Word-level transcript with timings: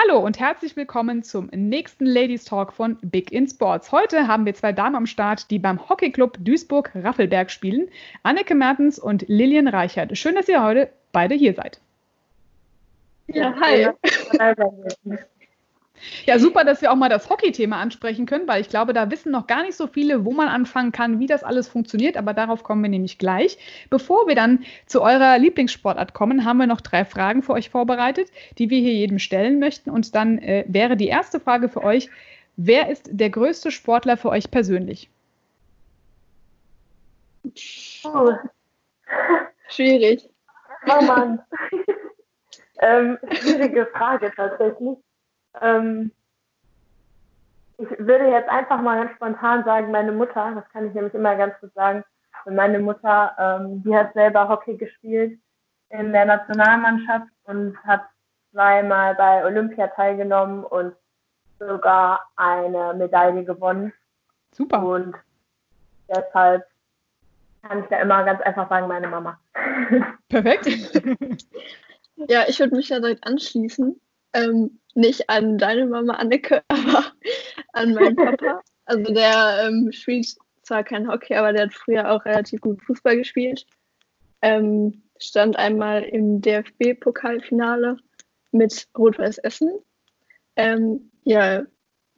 Hallo 0.00 0.20
und 0.20 0.38
herzlich 0.38 0.76
willkommen 0.76 1.24
zum 1.24 1.46
nächsten 1.46 2.06
Ladies 2.06 2.44
Talk 2.44 2.72
von 2.72 2.98
Big 3.02 3.32
in 3.32 3.48
Sports. 3.48 3.90
Heute 3.90 4.28
haben 4.28 4.46
wir 4.46 4.54
zwei 4.54 4.70
Damen 4.70 4.94
am 4.94 5.06
Start, 5.06 5.50
die 5.50 5.58
beim 5.58 5.88
Hockeyclub 5.88 6.38
Duisburg-Raffelberg 6.38 7.50
spielen. 7.50 7.88
Anneke 8.22 8.54
Mertens 8.54 9.00
und 9.00 9.24
Lilian 9.26 9.66
Reichert. 9.66 10.16
Schön, 10.16 10.36
dass 10.36 10.48
ihr 10.48 10.62
heute 10.62 10.92
beide 11.10 11.34
hier 11.34 11.52
seid. 11.52 11.80
Ja, 13.26 13.52
hi. 13.60 13.88
Ja, 16.26 16.38
super, 16.38 16.64
dass 16.64 16.82
wir 16.82 16.92
auch 16.92 16.96
mal 16.96 17.08
das 17.08 17.28
Hockey-Thema 17.28 17.76
ansprechen 17.76 18.26
können, 18.26 18.46
weil 18.46 18.60
ich 18.60 18.68
glaube, 18.68 18.92
da 18.92 19.10
wissen 19.10 19.32
noch 19.32 19.46
gar 19.46 19.62
nicht 19.62 19.76
so 19.76 19.86
viele, 19.86 20.24
wo 20.24 20.32
man 20.32 20.48
anfangen 20.48 20.92
kann, 20.92 21.18
wie 21.20 21.26
das 21.26 21.44
alles 21.44 21.68
funktioniert, 21.68 22.16
aber 22.16 22.34
darauf 22.34 22.62
kommen 22.62 22.82
wir 22.82 22.90
nämlich 22.90 23.18
gleich. 23.18 23.58
Bevor 23.90 24.26
wir 24.26 24.34
dann 24.34 24.64
zu 24.86 25.02
eurer 25.02 25.38
Lieblingssportart 25.38 26.14
kommen, 26.14 26.44
haben 26.44 26.58
wir 26.58 26.66
noch 26.66 26.80
drei 26.80 27.04
Fragen 27.04 27.42
für 27.42 27.52
euch 27.52 27.70
vorbereitet, 27.70 28.28
die 28.58 28.70
wir 28.70 28.80
hier 28.80 28.94
jedem 28.94 29.18
stellen 29.18 29.58
möchten. 29.58 29.90
Und 29.90 30.14
dann 30.14 30.38
äh, 30.38 30.64
wäre 30.68 30.96
die 30.96 31.08
erste 31.08 31.40
Frage 31.40 31.68
für 31.68 31.82
euch, 31.82 32.08
wer 32.56 32.90
ist 32.90 33.08
der 33.10 33.30
größte 33.30 33.70
Sportler 33.70 34.16
für 34.16 34.28
euch 34.28 34.50
persönlich? 34.50 35.10
Oh. 38.04 38.32
Schwierig. 39.68 40.28
Oh 40.86 41.04
Mann. 41.04 41.40
ähm, 42.80 43.18
schwierige 43.32 43.86
Frage 43.86 44.32
tatsächlich. 44.34 44.98
Ähm, 45.60 46.10
ich 47.78 47.88
würde 47.98 48.28
jetzt 48.28 48.48
einfach 48.48 48.80
mal 48.80 48.98
ganz 48.98 49.16
spontan 49.16 49.64
sagen, 49.64 49.90
meine 49.90 50.12
Mutter, 50.12 50.52
das 50.54 50.68
kann 50.72 50.88
ich 50.88 50.94
nämlich 50.94 51.14
immer 51.14 51.36
ganz 51.36 51.54
gut 51.60 51.72
sagen, 51.74 52.04
meine 52.44 52.78
Mutter, 52.80 53.34
ähm, 53.38 53.82
die 53.82 53.94
hat 53.94 54.12
selber 54.14 54.48
Hockey 54.48 54.76
gespielt 54.76 55.38
in 55.90 56.12
der 56.12 56.24
Nationalmannschaft 56.24 57.28
und 57.44 57.76
hat 57.84 58.02
zweimal 58.52 59.14
bei 59.14 59.44
Olympia 59.44 59.88
teilgenommen 59.88 60.64
und 60.64 60.94
sogar 61.58 62.28
eine 62.36 62.94
Medaille 62.94 63.44
gewonnen. 63.44 63.92
Super. 64.52 64.82
Und 64.82 65.14
deshalb 66.08 66.66
kann 67.62 67.82
ich 67.82 67.88
da 67.88 68.00
immer 68.00 68.24
ganz 68.24 68.40
einfach 68.42 68.68
sagen, 68.68 68.88
meine 68.88 69.08
Mama. 69.08 69.38
Perfekt. 70.28 70.66
ja, 72.16 72.44
ich 72.48 72.58
würde 72.58 72.76
mich 72.76 72.88
ja 72.88 73.00
direkt 73.00 73.26
anschließen. 73.26 74.00
Ähm, 74.32 74.78
nicht 74.94 75.30
an 75.30 75.58
deine 75.58 75.86
Mama 75.86 76.14
Anneke, 76.14 76.62
aber 76.68 77.04
an 77.72 77.94
meinen 77.94 78.16
Papa. 78.16 78.62
Also 78.84 79.12
der 79.12 79.66
ähm, 79.66 79.92
spielt 79.92 80.34
zwar 80.62 80.84
kein 80.84 81.08
Hockey, 81.08 81.34
aber 81.34 81.52
der 81.52 81.64
hat 81.64 81.74
früher 81.74 82.10
auch 82.10 82.24
relativ 82.24 82.60
gut 82.60 82.82
Fußball 82.82 83.16
gespielt. 83.16 83.66
Ähm, 84.42 85.02
stand 85.18 85.56
einmal 85.56 86.02
im 86.02 86.40
DFB-Pokalfinale 86.40 87.96
mit 88.52 88.88
Rot-Weiß 88.96 89.38
Essen. 89.38 89.70
Ähm, 90.56 91.10
ja, 91.24 91.64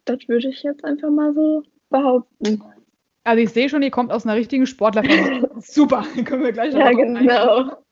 das 0.05 0.27
würde 0.27 0.49
ich 0.49 0.63
jetzt 0.63 0.83
einfach 0.83 1.09
mal 1.09 1.33
so 1.33 1.63
behaupten. 1.89 2.63
Also 3.23 3.43
ich 3.43 3.51
sehe 3.51 3.69
schon, 3.69 3.83
ihr 3.83 3.91
kommt 3.91 4.11
aus 4.11 4.25
einer 4.25 4.35
richtigen 4.35 4.65
Sportlerfamilie. 4.65 5.49
Super, 5.59 6.03
können 6.25 6.43
wir 6.43 6.51
gleich 6.51 6.73
noch 6.73 6.79
Ja, 6.79 6.91
genau. 6.91 7.83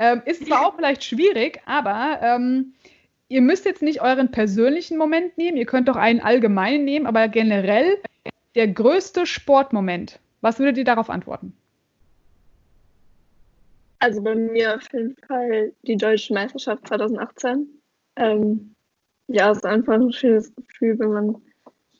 Ähm, 0.00 0.22
ist 0.24 0.46
zwar 0.46 0.66
auch 0.66 0.74
vielleicht 0.74 1.04
schwierig, 1.04 1.60
aber 1.66 2.18
ähm, 2.22 2.72
ihr 3.28 3.42
müsst 3.42 3.66
jetzt 3.66 3.82
nicht 3.82 4.00
euren 4.00 4.30
persönlichen 4.30 4.96
Moment 4.96 5.36
nehmen, 5.36 5.58
ihr 5.58 5.66
könnt 5.66 5.88
doch 5.88 5.96
einen 5.96 6.20
allgemeinen 6.20 6.84
nehmen, 6.84 7.06
aber 7.06 7.28
generell 7.28 7.98
der 8.54 8.68
größte 8.68 9.26
Sportmoment. 9.26 10.18
Was 10.40 10.58
würdet 10.58 10.78
ihr 10.78 10.84
darauf 10.84 11.10
antworten? 11.10 11.54
Also 13.98 14.22
bei 14.22 14.34
mir 14.34 14.76
auf 14.76 14.90
jeden 14.92 15.14
Fall 15.28 15.72
die 15.82 15.96
deutsche 15.96 16.32
Meisterschaft 16.32 16.88
2018. 16.88 17.68
Ähm, 18.16 18.74
ja, 19.28 19.50
es 19.50 19.58
ist 19.58 19.66
einfach 19.66 19.94
ein 19.94 20.12
schönes 20.12 20.50
Gefühl, 20.56 20.98
wenn 20.98 21.12
man 21.12 21.42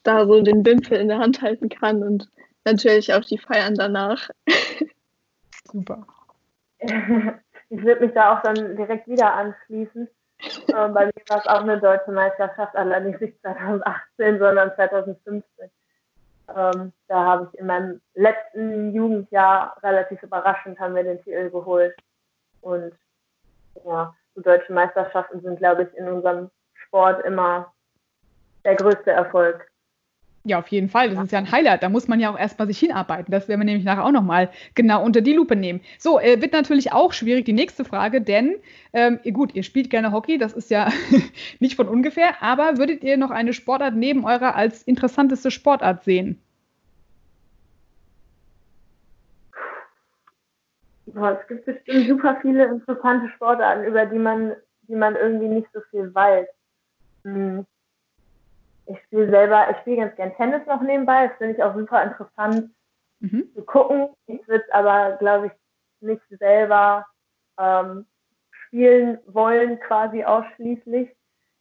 da 0.04 0.26
so 0.26 0.40
den 0.40 0.64
Wimpel 0.64 0.98
in 0.98 1.08
der 1.08 1.18
Hand 1.18 1.42
halten 1.42 1.68
kann 1.68 2.02
und 2.02 2.30
natürlich 2.64 3.12
auch 3.12 3.24
die 3.24 3.36
Feiern 3.36 3.74
danach. 3.74 4.30
Super. 5.70 6.06
Ich 7.70 7.82
würde 7.82 8.04
mich 8.04 8.14
da 8.14 8.34
auch 8.36 8.42
dann 8.42 8.76
direkt 8.76 9.08
wieder 9.08 9.32
anschließen. 9.32 10.08
Äh, 10.68 10.88
bei 10.88 11.04
mir 11.04 11.12
war 11.28 11.38
es 11.38 11.46
auch 11.46 11.60
eine 11.60 11.78
deutsche 11.78 12.12
Meisterschaft, 12.12 12.74
allerdings 12.74 13.20
nicht 13.20 13.38
2018, 13.42 14.38
sondern 14.38 14.74
2015. 14.74 15.70
Ähm, 16.56 16.92
da 17.08 17.24
habe 17.24 17.50
ich 17.52 17.58
in 17.58 17.66
meinem 17.66 18.00
letzten 18.14 18.94
Jugendjahr 18.94 19.76
relativ 19.82 20.22
überraschend 20.22 20.80
haben 20.80 20.94
wir 20.94 21.04
den 21.04 21.22
Titel 21.22 21.50
geholt. 21.50 21.94
Und 22.62 22.94
ja, 23.84 24.14
so 24.34 24.40
deutsche 24.40 24.72
Meisterschaften 24.72 25.40
sind, 25.42 25.58
glaube 25.58 25.82
ich, 25.82 25.98
in 25.98 26.08
unserem 26.08 26.50
Sport 26.86 27.24
immer 27.24 27.72
der 28.64 28.76
größte 28.76 29.10
Erfolg. 29.10 29.69
Ja, 30.44 30.58
auf 30.58 30.68
jeden 30.68 30.88
Fall. 30.88 31.10
Das 31.10 31.22
ist 31.22 31.32
ja 31.32 31.38
ein 31.38 31.52
Highlight. 31.52 31.82
Da 31.82 31.90
muss 31.90 32.08
man 32.08 32.18
ja 32.18 32.30
auch 32.32 32.38
erstmal 32.38 32.66
sich 32.66 32.78
hinarbeiten. 32.78 33.30
Das 33.30 33.46
werden 33.46 33.60
wir 33.60 33.66
nämlich 33.66 33.84
nachher 33.84 34.06
auch 34.06 34.10
nochmal 34.10 34.48
genau 34.74 35.04
unter 35.04 35.20
die 35.20 35.34
Lupe 35.34 35.54
nehmen. 35.54 35.82
So, 35.98 36.18
äh, 36.18 36.40
wird 36.40 36.52
natürlich 36.54 36.92
auch 36.92 37.12
schwierig 37.12 37.44
die 37.44 37.52
nächste 37.52 37.84
Frage, 37.84 38.22
denn 38.22 38.56
ähm, 38.94 39.20
gut, 39.34 39.54
ihr 39.54 39.62
spielt 39.62 39.90
gerne 39.90 40.12
Hockey, 40.12 40.38
das 40.38 40.54
ist 40.54 40.70
ja 40.70 40.90
nicht 41.60 41.76
von 41.76 41.88
ungefähr, 41.88 42.42
aber 42.42 42.78
würdet 42.78 43.04
ihr 43.04 43.18
noch 43.18 43.30
eine 43.30 43.52
Sportart 43.52 43.94
neben 43.94 44.24
eurer 44.24 44.56
als 44.56 44.82
interessanteste 44.84 45.50
Sportart 45.50 46.04
sehen? 46.04 46.40
Boah, 51.04 51.38
es 51.38 51.48
gibt 51.48 51.66
bestimmt 51.66 52.08
super 52.08 52.38
viele 52.40 52.64
interessante 52.64 53.28
Sportarten, 53.34 53.84
über 53.84 54.06
die 54.06 54.18
man, 54.18 54.54
die 54.88 54.94
man 54.94 55.16
irgendwie 55.16 55.48
nicht 55.48 55.68
so 55.74 55.80
viel 55.90 56.14
weiß. 56.14 56.46
Hm 57.24 57.66
ich 58.90 59.02
spiele 59.04 59.30
selber, 59.30 59.70
ich 59.70 59.76
spiele 59.78 59.98
ganz 59.98 60.16
gern 60.16 60.34
Tennis 60.36 60.66
noch 60.66 60.80
nebenbei. 60.82 61.28
Das 61.28 61.36
finde 61.38 61.54
ich 61.54 61.62
auch 61.62 61.74
super 61.74 62.02
interessant 62.02 62.70
mhm. 63.20 63.48
zu 63.54 63.62
gucken. 63.62 64.08
Ich 64.26 64.46
würde 64.48 64.64
es 64.66 64.72
aber, 64.72 65.16
glaube 65.18 65.46
ich, 65.46 65.52
nicht 66.00 66.22
selber 66.30 67.06
ähm, 67.58 68.06
spielen 68.50 69.18
wollen, 69.26 69.78
quasi 69.80 70.24
ausschließlich, 70.24 71.14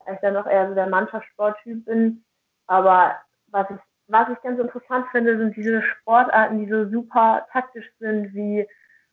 weil 0.05 0.15
ich 0.15 0.21
dann 0.21 0.33
noch 0.33 0.47
eher 0.47 0.69
so 0.69 0.75
der 0.75 0.87
Mannschaftssporttyp 0.87 1.85
bin. 1.85 2.23
Aber 2.67 3.15
was 3.47 3.69
ich, 3.69 3.77
was 4.07 4.29
ich 4.29 4.41
ganz 4.41 4.59
interessant 4.59 5.05
finde, 5.11 5.37
sind 5.37 5.55
diese 5.55 5.83
Sportarten, 5.83 6.59
die 6.59 6.71
so 6.71 6.89
super 6.89 7.45
taktisch 7.51 7.91
sind, 7.99 8.33
wie 8.33 8.67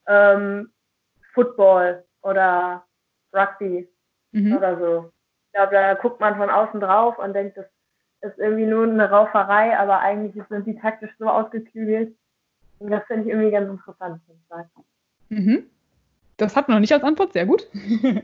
ähm, 0.06 0.72
Football 1.34 2.04
oder 2.22 2.84
Rugby 3.34 3.88
mhm. 4.32 4.56
oder 4.56 4.78
so. 4.78 5.12
Ich 5.46 5.52
glaube, 5.52 5.72
da 5.72 5.94
guckt 5.94 6.20
man 6.20 6.36
von 6.36 6.50
außen 6.50 6.80
drauf 6.80 7.18
und 7.18 7.34
denkt, 7.34 7.56
das 7.56 7.66
ist 8.26 8.38
irgendwie 8.38 8.66
nur 8.66 8.84
eine 8.84 9.10
Rauferei, 9.10 9.78
aber 9.78 10.00
eigentlich 10.00 10.42
sind 10.48 10.66
die 10.66 10.76
taktisch 10.76 11.10
so 11.18 11.26
ausgeklügelt. 11.26 12.14
Und 12.78 12.90
das 12.90 13.04
finde 13.06 13.24
ich 13.24 13.28
irgendwie 13.30 13.50
ganz 13.50 13.70
interessant. 13.70 14.20
Mhm. 15.28 15.64
Das 16.36 16.54
hat 16.54 16.68
man 16.68 16.76
noch 16.76 16.80
nicht 16.80 16.92
als 16.92 17.02
Antwort, 17.02 17.32
sehr 17.32 17.46
gut. 17.46 17.66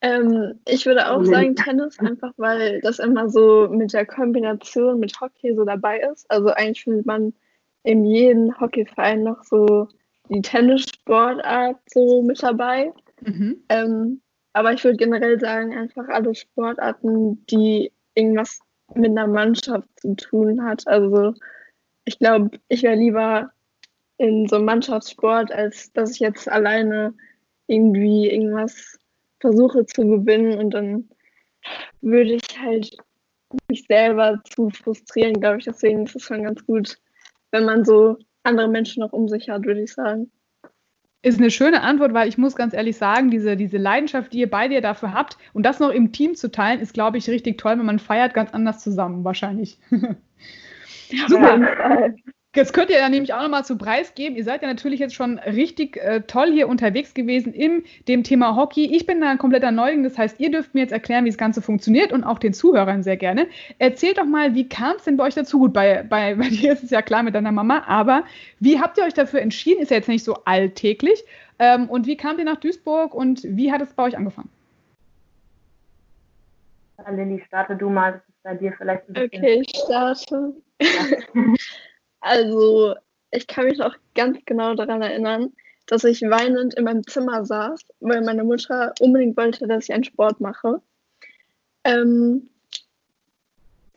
ähm, 0.00 0.60
ich 0.66 0.86
würde 0.86 1.10
auch 1.10 1.24
sagen 1.24 1.54
Tennis, 1.54 1.98
einfach 2.00 2.32
weil 2.36 2.80
das 2.80 2.98
immer 2.98 3.28
so 3.28 3.68
mit 3.70 3.92
der 3.92 4.06
Kombination 4.06 4.98
mit 4.98 5.20
Hockey 5.20 5.54
so 5.54 5.64
dabei 5.64 6.00
ist. 6.00 6.28
Also 6.30 6.48
eigentlich 6.48 6.82
findet 6.82 7.06
man 7.06 7.32
in 7.84 8.04
jedem 8.04 8.58
Hockeyverein 8.58 9.22
noch 9.22 9.44
so 9.44 9.88
die 10.28 10.42
Tennissportart 10.42 11.78
so 11.86 12.22
mit 12.22 12.42
dabei. 12.42 12.92
Mhm. 13.20 13.62
Ähm, 13.68 14.20
aber 14.54 14.72
ich 14.72 14.84
würde 14.84 14.96
generell 14.96 15.38
sagen, 15.38 15.76
einfach 15.76 16.08
alle 16.08 16.34
Sportarten, 16.34 17.44
die 17.46 17.92
irgendwas 18.14 18.60
mit 18.94 19.10
einer 19.10 19.26
Mannschaft 19.26 19.88
zu 20.00 20.14
tun 20.14 20.64
hat. 20.64 20.86
Also 20.86 21.34
ich 22.04 22.18
glaube, 22.18 22.50
ich 22.68 22.82
wäre 22.84 22.94
lieber 22.94 23.50
in 24.16 24.46
so 24.46 24.56
einem 24.56 24.66
Mannschaftssport, 24.66 25.50
als 25.50 25.92
dass 25.92 26.12
ich 26.12 26.20
jetzt 26.20 26.48
alleine 26.48 27.14
irgendwie 27.66 28.30
irgendwas 28.30 28.96
versuche 29.40 29.86
zu 29.86 30.06
gewinnen 30.06 30.58
und 30.58 30.70
dann 30.70 31.08
würde 32.00 32.34
ich 32.34 32.60
halt 32.60 32.96
mich 33.68 33.84
selber 33.88 34.40
zu 34.44 34.70
frustrieren, 34.70 35.40
glaube 35.40 35.58
ich. 35.58 35.64
Deswegen 35.64 36.06
ist 36.06 36.14
es 36.14 36.22
schon 36.22 36.44
ganz 36.44 36.64
gut, 36.64 36.96
wenn 37.50 37.64
man 37.64 37.84
so 37.84 38.18
andere 38.44 38.68
Menschen 38.68 39.00
noch 39.00 39.12
um 39.12 39.28
sich 39.28 39.48
hat, 39.48 39.64
würde 39.64 39.82
ich 39.82 39.92
sagen. 39.92 40.30
Ist 41.24 41.38
eine 41.38 41.50
schöne 41.50 41.80
Antwort, 41.80 42.12
weil 42.12 42.28
ich 42.28 42.36
muss 42.36 42.54
ganz 42.54 42.74
ehrlich 42.74 42.98
sagen, 42.98 43.30
diese, 43.30 43.56
diese 43.56 43.78
Leidenschaft, 43.78 44.34
die 44.34 44.40
ihr 44.40 44.50
beide 44.50 44.82
dafür 44.82 45.14
habt 45.14 45.38
und 45.54 45.64
das 45.64 45.80
noch 45.80 45.88
im 45.88 46.12
Team 46.12 46.34
zu 46.34 46.50
teilen, 46.50 46.80
ist, 46.80 46.92
glaube 46.92 47.16
ich, 47.16 47.30
richtig 47.30 47.56
toll, 47.56 47.78
wenn 47.78 47.86
man 47.86 47.98
feiert 47.98 48.34
ganz 48.34 48.52
anders 48.52 48.82
zusammen, 48.82 49.24
wahrscheinlich. 49.24 49.78
Ja, 51.10 51.28
Super. 51.28 52.14
Jetzt 52.54 52.72
könnt 52.72 52.90
ihr 52.90 52.98
ja 52.98 53.08
nämlich 53.08 53.34
auch 53.34 53.42
nochmal 53.42 53.64
zu 53.64 53.76
Preis 53.76 54.14
geben. 54.14 54.36
Ihr 54.36 54.44
seid 54.44 54.62
ja 54.62 54.68
natürlich 54.68 55.00
jetzt 55.00 55.14
schon 55.14 55.40
richtig 55.40 55.96
äh, 55.96 56.20
toll 56.20 56.52
hier 56.52 56.68
unterwegs 56.68 57.12
gewesen 57.12 57.52
im 57.52 57.82
dem 58.06 58.22
Thema 58.22 58.54
Hockey. 58.54 58.94
Ich 58.94 59.06
bin 59.06 59.20
da 59.20 59.30
ein 59.30 59.38
kompletter 59.38 59.72
Neuling, 59.72 60.04
das 60.04 60.16
heißt, 60.16 60.38
ihr 60.38 60.52
dürft 60.52 60.72
mir 60.72 60.82
jetzt 60.82 60.92
erklären, 60.92 61.24
wie 61.24 61.30
das 61.30 61.38
Ganze 61.38 61.62
funktioniert 61.62 62.12
und 62.12 62.22
auch 62.22 62.38
den 62.38 62.54
Zuhörern 62.54 63.02
sehr 63.02 63.16
gerne. 63.16 63.48
Erzählt 63.78 64.18
doch 64.18 64.24
mal, 64.24 64.54
wie 64.54 64.68
kam 64.68 64.94
es 64.96 65.04
denn 65.04 65.16
bei 65.16 65.24
euch 65.24 65.34
dazu? 65.34 65.58
Gut, 65.58 65.72
bei, 65.72 66.04
bei, 66.04 66.36
bei 66.36 66.48
dir 66.48 66.72
ist 66.72 66.84
es 66.84 66.90
ja 66.90 67.02
klar 67.02 67.24
mit 67.24 67.34
deiner 67.34 67.50
Mama, 67.50 67.82
aber 67.88 68.22
wie 68.60 68.80
habt 68.80 68.98
ihr 68.98 69.04
euch 69.04 69.14
dafür 69.14 69.42
entschieden? 69.42 69.82
Ist 69.82 69.90
ja 69.90 69.96
jetzt 69.96 70.08
nicht 70.08 70.24
so 70.24 70.34
alltäglich. 70.44 71.24
Ähm, 71.58 71.88
und 71.88 72.06
wie 72.06 72.16
kamt 72.16 72.38
ihr 72.38 72.44
nach 72.44 72.56
Duisburg 72.56 73.14
und 73.14 73.42
wie 73.44 73.72
hat 73.72 73.82
es 73.82 73.92
bei 73.94 74.04
euch 74.04 74.16
angefangen? 74.16 74.50
Lilly, 77.10 77.42
starte 77.46 77.74
du 77.74 77.90
mal, 77.90 78.12
das 78.12 78.22
ist 78.22 78.42
bei 78.44 78.54
dir 78.54 78.72
vielleicht 78.78 79.08
ein 79.08 79.12
bisschen. 79.12 79.42
Okay, 79.42 79.62
ich 79.66 79.76
starte. 79.76 80.54
Ja. 80.80 80.88
Also, 82.24 82.94
ich 83.32 83.46
kann 83.46 83.66
mich 83.66 83.76
noch 83.76 83.94
ganz 84.14 84.38
genau 84.46 84.74
daran 84.74 85.02
erinnern, 85.02 85.52
dass 85.84 86.04
ich 86.04 86.22
weinend 86.22 86.72
in 86.72 86.84
meinem 86.84 87.06
Zimmer 87.06 87.44
saß, 87.44 87.82
weil 88.00 88.22
meine 88.22 88.44
Mutter 88.44 88.94
unbedingt 88.98 89.36
wollte, 89.36 89.68
dass 89.68 89.84
ich 89.84 89.92
einen 89.92 90.04
Sport 90.04 90.40
mache. 90.40 90.80
Ähm, 91.84 92.48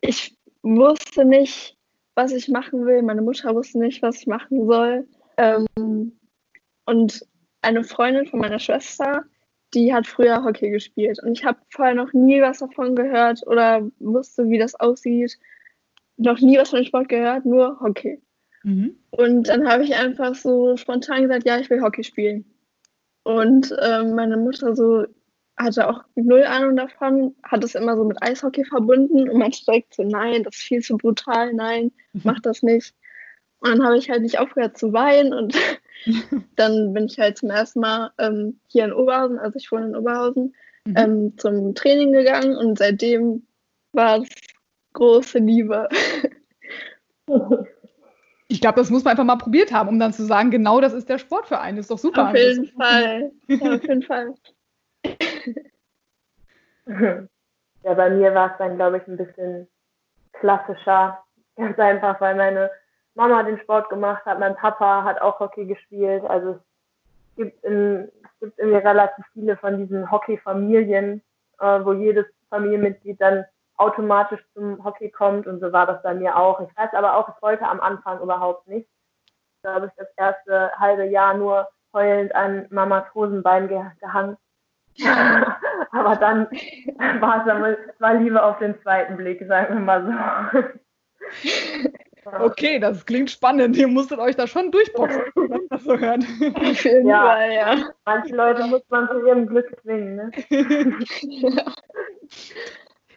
ich 0.02 0.36
wusste 0.62 1.24
nicht, 1.24 1.78
was 2.16 2.34
ich 2.34 2.50
machen 2.50 2.86
will. 2.86 3.02
Meine 3.02 3.22
Mutter 3.22 3.56
wusste 3.56 3.80
nicht, 3.80 4.02
was 4.02 4.18
ich 4.18 4.28
machen 4.28 4.68
soll. 4.68 5.08
Ähm, 5.38 6.12
und 6.86 7.26
eine 7.62 7.86
Freundin 7.86 8.28
von 8.28 8.42
meiner 8.42 8.60
Schwester, 8.60 9.24
die 9.74 9.94
hat 9.94 10.06
früher 10.06 10.44
Hockey 10.44 10.70
gespielt. 10.70 11.24
Und 11.24 11.32
ich 11.32 11.46
habe 11.46 11.60
vorher 11.70 11.96
noch 11.96 12.12
nie 12.12 12.42
was 12.42 12.60
davon 12.60 12.94
gehört 12.94 13.48
oder 13.48 13.90
wusste, 14.00 14.50
wie 14.50 14.58
das 14.58 14.76
aussieht 14.76 15.40
noch 16.18 16.40
nie 16.40 16.58
was 16.58 16.70
von 16.70 16.86
Sport 16.86 17.10
gehört, 17.10 17.46
nur 17.46 17.80
Hockey. 17.80 18.22
Mhm. 18.64 18.98
Und 19.12 19.48
dann 19.48 19.68
habe 19.68 19.84
ich 19.84 19.96
einfach 19.96 20.36
so 20.36 20.76
spontan 20.78 21.24
gesagt, 21.24 21.46
ja, 21.46 21.60
ich 21.60 21.70
will 21.70 21.82
Hockey 21.82 22.04
spielen. 22.04 22.46
Und 23.24 23.72
äh, 23.82 24.04
meine 24.04 24.38
Mutter 24.38 24.76
so 24.76 25.06
hatte 25.58 25.90
auch 25.90 26.04
null 26.16 26.44
Ahnung 26.44 26.76
davon, 26.76 27.36
hat 27.44 27.64
es 27.64 27.76
immer 27.76 27.98
so 27.98 28.04
mit 28.04 28.22
Eishockey 28.22 28.64
verbunden 28.64 29.30
und 29.30 29.38
meinte 29.38 29.66
direkt 29.66 29.96
so, 29.96 30.04
nein, 30.04 30.44
das 30.44 30.56
ist 30.56 30.64
viel 30.64 30.82
zu 30.82 30.98
brutal, 30.98 31.54
nein, 31.54 31.92
mhm. 32.14 32.22
mach 32.24 32.40
das 32.40 32.62
nicht. 32.62 32.94
Und 33.60 33.72
dann 33.72 33.84
habe 33.84 33.98
ich 33.98 34.10
halt 34.10 34.22
nicht 34.22 34.38
aufgehört 34.38 34.78
zu 34.78 34.94
weinen 34.94 35.34
und 35.34 35.56
dann 36.56 36.94
bin 36.94 37.06
ich 37.06 37.18
halt 37.18 37.38
zum 37.40 37.50
ersten 37.50 37.80
Mal 37.80 38.12
ähm, 38.20 38.60
hier 38.68 38.86
in 38.86 38.94
Oberhausen, 38.94 39.40
also 39.40 39.58
ich 39.58 39.72
wohne 39.72 39.88
in 39.88 39.96
Oberhausen, 39.96 40.56
mhm. 40.86 40.96
ähm, 40.96 41.38
zum 41.38 41.74
Training 41.74 42.14
gegangen 42.14 42.56
und 42.56 42.78
seitdem 42.78 43.48
war 43.94 44.22
es 44.22 44.30
große 44.98 45.40
Liebe. 45.40 45.88
Ich 48.50 48.62
glaube, 48.62 48.80
das 48.80 48.90
muss 48.90 49.04
man 49.04 49.12
einfach 49.12 49.26
mal 49.26 49.36
probiert 49.36 49.74
haben, 49.74 49.90
um 49.90 50.00
dann 50.00 50.14
zu 50.14 50.24
sagen, 50.24 50.52
genau 50.52 50.80
das 50.80 50.94
ist 50.94 51.10
der 51.10 51.18
Sport 51.18 51.48
für 51.48 51.60
einen. 51.60 51.80
Ist 51.80 51.92
doch 51.92 51.98
super. 51.98 52.30
Auf 52.30 52.36
jeden 52.38 52.68
Fall. 52.68 53.34
Ja, 53.50 53.76
auf 53.76 53.84
jeden 53.84 54.04
Fall. 54.04 54.34
Ja, 57.84 57.94
bei 57.94 58.10
mir 58.10 58.34
war 58.34 58.52
es 58.52 58.58
dann, 58.58 58.76
glaube 58.76 58.98
ich, 58.98 59.08
ein 59.08 59.18
bisschen 59.18 59.68
klassischer. 60.34 61.24
Ganz 61.56 61.78
einfach, 61.80 62.20
weil 62.20 62.36
meine 62.36 62.70
Mama 63.16 63.44
den 63.44 63.60
Sport 63.60 63.90
gemacht 63.90 64.26
hat, 64.26 64.40
mein 64.40 64.56
Papa 64.56 65.04
hat 65.04 65.22
auch 65.22 65.40
Hockey 65.40 65.66
gespielt. 65.66 66.24
Also 66.26 66.52
es 66.52 67.36
gibt, 67.36 67.64
in, 67.64 68.12
es 68.24 68.40
gibt 68.40 68.60
irgendwie 68.60 68.78
relativ 68.78 69.26
viele 69.34 69.58
von 69.58 69.78
diesen 69.78 70.12
Hockey-Familien, 70.12 71.22
äh, 71.60 71.80
wo 71.84 71.94
jedes 71.94 72.26
Familienmitglied 72.50 73.20
dann 73.22 73.46
automatisch 73.78 74.44
zum 74.54 74.84
Hockey 74.84 75.10
kommt 75.10 75.48
und 75.48 75.60
so 75.60 75.72
war 75.72 75.86
das 75.86 76.02
bei 76.04 76.14
mir 76.14 76.36
auch. 76.36 76.60
Ich 76.60 76.76
weiß 76.76 76.94
aber 76.94 77.16
auch, 77.16 77.30
ich 77.30 77.42
wollte 77.42 77.68
am 77.68 77.80
Anfang 77.80 78.20
überhaupt 78.22 78.68
nicht. 78.68 78.90
Da 79.62 79.76
habe 79.76 79.88
ich 79.88 79.92
das 79.98 80.08
erste 80.18 80.72
halbe 80.78 81.06
Jahr 81.06 81.36
nur 81.36 81.68
heulend 81.94 82.34
an 82.36 82.68
Mamas 82.70 83.06
Hosenbein 83.14 83.68
ge 83.68 83.82
gehangen. 84.00 84.38
aber 85.92 86.16
dann 86.16 86.48
war 87.22 87.40
es 87.40 87.46
dann 87.46 87.78
war 88.00 88.14
Liebe 88.16 88.44
auf 88.44 88.58
den 88.60 88.80
zweiten 88.82 89.16
Blick, 89.18 89.46
sagen 89.48 89.76
wir 89.76 89.82
mal 89.82 90.06
so. 90.54 90.64
Okay, 92.40 92.78
das 92.78 93.06
klingt 93.06 93.32
spannend. 93.32 93.78
Ihr 93.78 93.88
musstet 93.88 94.20
euch 94.20 94.36
da 94.36 94.48
schon 94.48 94.70
durchboxen, 94.70 95.22
wenn 95.36 95.48
man 95.48 95.62
das 95.70 95.84
so 95.86 95.98
hört. 95.98 96.26
Auf 96.56 96.84
jeden 96.84 97.08
ja. 97.08 97.26
Fall, 97.26 97.54
ja. 97.54 97.90
Manche 98.04 98.36
Leute 98.36 98.66
muss 98.66 98.82
man 98.90 99.08
zu 99.08 99.26
ihrem 99.26 99.48
Glück 99.48 99.74
zwingen, 99.82 100.16
ne? 100.18 100.32
ja. 101.22 101.64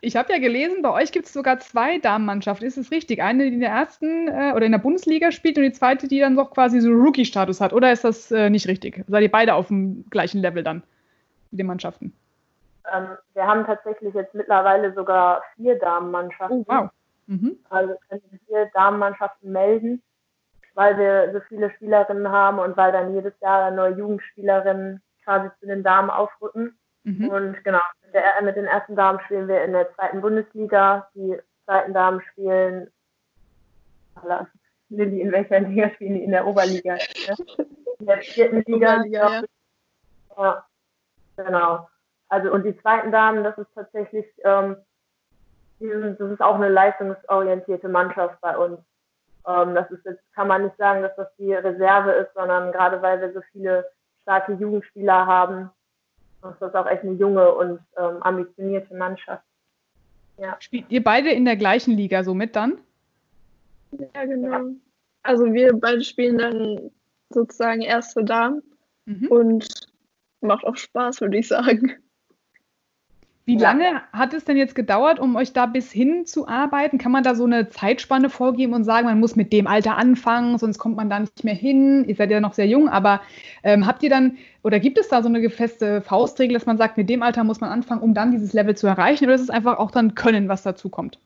Ich 0.03 0.17
habe 0.17 0.33
ja 0.33 0.39
gelesen, 0.39 0.81
bei 0.81 0.91
euch 0.91 1.13
gibt 1.13 1.27
es 1.27 1.33
sogar 1.33 1.59
zwei 1.61 1.99
Damenmannschaften. 1.99 2.67
Ist 2.67 2.79
es 2.79 2.91
richtig? 2.91 3.23
Eine, 3.23 3.45
die 3.45 3.55
in 3.55 3.61
der 3.61 3.71
ersten 3.71 4.29
äh, 4.29 4.53
oder 4.55 4.65
in 4.65 4.73
der 4.73 4.79
Bundesliga 4.79 5.31
spielt 5.31 5.59
und 5.59 5.65
die 5.65 5.73
zweite, 5.73 6.09
die 6.09 6.21
dann 6.21 6.35
noch 6.35 6.53
quasi 6.53 6.81
so 6.81 6.91
Rookie-Status 6.91 7.61
hat. 7.61 7.73
Oder 7.75 7.93
ist 7.93 8.05
das 8.05 8.31
äh, 8.31 8.49
nicht 8.49 8.67
richtig? 8.67 9.05
Seid 9.09 9.23
ihr 9.23 9.31
beide 9.31 9.55
auf 9.55 9.69
dem 9.69 10.09
gleichen 10.09 10.41
Level 10.41 10.63
dann 10.63 10.83
mit 11.51 11.61
den 11.61 11.67
Mannschaften? 11.67 12.15
Ähm, 12.91 13.09
wir 13.35 13.47
haben 13.47 13.67
tatsächlich 13.67 14.15
jetzt 14.15 14.35
mittlerweile 14.35 14.95
sogar 14.95 15.43
vier 15.57 15.79
Damenmannschaften. 15.79 16.65
Oh, 16.67 16.73
wow. 16.73 16.91
Mhm. 17.27 17.59
Also 17.69 17.95
können 18.09 18.41
vier 18.47 18.71
Damenmannschaften 18.73 19.53
melden, 19.53 20.03
weil 20.75 20.97
wir 20.97 21.31
so 21.33 21.41
viele 21.49 21.71
Spielerinnen 21.73 22.29
haben 22.29 22.59
und 22.59 22.77
weil 22.77 22.93
dann 22.93 23.15
jedes 23.15 23.35
Jahr 23.41 23.71
neue 23.71 23.97
Jugendspielerinnen 23.97 25.03
quasi 25.25 25.49
zu 25.61 25.67
den 25.67 25.83
Damen 25.83 26.09
aufrücken. 26.09 26.77
Mhm. 27.05 27.29
Und 27.29 27.65
genau, 27.65 27.81
der, 28.13 28.43
mit, 28.43 28.57
den 28.57 28.67
ersten 28.67 28.97
Damen 28.97 29.21
spielen 29.21 29.49
wir 29.49 29.65
in 29.65 29.73
der 29.73 29.93
zweiten 29.95 30.21
Bundesliga. 30.21 31.09
Die 31.15 31.37
zweiten 31.65 31.95
Damen 31.95 32.21
spielen, 32.33 32.91
Lilly, 34.89 35.21
in 35.21 35.33
welcher 35.33 35.61
Liga 35.61 35.91
spielen 35.91 36.15
die? 36.15 36.25
In 36.25 36.33
der 36.33 36.47
Oberliga. 36.47 36.97
In 37.99 38.07
der 38.07 38.23
vierten 38.23 38.63
Liga. 38.67 38.97
Oberliga 38.97 39.29
ja. 39.29 39.43
ja, 40.39 40.67
genau. 41.37 41.89
Also 42.29 42.53
und 42.53 42.65
die 42.65 42.77
zweiten 42.81 43.13
Damen, 43.13 43.45
das 43.45 43.59
ist 43.59 43.69
tatsächlich, 43.75 44.25
ähm, 44.45 44.77
das 45.81 46.31
ist 46.31 46.41
auch 46.41 46.55
eine 46.55 46.69
leistungsorientierte 46.69 47.89
Mannschaft 47.89 48.41
bei 48.41 48.57
uns. 48.57 48.79
Ähm, 49.47 49.75
das 49.75 49.91
ist 49.91 50.05
jetzt, 50.05 50.23
kann 50.35 50.49
man 50.49 50.65
nicht 50.65 50.77
sagen, 50.77 51.03
dass 51.03 51.15
das 51.17 51.29
die 51.37 51.53
Reserve 51.53 52.13
ist, 52.13 52.33
sondern 52.35 52.73
gerade 52.73 53.03
weil 53.03 53.21
wir 53.21 53.33
so 53.33 53.41
viele 53.53 53.87
starke 54.23 54.53
Jugendspieler 54.53 55.27
haben, 55.27 55.71
das 56.43 56.61
ist 56.61 56.75
auch 56.75 56.87
echt 56.87 57.03
eine 57.03 57.13
junge 57.13 57.53
und 57.55 57.81
ähm, 57.97 58.23
ambitionierte 58.23 58.95
Mannschaft. 58.95 59.45
Ja. 60.39 60.57
Spielt 60.61 60.91
ihr 60.91 61.05
beide 61.05 61.31
in 61.31 61.45
der 61.45 61.57
gleichen 61.57 61.97
Liga 61.97 62.25
so 62.25 62.35
mit 62.35 62.57
dann? 62.57 62.79
Ja, 63.93 64.25
genau. 64.25 64.71
Also 65.23 65.53
wir 65.53 65.75
beide 65.75 66.03
spielen 66.03 66.39
dann 66.39 66.91
sozusagen 67.29 67.83
erste 67.83 68.25
Damen 68.25 68.63
mhm. 69.05 69.27
und 69.29 69.69
macht 70.41 70.65
auch 70.65 70.77
Spaß, 70.77 71.21
würde 71.21 71.39
ich 71.39 71.49
sagen. 71.49 71.93
Wie 73.51 73.59
ja. 73.59 73.73
lange 73.73 74.01
hat 74.13 74.33
es 74.33 74.45
denn 74.45 74.57
jetzt 74.57 74.77
gedauert, 74.77 75.19
um 75.19 75.35
euch 75.35 75.53
da 75.53 75.67
bis 75.67 75.91
hin 75.91 76.25
zu 76.25 76.47
arbeiten? 76.47 76.99
Kann 76.99 77.11
man 77.11 77.25
da 77.25 77.35
so 77.35 77.47
eine 77.47 77.69
Zeitspanne 77.69 78.31
vorgeben 78.31 78.75
und 78.75 78.85
sagen, 78.85 79.09
man 79.09 79.19
muss 79.19 79.35
mit 79.35 79.53
dem 79.53 79.67
Alter 79.67 79.97
anfangen, 79.97 80.57
sonst 80.57 80.79
kommt 80.79 80.95
man 80.97 81.11
da 81.11 81.19
nicht 81.19 81.43
mehr 81.43 81.55
hin? 81.55 82.05
Ihr 82.07 82.15
seid 82.15 82.31
ja 82.31 82.39
noch 82.39 82.55
sehr 82.55 82.69
jung, 82.69 82.89
aber 82.89 83.21
ähm, 83.65 83.89
habt 83.89 84.05
ihr 84.05 84.09
dann 84.09 84.39
oder 84.63 84.79
gibt 84.79 84.99
es 84.99 85.09
da 85.09 85.21
so 85.21 85.29
eine 85.29 85.51
feste 85.51 86.01
Faustregel, 86.01 86.55
dass 86.55 86.67
man 86.67 86.79
sagt, 86.79 86.97
mit 86.97 87.11
dem 87.11 87.25
Alter 87.25 87.43
muss 87.43 87.61
man 87.61 87.71
anfangen, 87.71 88.03
um 88.03 88.15
dann 88.15 88.31
dieses 88.31 88.53
Level 88.53 88.77
zu 88.77 88.87
erreichen? 88.87 89.25
Oder 89.25 89.35
ist 89.35 89.41
es 89.41 89.51
einfach 89.51 89.79
auch 89.79 89.91
dann 89.91 90.15
Können, 90.15 90.49
was 90.49 90.63
dazu 90.63 90.89
kommt? 90.89 91.19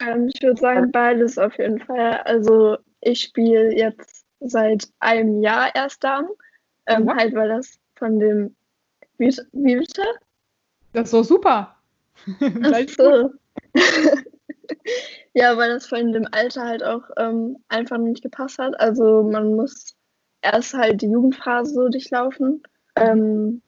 Ähm, 0.00 0.30
ich 0.32 0.42
würde 0.42 0.58
sagen, 0.58 0.90
beides 0.90 1.36
auf 1.36 1.58
jeden 1.58 1.80
Fall. 1.80 2.22
Also 2.24 2.78
ich 3.02 3.20
spiele 3.20 3.76
jetzt 3.76 4.24
seit 4.40 4.88
einem 5.00 5.42
Jahr 5.42 5.74
erst 5.74 6.02
Damen. 6.02 6.30
Ähm. 6.86 7.14
Halt, 7.14 7.34
weil 7.34 7.50
das 7.50 7.78
von 7.94 8.18
dem 8.18 8.56
wie, 9.18 9.34
wie 9.52 9.76
bitte? 9.76 10.02
Das 10.92 11.04
ist 11.04 11.14
doch 11.14 11.24
super. 11.24 11.76
Ach 12.40 12.88
so. 12.88 13.30
ja, 15.34 15.56
weil 15.56 15.70
das 15.70 15.86
von 15.86 16.12
dem 16.12 16.26
Alter 16.32 16.64
halt 16.64 16.82
auch 16.82 17.02
ähm, 17.16 17.58
einfach 17.68 17.98
nicht 17.98 18.22
gepasst 18.22 18.58
hat. 18.58 18.78
Also 18.80 19.22
man 19.22 19.56
muss 19.56 19.94
erst 20.42 20.74
halt 20.74 21.02
die 21.02 21.10
Jugendphase 21.10 21.74
so 21.74 21.88
durchlaufen. 21.88 22.62
Ähm, 22.96 23.62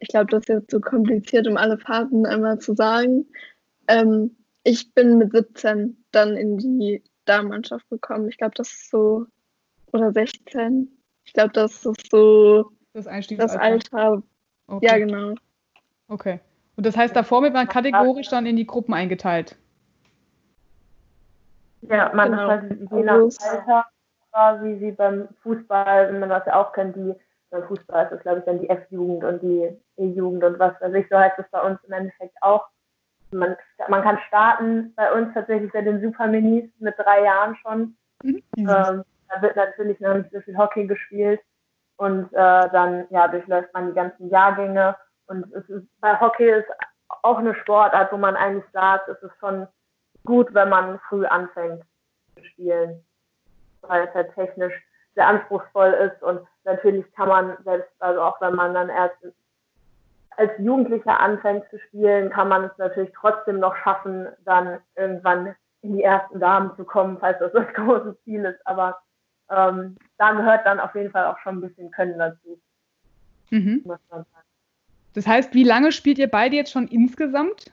ich 0.00 0.08
glaube, 0.08 0.30
das 0.30 0.40
ist 0.40 0.48
jetzt 0.48 0.70
so 0.70 0.80
kompliziert, 0.80 1.46
um 1.46 1.56
alle 1.56 1.78
Fahrten 1.78 2.26
einmal 2.26 2.58
zu 2.58 2.74
sagen. 2.74 3.26
Ähm, 3.88 4.36
ich 4.64 4.92
bin 4.94 5.18
mit 5.18 5.32
17 5.32 5.96
dann 6.10 6.36
in 6.36 6.58
die 6.58 7.02
Damenmannschaft 7.24 7.88
gekommen. 7.90 8.28
Ich 8.28 8.38
glaube, 8.38 8.54
das 8.56 8.68
ist 8.68 8.90
so, 8.90 9.26
oder 9.92 10.12
16. 10.12 10.88
Ich 11.24 11.32
glaube, 11.32 11.52
das 11.52 11.84
ist 11.84 12.10
so 12.10 12.70
Das 12.98 13.04
das 13.04 13.12
Einstiegsalter. 13.14 13.60
Alter. 13.62 14.22
Okay. 14.66 14.86
Ja, 14.86 14.98
genau. 14.98 15.34
Okay. 16.08 16.40
Und 16.76 16.84
das 16.84 16.96
heißt, 16.96 17.14
davor 17.14 17.42
wird 17.42 17.52
man 17.54 17.68
kategorisch 17.68 18.28
dann 18.28 18.44
in 18.46 18.56
die 18.56 18.66
Gruppen 18.66 18.92
eingeteilt. 18.94 19.56
Ja, 21.82 22.10
man 22.14 22.30
Genau. 22.32 22.42
ist 22.42 22.48
halt 22.48 22.80
je 22.90 23.02
nach 23.04 23.14
Also- 23.14 23.48
Alter 23.48 23.86
quasi 24.32 24.76
wie 24.80 24.92
beim 24.92 25.28
Fußball, 25.42 26.08
wenn 26.12 26.20
man 26.20 26.28
das 26.28 26.44
ja 26.46 26.56
auch 26.60 26.72
kennt, 26.72 26.96
die 26.96 27.14
beim 27.50 27.62
Fußball 27.68 28.04
ist 28.04 28.10
das 28.12 28.20
glaube 28.22 28.40
ich 28.40 28.44
dann 28.44 28.60
die 28.60 28.68
F-Jugend 28.68 29.24
und 29.24 29.42
die 29.42 29.70
E-Jugend 29.96 30.44
und 30.44 30.58
was 30.58 30.78
weiß 30.80 30.92
ich, 30.94 31.08
so 31.08 31.16
heißt 31.18 31.38
es 31.38 31.46
bei 31.50 31.60
uns 31.62 31.78
im 31.84 31.92
Endeffekt 31.92 32.36
auch. 32.42 32.66
Man, 33.30 33.56
man 33.88 34.02
kann 34.02 34.18
starten 34.28 34.92
bei 34.96 35.12
uns 35.12 35.32
tatsächlich 35.34 35.70
bei 35.72 35.82
den 35.82 36.00
Superminis 36.02 36.68
mit 36.78 36.94
drei 36.98 37.22
Jahren 37.24 37.56
schon. 37.56 37.96
Mhm. 38.22 38.42
Ähm, 38.56 39.04
da 39.28 39.42
wird 39.42 39.56
natürlich 39.56 40.00
noch 40.00 40.14
nicht 40.14 40.30
so 40.32 40.40
viel 40.40 40.56
Hockey 40.58 40.86
gespielt 40.86 41.40
und 41.98 42.32
äh, 42.32 42.68
dann 42.70 43.06
ja 43.10 43.28
durchläuft 43.28 43.72
man 43.74 43.88
die 43.88 43.94
ganzen 43.94 44.30
Jahrgänge 44.30 44.96
und 45.26 45.52
es 45.52 45.68
ist, 45.68 45.86
bei 46.00 46.18
Hockey 46.18 46.48
ist 46.48 46.68
auch 47.22 47.38
eine 47.38 47.54
Sportart, 47.56 48.10
wo 48.12 48.16
man 48.16 48.36
eigentlich 48.36 48.64
sagt, 48.72 49.08
es 49.08 49.22
ist 49.22 49.36
schon 49.40 49.66
gut, 50.24 50.52
wenn 50.54 50.68
man 50.68 50.98
früh 51.08 51.26
anfängt 51.26 51.82
zu 52.36 52.44
spielen, 52.44 53.04
weil 53.82 54.06
es 54.06 54.14
halt 54.14 54.34
technisch 54.34 54.74
sehr 55.14 55.26
anspruchsvoll 55.26 55.92
ist 55.92 56.22
und 56.22 56.40
natürlich 56.64 57.10
kann 57.14 57.28
man 57.28 57.56
selbst, 57.64 57.90
also 57.98 58.22
auch 58.22 58.40
wenn 58.40 58.54
man 58.54 58.74
dann 58.74 58.88
erst 58.88 59.16
als 60.36 60.52
Jugendlicher 60.58 61.18
anfängt 61.18 61.68
zu 61.68 61.80
spielen, 61.80 62.30
kann 62.30 62.48
man 62.48 62.64
es 62.64 62.78
natürlich 62.78 63.12
trotzdem 63.12 63.58
noch 63.58 63.74
schaffen, 63.76 64.28
dann 64.44 64.78
irgendwann 64.94 65.56
in 65.82 65.96
die 65.96 66.04
ersten 66.04 66.38
Damen 66.38 66.74
zu 66.76 66.84
kommen, 66.84 67.18
falls 67.18 67.40
das 67.40 67.52
das 67.52 67.66
große 67.74 68.16
Ziel 68.22 68.44
ist. 68.44 68.64
Aber 68.64 69.00
ähm, 69.50 69.96
da 70.18 70.32
gehört 70.32 70.66
dann 70.66 70.80
auf 70.80 70.94
jeden 70.94 71.10
Fall 71.10 71.26
auch 71.26 71.38
schon 71.38 71.56
ein 71.58 71.60
bisschen 71.60 71.90
Können 71.90 72.18
dazu, 72.18 72.60
Mhm. 73.50 73.82
muss 73.84 73.98
man 74.10 74.24
sagen. 74.24 74.46
Das 75.14 75.26
heißt, 75.26 75.54
wie 75.54 75.64
lange 75.64 75.90
spielt 75.92 76.18
ihr 76.18 76.28
beide 76.30 76.54
jetzt 76.56 76.70
schon 76.72 76.86
insgesamt? 76.88 77.72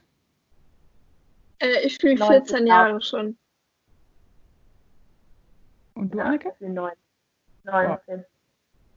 Äh, 1.59 1.85
ich 1.85 1.95
spiele 1.95 2.15
19 2.15 2.45
14 2.45 2.67
Jahre 2.67 3.01
schon. 3.01 3.37
Und 5.93 6.13
du, 6.13 6.17
Ja, 6.17 6.25
Anneke? 6.25 6.49
das 6.49 6.59
sind 6.59 6.73
neun. 6.73 6.91
19. 7.63 8.25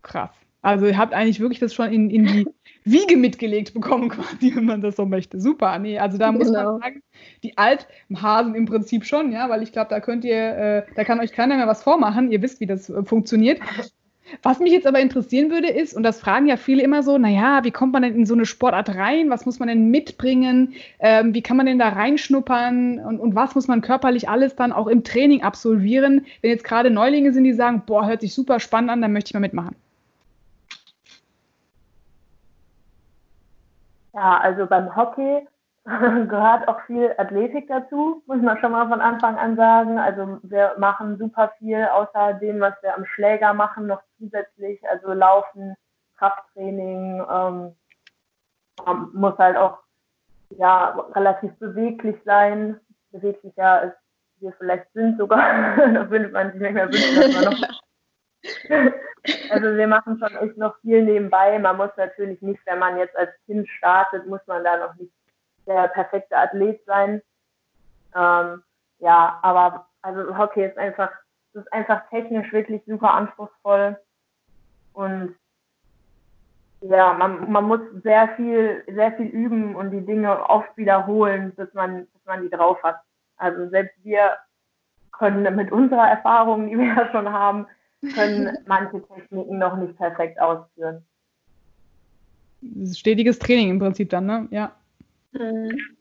Krass. 0.03 0.31
Also 0.63 0.87
ihr 0.87 0.99
habt 0.99 1.15
eigentlich 1.15 1.41
wirklich 1.41 1.61
das 1.61 1.73
schon 1.75 1.93
in, 1.93 2.11
in 2.11 2.27
die 2.27 2.47
Wiege 2.85 3.17
mitgelegt 3.17 3.75
bekommen, 3.75 4.09
quasi, 4.09 4.55
wenn 4.57 4.65
man 4.65 4.81
das 4.81 4.97
so 4.97 5.07
möchte. 5.07 5.41
Super. 5.41 5.79
Nee, 5.79 5.99
also 5.99 6.19
da 6.19 6.33
muss 6.33 6.47
Genau. 6.49 6.73
man 6.73 6.81
sagen, 6.81 7.03
die 7.43 7.57
Althasen 7.57 8.55
im 8.55 8.67
Prinzip 8.67 9.05
schon, 9.05 9.31
ja, 9.33 9.49
weil 9.49 9.63
ich 9.63 9.73
glaube, 9.73 9.91
da 9.91 10.01
könnt 10.01 10.25
ihr, 10.25 10.37
äh, 10.37 10.83
da 10.97 11.05
kann 11.05 11.21
euch 11.21 11.33
keiner 11.33 11.57
mehr 11.57 11.67
was 11.69 11.83
vormachen. 11.83 12.31
Ihr 12.33 12.43
wisst, 12.43 12.61
wie 12.61 12.67
das 12.67 12.91
äh, 12.91 13.05
funktioniert. 13.05 13.61
Was 14.43 14.59
mich 14.59 14.73
jetzt 14.73 14.87
aber 14.87 15.01
interessieren 15.01 15.51
würde, 15.51 15.69
ist, 15.69 15.95
und 15.95 16.03
das 16.03 16.21
fragen 16.21 16.47
ja 16.49 16.59
viele 16.59 16.83
immer 16.83 17.03
so, 17.03 17.17
naja, 17.17 17.61
wie 17.65 17.71
kommt 17.71 17.95
man 17.95 18.03
denn 18.03 18.15
in 18.15 18.27
so 18.27 18.35
eine 18.35 18.45
Sportart 18.45 18.95
rein? 18.95 19.31
Was 19.31 19.47
muss 19.47 19.59
man 19.59 19.69
denn 19.69 19.91
mitbringen? 19.91 20.75
Ähm, 20.99 21.33
wie 21.33 21.41
kann 21.41 21.57
man 21.57 21.65
denn 21.65 21.79
da 21.79 21.89
reinschnuppern? 21.89 22.99
Und, 22.99 23.21
und 23.21 23.35
was 23.35 23.55
muss 23.55 23.69
man 23.69 23.81
körperlich 23.81 24.29
alles 24.29 24.55
dann 24.55 24.73
auch 24.73 24.87
im 24.87 25.03
Training 25.03 25.43
absolvieren? 25.43 26.27
Wenn 26.43 26.51
jetzt 26.51 26.65
gerade 26.65 26.91
Neulinge 26.91 27.33
sind, 27.33 27.45
die 27.45 27.55
sagen, 27.55 27.85
boah, 27.87 28.07
hört 28.07 28.21
sich 28.21 28.35
super 28.35 28.61
spannend 28.61 28.91
an, 28.91 29.01
dann 29.01 29.13
möchte 29.15 29.29
ich 29.31 29.35
mal 29.35 29.41
mitmachen. 29.41 29.75
Ja, 34.19 34.39
also 34.39 34.67
beim 34.67 34.97
Hockey 34.97 35.47
gehört 35.85 36.67
auch 36.67 36.81
viel 36.87 37.15
Athletik 37.19 37.69
dazu, 37.69 38.21
muss 38.27 38.43
man 38.43 38.59
schon 38.59 38.73
mal 38.73 38.89
von 38.89 39.01
Anfang 39.01 39.37
an 39.39 39.55
sagen. 39.55 39.97
Also 39.97 40.41
wir 40.43 40.75
machen 40.77 41.19
super 41.19 41.53
viel 41.59 41.85
außer 41.85 42.35
dem, 42.35 42.59
was 42.61 42.75
wir 42.83 42.97
am 42.97 43.07
Schläger 43.07 43.55
machen, 43.55 43.87
noch 43.87 44.03
zusätzlich. 44.19 44.81
Also 44.91 45.13
Laufen, 45.13 45.77
Krafttraining, 46.17 47.23
ähm, 47.31 47.77
man 48.85 49.11
muss 49.13 49.39
halt 49.39 49.57
auch 49.57 49.79
ja, 50.51 50.99
relativ 51.15 51.55
beweglich 51.61 52.17
sein. 52.25 52.81
Beweglicher 53.13 53.81
als 53.81 53.95
wir 54.41 54.53
vielleicht 54.59 54.93
sind 54.95 55.17
sogar. 55.17 55.77
da 55.77 56.11
würde 56.11 56.29
man 56.31 56.51
sich 56.51 56.61
nicht 56.61 56.75
mehr 56.75 56.89
wünschen, 56.89 57.21
dass 57.21 57.35
man 57.35 57.55
noch 57.55 58.93
also 59.51 59.77
wir 59.77 59.87
machen 59.87 60.19
schon 60.19 60.37
echt 60.37 60.57
noch 60.57 60.79
viel 60.81 61.03
nebenbei. 61.03 61.59
Man 61.59 61.77
muss 61.77 61.91
natürlich 61.97 62.41
nicht, 62.43 62.61
wenn 62.67 62.79
man 62.79 62.99
jetzt 62.99 63.17
als 63.17 63.31
Kind 63.47 63.69
startet, 63.69 64.27
muss 64.27 64.41
man 64.47 64.65
da 64.65 64.77
noch 64.79 64.95
nicht 64.97 65.13
der 65.67 65.89
perfekte 65.89 66.37
Athlet 66.37 66.85
sein. 66.87 67.23
Ähm, 68.15 68.63
ja, 68.99 69.39
aber 69.43 69.87
also 70.03 70.37
Hockey 70.37 70.65
ist 70.65 70.79
einfach, 70.79 71.11
ist 71.53 71.73
einfach 71.73 72.09
technisch 72.09 72.53
wirklich 72.53 72.83
super 72.87 73.13
anspruchsvoll 73.13 73.99
und 74.93 75.37
ja, 76.81 77.13
man, 77.13 77.51
man 77.51 77.65
muss 77.65 77.81
sehr 78.03 78.29
viel, 78.37 78.85
sehr 78.89 79.13
viel 79.13 79.27
üben 79.27 79.75
und 79.75 79.91
die 79.91 80.05
Dinge 80.05 80.49
oft 80.49 80.77
wiederholen, 80.77 81.53
bis 81.57 81.73
man, 81.75 82.07
bis 82.07 82.25
man 82.25 82.43
die 82.43 82.51
drauf 82.51 82.81
hat. 82.83 83.01
Also 83.37 83.69
selbst 83.69 83.97
wir 84.05 84.37
können 85.13 85.57
mit 85.57 85.73
unserer 85.73 86.09
Erfahrung, 86.09 86.69
die 86.69 86.79
wir 86.79 86.87
ja 86.87 87.11
schon 87.11 87.33
haben, 87.33 87.67
können 88.15 88.57
manche 88.67 89.03
Techniken 89.03 89.59
noch 89.59 89.77
nicht 89.77 89.97
perfekt 89.97 90.41
ausführen. 90.41 91.05
Das 92.61 92.91
ist 92.91 92.99
stetiges 92.99 93.39
Training 93.39 93.71
im 93.71 93.79
Prinzip 93.79 94.11
dann, 94.11 94.27
ne? 94.27 94.49
Ja. 94.51 94.75
Mhm. 95.33 95.98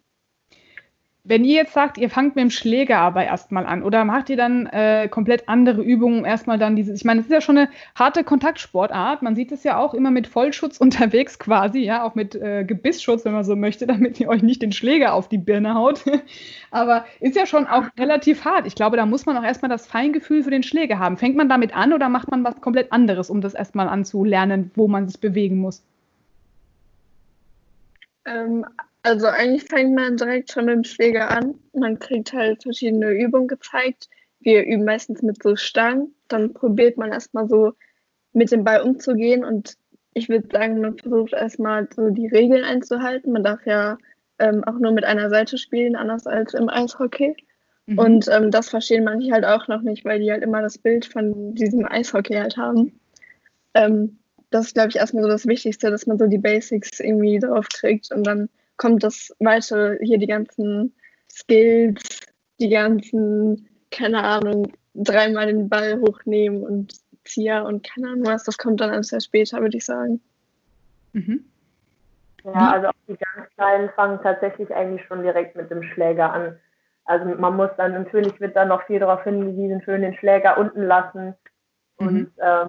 Wenn 1.27 1.43
ihr 1.43 1.55
jetzt 1.55 1.73
sagt, 1.73 1.97
ihr 1.97 2.09
fangt 2.09 2.37
mit 2.37 2.43
dem 2.43 2.49
Schläger 2.49 2.99
aber 2.99 3.25
erstmal 3.25 3.65
an 3.65 3.83
oder 3.83 4.05
macht 4.05 4.29
ihr 4.29 4.37
dann 4.37 4.65
äh, 4.67 5.09
komplett 5.09 5.49
andere 5.49 5.81
Übungen, 5.81 6.23
erstmal 6.23 6.57
dann 6.57 6.77
dieses, 6.77 7.01
ich 7.01 7.03
meine, 7.03 7.19
es 7.19 7.25
ist 7.25 7.33
ja 7.33 7.41
schon 7.41 7.57
eine 7.57 7.69
harte 7.95 8.23
Kontaktsportart, 8.23 9.21
man 9.21 9.35
sieht 9.35 9.51
es 9.51 9.65
ja 9.65 9.77
auch 9.77 9.93
immer 9.93 10.09
mit 10.09 10.27
Vollschutz 10.27 10.77
unterwegs 10.79 11.37
quasi, 11.37 11.79
ja, 11.79 12.03
auch 12.03 12.15
mit 12.15 12.33
äh, 12.35 12.63
Gebissschutz, 12.63 13.25
wenn 13.25 13.33
man 13.33 13.43
so 13.43 13.57
möchte, 13.57 13.85
damit 13.87 14.21
ihr 14.21 14.29
euch 14.29 14.41
nicht 14.41 14.61
den 14.61 14.71
Schläger 14.71 15.13
auf 15.13 15.27
die 15.27 15.37
Birne 15.37 15.75
haut. 15.75 16.05
aber 16.71 17.05
ist 17.19 17.35
ja 17.35 17.45
schon 17.45 17.67
auch 17.67 17.83
relativ 17.99 18.45
hart. 18.45 18.65
Ich 18.65 18.75
glaube, 18.75 18.95
da 18.95 19.05
muss 19.05 19.25
man 19.25 19.35
auch 19.35 19.43
erstmal 19.43 19.69
das 19.69 19.85
Feingefühl 19.85 20.43
für 20.43 20.51
den 20.51 20.63
Schläger 20.63 20.97
haben. 20.97 21.17
Fängt 21.17 21.35
man 21.35 21.49
damit 21.49 21.75
an 21.75 21.91
oder 21.91 22.07
macht 22.07 22.31
man 22.31 22.45
was 22.45 22.61
komplett 22.61 22.93
anderes, 22.93 23.29
um 23.29 23.41
das 23.41 23.53
erstmal 23.53 23.89
anzulernen, 23.89 24.71
wo 24.75 24.87
man 24.87 25.09
sich 25.09 25.19
bewegen 25.19 25.57
muss? 25.57 25.83
Ähm, 28.25 28.65
also 29.07 29.27
eigentlich 29.27 29.63
fängt 29.63 29.95
man 29.95 30.17
direkt 30.17 30.51
schon 30.51 30.65
mit 30.65 30.75
dem 30.75 30.83
Schläger 30.83 31.31
an. 31.31 31.55
Man 31.73 31.97
kriegt 31.97 32.33
halt 32.33 32.63
verschiedene 32.63 33.11
Übungen 33.11 33.47
gezeigt. 33.47 34.09
Wir 34.41 34.65
üben 34.65 34.83
meistens 34.83 35.21
mit 35.21 35.41
so 35.41 35.55
Stangen. 35.55 36.13
Dann 36.27 36.53
probiert 36.53 36.97
man 36.97 37.13
erstmal 37.13 37.47
so 37.47 37.71
mit 38.33 38.51
dem 38.51 38.65
Ball 38.65 38.81
umzugehen 38.81 39.45
und 39.45 39.77
ich 40.13 40.27
würde 40.27 40.49
sagen, 40.51 40.81
man 40.81 40.97
versucht 40.97 41.31
erstmal 41.31 41.87
so 41.95 42.09
die 42.09 42.27
Regeln 42.27 42.65
einzuhalten. 42.65 43.31
Man 43.31 43.45
darf 43.45 43.65
ja 43.65 43.97
ähm, 44.39 44.65
auch 44.65 44.77
nur 44.77 44.91
mit 44.91 45.05
einer 45.05 45.29
Seite 45.29 45.57
spielen, 45.57 45.95
anders 45.95 46.27
als 46.27 46.53
im 46.53 46.67
Eishockey. 46.67 47.33
Mhm. 47.85 47.99
Und 47.99 48.27
ähm, 48.27 48.51
das 48.51 48.69
verstehen 48.69 49.05
manche 49.05 49.31
halt 49.31 49.45
auch 49.45 49.69
noch 49.69 49.83
nicht, 49.83 50.03
weil 50.03 50.19
die 50.19 50.29
halt 50.29 50.43
immer 50.43 50.61
das 50.61 50.77
Bild 50.77 51.05
von 51.05 51.55
diesem 51.55 51.85
Eishockey 51.85 52.33
halt 52.33 52.57
haben. 52.57 52.99
Ähm, 53.73 54.17
das 54.49 54.67
ist, 54.67 54.73
glaube 54.73 54.89
ich, 54.89 54.97
erstmal 54.97 55.23
so 55.23 55.29
das 55.29 55.47
Wichtigste, 55.47 55.91
dass 55.91 56.07
man 56.07 56.17
so 56.17 56.27
die 56.27 56.37
Basics 56.37 56.99
irgendwie 56.99 57.39
drauf 57.39 57.69
kriegt 57.69 58.11
und 58.11 58.27
dann 58.27 58.49
kommt 58.77 59.03
das 59.03 59.35
weitere, 59.39 59.97
hier 60.03 60.17
die 60.17 60.27
ganzen 60.27 60.95
Skills, 61.29 62.21
die 62.59 62.69
ganzen, 62.69 63.67
keine 63.91 64.23
Ahnung, 64.23 64.71
dreimal 64.93 65.47
den 65.47 65.69
Ball 65.69 65.99
hochnehmen 65.99 66.63
und 66.63 66.93
Zieher 67.23 67.65
und 67.65 67.85
keine 67.85 68.09
Ahnung 68.09 68.25
was, 68.25 68.43
das 68.43 68.57
kommt 68.57 68.79
dann 68.81 68.91
alles 68.91 69.09
sehr 69.09 69.21
später, 69.21 69.61
würde 69.61 69.77
ich 69.77 69.85
sagen. 69.85 70.21
Mhm. 71.13 71.45
Ja, 72.43 72.71
also 72.71 72.87
auch 72.87 72.93
die 73.07 73.17
ganz 73.17 73.49
Kleinen 73.55 73.89
fangen 73.89 74.19
tatsächlich 74.23 74.73
eigentlich 74.73 75.05
schon 75.07 75.23
direkt 75.23 75.55
mit 75.55 75.69
dem 75.69 75.83
Schläger 75.83 76.31
an. 76.31 76.57
Also 77.03 77.25
man 77.25 77.55
muss 77.55 77.69
dann, 77.77 77.93
natürlich 77.93 78.39
wird 78.39 78.55
dann 78.55 78.69
noch 78.69 78.85
viel 78.85 78.99
darauf 78.99 79.23
hingewiesen, 79.23 79.81
schön 79.81 80.01
den 80.01 80.15
Schläger 80.15 80.57
unten 80.57 80.83
lassen 80.83 81.35
und 81.97 82.13
Mhm. 82.13 82.31
ähm, 82.39 82.67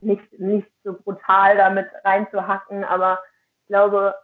nicht, 0.00 0.40
nicht 0.40 0.70
so 0.82 0.94
brutal 0.94 1.56
damit 1.56 1.86
reinzuhacken, 2.04 2.84
aber 2.84 3.20
ich 3.60 3.66
glaube, 3.68 4.14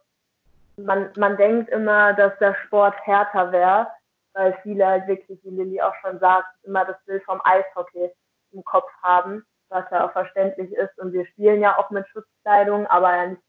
man, 0.77 1.11
man 1.17 1.37
denkt 1.37 1.71
immer, 1.71 2.13
dass 2.15 2.39
der 2.39 2.55
Sport 2.67 2.95
härter 3.05 3.53
wäre, 3.53 3.89
weil 4.35 4.57
viele 4.63 4.87
halt 4.87 5.07
wirklich, 5.07 5.39
wie 5.45 5.51
Lilly 5.51 5.81
auch 5.81 5.95
schon 6.03 6.19
sagt, 6.19 6.49
immer 6.65 6.85
das 6.85 6.97
Bild 7.07 7.25
vom 7.25 7.41
Eishockey 7.45 8.11
im 8.53 8.65
Kopf 8.65 8.91
haben, 9.03 9.45
was 9.69 9.85
ja 9.91 10.07
auch 10.07 10.13
verständlich 10.13 10.73
ist. 10.73 10.99
Und 10.99 11.13
wir 11.13 11.27
spielen 11.27 11.61
ja 11.61 11.79
auch 11.79 11.91
mit 11.91 12.07
Schutzkleidung, 12.09 12.87
aber 12.87 13.27
nicht, 13.27 13.43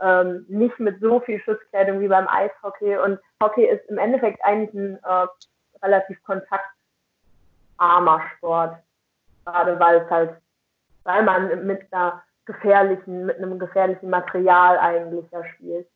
ähm, 0.00 0.46
nicht 0.48 0.78
mit 0.78 1.00
so 1.00 1.20
viel 1.20 1.40
Schutzkleidung 1.40 2.00
wie 2.00 2.08
beim 2.08 2.28
Eishockey. 2.28 2.96
Und 2.96 3.20
Hockey 3.42 3.66
ist 3.66 3.84
im 3.88 3.98
Endeffekt 3.98 4.42
eigentlich 4.44 4.74
ein 4.74 4.98
äh, 5.04 5.26
relativ 5.82 6.22
kontaktarmer 6.24 8.22
Sport, 8.36 8.76
gerade 9.44 9.78
weil 9.78 9.96
es 9.98 10.10
halt 10.10 10.36
weil 11.04 11.22
man 11.24 11.66
mit 11.66 11.92
einer 11.92 12.22
gefährlichen, 12.44 13.26
mit 13.26 13.36
einem 13.38 13.58
gefährlichen 13.58 14.10
Material 14.10 14.78
eigentlich 14.78 15.30
ja 15.30 15.44
spielt. 15.54 15.88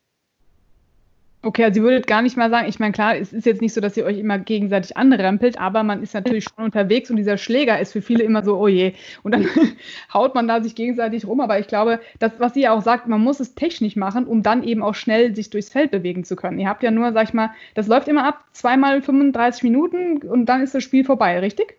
Okay, 1.43 1.63
also 1.63 1.79
ihr 1.79 1.83
würdet 1.83 2.07
gar 2.07 2.23
nicht 2.23 2.35
mal 2.35 2.49
sagen, 2.49 2.67
ich 2.67 2.79
meine, 2.79 2.93
klar, 2.93 3.15
es 3.15 3.31
ist 3.31 3.45
jetzt 3.45 3.61
nicht 3.61 3.73
so, 3.73 3.79
dass 3.79 3.95
ihr 3.95 4.05
euch 4.05 4.17
immer 4.17 4.39
gegenseitig 4.39 4.97
anrempelt, 4.97 5.59
aber 5.59 5.83
man 5.83 6.01
ist 6.01 6.15
natürlich 6.15 6.45
schon 6.45 6.65
unterwegs 6.65 7.11
und 7.11 7.15
dieser 7.15 7.37
Schläger 7.37 7.79
ist 7.79 7.93
für 7.93 8.01
viele 8.01 8.23
immer 8.23 8.43
so, 8.43 8.57
oh 8.57 8.67
je. 8.67 8.93
Und 9.21 9.33
dann 9.33 9.45
haut 10.13 10.33
man 10.33 10.47
da 10.47 10.61
sich 10.61 10.73
gegenseitig 10.73 11.27
rum. 11.27 11.39
Aber 11.39 11.59
ich 11.59 11.67
glaube, 11.67 11.99
das, 12.17 12.31
was 12.39 12.55
ihr 12.55 12.73
auch 12.73 12.81
sagt, 12.81 13.07
man 13.07 13.21
muss 13.21 13.39
es 13.39 13.53
technisch 13.53 13.95
machen, 13.95 14.25
um 14.25 14.41
dann 14.41 14.63
eben 14.63 14.81
auch 14.81 14.95
schnell 14.95 15.35
sich 15.35 15.51
durchs 15.51 15.69
Feld 15.69 15.91
bewegen 15.91 16.23
zu 16.23 16.35
können. 16.35 16.57
Ihr 16.57 16.67
habt 16.67 16.81
ja 16.81 16.89
nur, 16.89 17.13
sag 17.13 17.25
ich 17.25 17.33
mal, 17.33 17.51
das 17.75 17.87
läuft 17.87 18.07
immer 18.07 18.25
ab, 18.25 18.43
zweimal 18.51 19.03
35 19.03 19.61
Minuten 19.61 20.17
und 20.27 20.47
dann 20.47 20.63
ist 20.63 20.73
das 20.73 20.83
Spiel 20.83 21.05
vorbei, 21.05 21.39
richtig? 21.39 21.77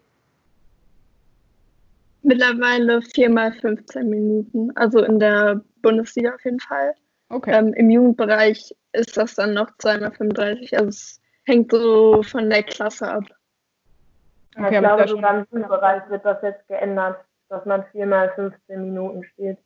Mittlerweile 2.23 3.03
viermal 3.03 3.53
15 3.53 4.09
Minuten, 4.09 4.71
also 4.77 5.03
in 5.03 5.19
der 5.19 5.63
Bundesliga 5.83 6.35
auf 6.35 6.45
jeden 6.45 6.61
Fall. 6.61 6.95
Okay. 7.31 7.53
Ähm, 7.53 7.75
Im 7.75 7.91
Jugendbereich 7.91 8.75
ist 8.93 9.17
das 9.17 9.35
dann 9.35 9.55
noch 9.55 9.71
235. 9.79 10.77
Also 10.77 10.89
es 10.89 11.21
hängt 11.45 11.71
so 11.71 12.23
von 12.23 12.49
der 12.49 12.63
Klasse 12.63 13.09
ab. 13.09 13.25
Okay, 14.57 14.75
ich 14.75 14.79
glaube, 14.81 15.09
sogar 15.09 15.39
im 15.39 15.47
Jugendbereich 15.51 16.09
wird 16.09 16.25
das 16.25 16.43
jetzt 16.43 16.67
geändert, 16.69 17.25
dass 17.49 17.65
man 17.65 17.85
viermal 17.93 18.33
15 18.35 18.83
Minuten 18.83 19.25
spielt. 19.25 19.59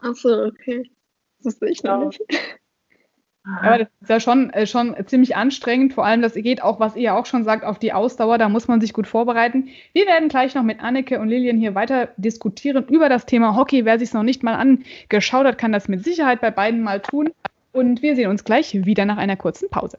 Achso, 0.00 0.46
okay. 0.46 0.90
Das 1.40 1.58
sehe 1.58 1.70
ich 1.70 1.84
noch 1.84 2.06
nicht. 2.06 2.20
Ja, 3.46 3.76
das 3.78 3.88
ist 4.00 4.08
ja 4.08 4.20
schon, 4.20 4.50
äh, 4.50 4.66
schon 4.66 4.96
ziemlich 5.06 5.36
anstrengend. 5.36 5.92
Vor 5.92 6.06
allem, 6.06 6.22
das 6.22 6.32
geht 6.32 6.62
auch, 6.62 6.80
was 6.80 6.96
ihr 6.96 7.14
auch 7.14 7.26
schon 7.26 7.44
sagt, 7.44 7.64
auf 7.64 7.78
die 7.78 7.92
Ausdauer. 7.92 8.38
Da 8.38 8.48
muss 8.48 8.68
man 8.68 8.80
sich 8.80 8.94
gut 8.94 9.06
vorbereiten. 9.06 9.68
Wir 9.92 10.06
werden 10.06 10.28
gleich 10.28 10.54
noch 10.54 10.62
mit 10.62 10.82
Anneke 10.82 11.20
und 11.20 11.28
Lilian 11.28 11.58
hier 11.58 11.74
weiter 11.74 12.08
diskutieren 12.16 12.86
über 12.88 13.10
das 13.10 13.26
Thema 13.26 13.54
Hockey. 13.54 13.84
Wer 13.84 13.98
sich 13.98 14.08
es 14.08 14.14
noch 14.14 14.22
nicht 14.22 14.42
mal 14.42 14.54
angeschaut 14.54 15.46
hat, 15.46 15.58
kann 15.58 15.72
das 15.72 15.88
mit 15.88 16.04
Sicherheit 16.04 16.40
bei 16.40 16.50
beiden 16.50 16.82
mal 16.82 17.00
tun. 17.00 17.32
Und 17.72 18.00
wir 18.00 18.16
sehen 18.16 18.30
uns 18.30 18.44
gleich 18.44 18.86
wieder 18.86 19.04
nach 19.04 19.18
einer 19.18 19.36
kurzen 19.36 19.68
Pause. 19.68 19.98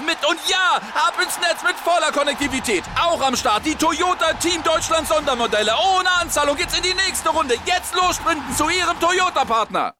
mit. 0.00 0.18
Und 0.28 0.38
ja, 0.48 0.80
ab 0.94 1.14
ins 1.22 1.38
Netz 1.40 1.62
mit 1.62 1.76
voller 1.76 2.12
Konnektivität. 2.12 2.84
Auch 3.00 3.20
am 3.20 3.36
Start 3.36 3.66
die 3.66 3.74
Toyota 3.74 4.32
Team 4.34 4.62
Deutschland 4.62 5.06
Sondermodelle. 5.06 5.72
Ohne 5.96 6.10
Anzahlung 6.20 6.56
geht's 6.56 6.76
in 6.76 6.82
die 6.82 6.94
nächste 6.94 7.28
Runde. 7.30 7.54
Jetzt 7.66 7.94
los 7.94 8.16
sprinten 8.16 8.52
zu 8.54 8.68
ihrem 8.68 8.98
Toyota-Partner. 8.98 9.94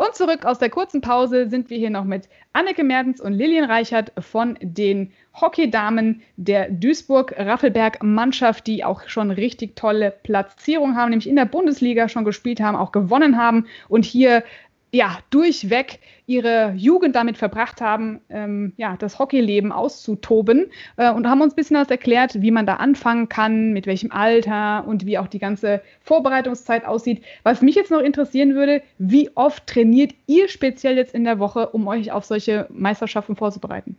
Und 0.00 0.14
zurück 0.14 0.46
aus 0.46 0.58
der 0.58 0.70
kurzen 0.70 1.02
Pause 1.02 1.50
sind 1.50 1.68
wir 1.68 1.76
hier 1.76 1.90
noch 1.90 2.04
mit 2.04 2.28
Anneke 2.54 2.84
Mertens 2.84 3.20
und 3.20 3.34
Lilian 3.34 3.70
Reichert 3.70 4.12
von 4.18 4.56
den 4.62 5.12
Hockeydamen 5.38 6.22
der 6.36 6.70
Duisburg-Raffelberg-Mannschaft, 6.70 8.66
die 8.66 8.82
auch 8.82 9.06
schon 9.08 9.30
richtig 9.30 9.76
tolle 9.76 10.10
Platzierung 10.10 10.96
haben, 10.96 11.10
nämlich 11.10 11.28
in 11.28 11.36
der 11.36 11.44
Bundesliga 11.44 12.08
schon 12.08 12.24
gespielt 12.24 12.60
haben, 12.60 12.76
auch 12.76 12.92
gewonnen 12.92 13.36
haben 13.36 13.66
und 13.88 14.06
hier 14.06 14.42
ja, 14.92 15.18
durchweg 15.30 16.00
ihre 16.26 16.72
Jugend 16.76 17.14
damit 17.16 17.38
verbracht 17.38 17.80
haben, 17.80 18.20
ähm, 18.28 18.72
ja, 18.76 18.96
das 18.98 19.18
Hockeyleben 19.18 19.72
auszutoben 19.72 20.70
äh, 20.96 21.12
und 21.12 21.28
haben 21.28 21.40
uns 21.40 21.52
ein 21.52 21.56
bisschen 21.56 21.76
was 21.76 21.90
erklärt, 21.90 22.40
wie 22.40 22.50
man 22.50 22.66
da 22.66 22.76
anfangen 22.76 23.28
kann, 23.28 23.72
mit 23.72 23.86
welchem 23.86 24.10
Alter 24.10 24.84
und 24.86 25.06
wie 25.06 25.18
auch 25.18 25.28
die 25.28 25.38
ganze 25.38 25.80
Vorbereitungszeit 26.02 26.84
aussieht. 26.84 27.24
Was 27.42 27.62
mich 27.62 27.74
jetzt 27.74 27.90
noch 27.90 28.00
interessieren 28.00 28.54
würde, 28.54 28.82
wie 28.98 29.30
oft 29.36 29.66
trainiert 29.66 30.12
ihr 30.26 30.48
speziell 30.48 30.96
jetzt 30.96 31.14
in 31.14 31.24
der 31.24 31.38
Woche, 31.38 31.68
um 31.68 31.86
euch 31.86 32.10
auf 32.10 32.24
solche 32.24 32.66
Meisterschaften 32.70 33.36
vorzubereiten? 33.36 33.96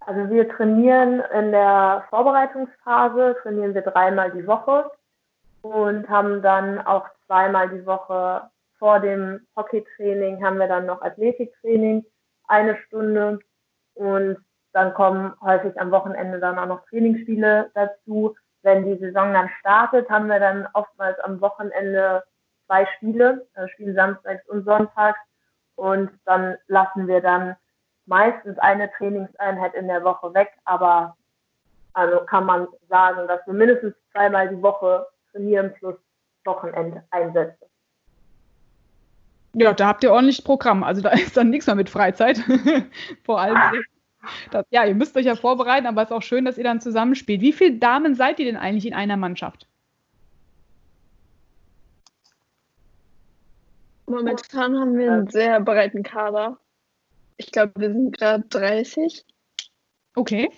Also 0.00 0.30
wir 0.30 0.48
trainieren 0.48 1.22
in 1.38 1.50
der 1.52 2.04
Vorbereitungsphase, 2.08 3.36
trainieren 3.42 3.74
wir 3.74 3.82
dreimal 3.82 4.30
die 4.30 4.46
Woche 4.46 4.90
und 5.60 6.08
haben 6.08 6.40
dann 6.40 6.78
auch 6.80 7.04
zweimal 7.28 7.68
die 7.68 7.86
Woche 7.86 8.50
vor 8.78 8.98
dem 8.98 9.46
Hockeytraining 9.56 10.44
haben 10.44 10.58
wir 10.58 10.66
dann 10.66 10.86
noch 10.86 11.02
Athletiktraining, 11.02 12.04
eine 12.48 12.76
Stunde. 12.86 13.38
Und 13.94 14.38
dann 14.72 14.94
kommen 14.94 15.34
häufig 15.40 15.78
am 15.80 15.90
Wochenende 15.90 16.40
dann 16.40 16.58
auch 16.58 16.66
noch 16.66 16.84
Trainingsspiele 16.86 17.70
dazu. 17.74 18.34
Wenn 18.62 18.84
die 18.84 18.98
Saison 18.98 19.32
dann 19.32 19.50
startet, 19.60 20.08
haben 20.10 20.28
wir 20.28 20.40
dann 20.40 20.68
oftmals 20.72 21.18
am 21.20 21.40
Wochenende 21.40 22.24
zwei 22.66 22.86
Spiele, 22.96 23.46
also 23.54 23.68
Spiele 23.68 23.94
samstags 23.94 24.48
und 24.48 24.64
sonntags. 24.64 25.18
Und 25.76 26.10
dann 26.24 26.56
lassen 26.66 27.06
wir 27.06 27.20
dann 27.20 27.56
meistens 28.06 28.58
eine 28.58 28.90
Trainingseinheit 28.92 29.74
in 29.74 29.86
der 29.86 30.02
Woche 30.02 30.32
weg, 30.34 30.52
aber 30.64 31.16
also 31.92 32.20
kann 32.26 32.46
man 32.46 32.66
sagen, 32.88 33.28
dass 33.28 33.46
wir 33.46 33.54
mindestens 33.54 33.94
zweimal 34.12 34.48
die 34.48 34.62
Woche 34.62 35.06
trainieren 35.30 35.74
plus 35.74 35.96
Wochenendeinsätze. 36.48 37.68
Ja, 39.54 39.72
da 39.72 39.86
habt 39.86 40.04
ihr 40.04 40.12
ordentlich 40.12 40.44
Programm. 40.44 40.82
Also 40.82 41.02
da 41.02 41.10
ist 41.12 41.36
dann 41.36 41.50
nichts 41.50 41.66
mehr 41.66 41.76
mit 41.76 41.90
Freizeit. 41.90 42.42
Vor 43.24 43.40
allem. 43.40 43.56
Das, 44.50 44.66
ja, 44.70 44.84
ihr 44.84 44.94
müsst 44.94 45.16
euch 45.16 45.26
ja 45.26 45.36
vorbereiten, 45.36 45.86
aber 45.86 46.02
es 46.02 46.08
ist 46.08 46.16
auch 46.16 46.22
schön, 46.22 46.44
dass 46.44 46.58
ihr 46.58 46.64
dann 46.64 46.80
zusammenspielt. 46.80 47.40
Wie 47.40 47.52
viele 47.52 47.78
Damen 47.78 48.14
seid 48.14 48.38
ihr 48.38 48.46
denn 48.46 48.56
eigentlich 48.56 48.86
in 48.86 48.94
einer 48.94 49.16
Mannschaft? 49.16 49.66
Momentan 54.06 54.78
haben 54.78 54.98
wir 54.98 55.12
einen 55.12 55.28
sehr 55.28 55.60
breiten 55.60 56.02
Kader. 56.02 56.58
Ich 57.36 57.52
glaube, 57.52 57.72
wir 57.76 57.92
sind 57.92 58.18
gerade 58.18 58.44
30. 58.48 59.24
Okay. 60.14 60.50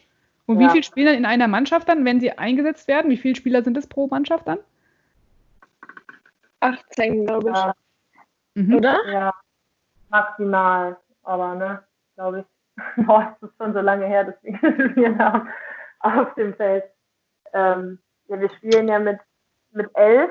Und 0.46 0.61
ja. 0.61 0.66
wie 0.66 0.72
viele 0.72 0.85
Spieler 0.85 1.14
in 1.14 1.26
einer 1.26 1.48
Mannschaft 1.48 1.88
dann, 1.88 2.05
wenn 2.05 2.20
sie 2.20 2.33
eingesetzt 2.33 2.88
werden? 2.88 3.11
Wie 3.11 3.16
viele 3.16 3.37
Spieler 3.37 3.62
sind 3.62 3.76
es 3.76 3.87
pro 3.87 4.07
Mannschaft 4.07 4.48
dann? 4.48 4.59
18, 6.61 7.27
glaube 7.27 7.51
ich. 7.51 7.57
Ja. 7.57 7.75
Mhm. 8.55 8.75
Oder? 8.75 9.11
Ja, 9.11 9.35
maximal. 10.09 10.96
Aber, 11.23 11.55
ne, 11.55 11.83
glaube 12.14 12.40
ich. 12.40 12.46
Boah, 13.07 13.37
es 13.40 13.49
ist 13.49 13.57
schon 13.59 13.73
so 13.73 13.81
lange 13.81 14.07
her, 14.07 14.25
dass 14.25 14.42
wir 14.42 14.53
gespielt 14.77 15.18
haben 15.18 15.49
auf 16.01 16.35
dem 16.35 16.55
Feld. 16.55 16.85
Ähm, 17.53 17.99
ja, 18.29 18.40
wir 18.40 18.51
spielen 18.51 18.88
ja 18.88 18.99
mit, 18.99 19.18
mit 19.73 19.90
elf 19.94 20.31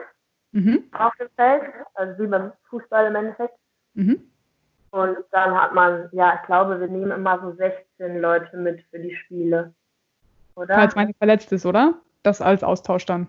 mhm. 0.51 0.83
auf 0.93 1.13
dem 1.15 1.29
Feld, 1.35 1.63
also 1.93 2.23
wie 2.23 2.27
beim 2.27 2.51
Fußball 2.69 3.07
im 3.07 3.15
Endeffekt. 3.15 3.55
Mhm. 3.93 4.31
Und 4.91 5.17
dann 5.31 5.53
hat 5.59 5.73
man, 5.73 6.09
ja, 6.11 6.39
ich 6.39 6.47
glaube, 6.47 6.79
wir 6.79 6.87
nehmen 6.87 7.11
immer 7.11 7.39
so 7.39 7.51
16 7.51 8.19
Leute 8.19 8.57
mit 8.57 8.83
für 8.89 8.99
die 8.99 9.15
Spiele. 9.15 9.73
Oder? 10.55 10.75
Falls 10.75 10.95
man 10.95 11.13
verletzt 11.13 11.51
ist, 11.51 11.65
oder? 11.65 11.93
Das 12.23 12.41
als 12.41 12.63
Austausch 12.63 13.05
dann. 13.05 13.27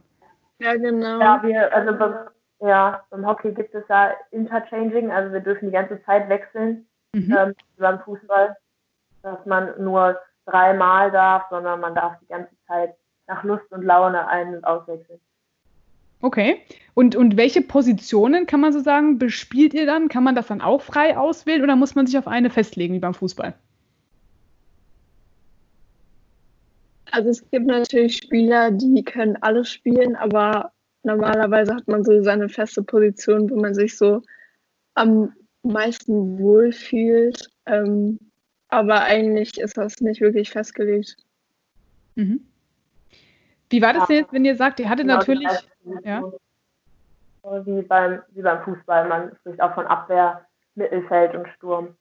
Ja, 0.59 0.75
genau. 0.75 1.21
Ja, 1.21 1.43
wir, 1.43 1.75
also 1.75 1.93
ja, 2.61 3.03
im 3.11 3.27
Hockey 3.27 3.53
gibt 3.53 3.75
es 3.75 3.85
ja 3.89 4.13
Interchanging, 4.31 5.11
also 5.11 5.33
wir 5.33 5.41
dürfen 5.41 5.67
die 5.67 5.73
ganze 5.73 6.03
Zeit 6.05 6.29
wechseln 6.29 6.87
mhm. 7.15 7.37
ähm, 7.37 7.55
beim 7.79 8.01
Fußball, 8.01 8.57
dass 9.23 9.47
man 9.47 9.83
nur 9.83 10.19
dreimal 10.47 11.11
darf, 11.11 11.45
sondern 11.51 11.81
man 11.81 11.95
darf 11.95 12.19
die 12.21 12.27
ganze 12.27 12.55
Zeit 12.67 12.95
nach 13.27 13.45
Lust 13.45 13.71
und 13.71 13.83
Laune 13.83 14.27
ein- 14.29 14.57
und 14.57 14.65
auswechseln. 14.65 15.21
Okay. 16.23 16.61
Und, 16.95 17.17
und 17.17 17.37
welche 17.37 17.63
Positionen 17.63 18.47
kann 18.47 18.61
man 18.61 18.73
so 18.73 18.81
sagen, 18.81 19.19
bespielt 19.19 19.73
ihr 19.73 19.87
dann? 19.87 20.09
Kann 20.09 20.25
man 20.25 20.35
das 20.35 20.49
dann 20.49 20.61
auch 20.61 20.83
frei 20.83 21.17
auswählen 21.17 21.63
oder 21.63 21.77
muss 21.77 21.95
man 21.95 22.07
sich 22.07 22.19
auf 22.19 22.29
eine 22.29 22.51
festlegen 22.51 22.95
wie 22.95 22.99
beim 22.99 23.15
Fußball? 23.15 23.55
Also 27.13 27.31
es 27.31 27.51
gibt 27.51 27.67
natürlich 27.67 28.19
Spieler, 28.19 28.71
die 28.71 29.03
können 29.03 29.37
alles 29.41 29.71
spielen, 29.71 30.15
aber 30.15 30.73
normalerweise 31.03 31.75
hat 31.75 31.89
man 31.89 32.05
so 32.05 32.23
seine 32.23 32.49
feste 32.49 32.83
Position, 32.83 33.51
wo 33.51 33.57
man 33.57 33.75
sich 33.75 33.97
so 33.97 34.23
am 34.95 35.33
meisten 35.63 36.39
wohlfühlt. 36.39 37.49
Ähm, 37.67 38.19
aber 38.69 39.03
eigentlich 39.03 39.59
ist 39.59 39.77
das 39.77 40.01
nicht 40.01 40.21
wirklich 40.21 40.51
festgelegt. 40.51 41.17
Mhm. 42.15 42.47
Wie 43.69 43.83
war 43.83 43.93
das 43.93 44.07
denn 44.09 44.17
jetzt, 44.17 44.33
wenn 44.33 44.45
ihr 44.45 44.57
sagt, 44.57 44.81
ihr 44.81 44.89
hattet 44.89 45.07
genau, 45.07 45.19
natürlich. 45.19 45.49
Ja? 46.03 46.23
Wie, 47.65 47.83
beim, 47.83 48.21
wie 48.31 48.43
beim 48.43 48.63
Fußball, 48.65 49.09
man 49.09 49.35
spricht 49.37 49.61
auch 49.61 49.75
von 49.75 49.87
Abwehr, 49.87 50.45
Mittelfeld 50.75 51.35
und 51.35 51.49
Sturm. 51.57 51.97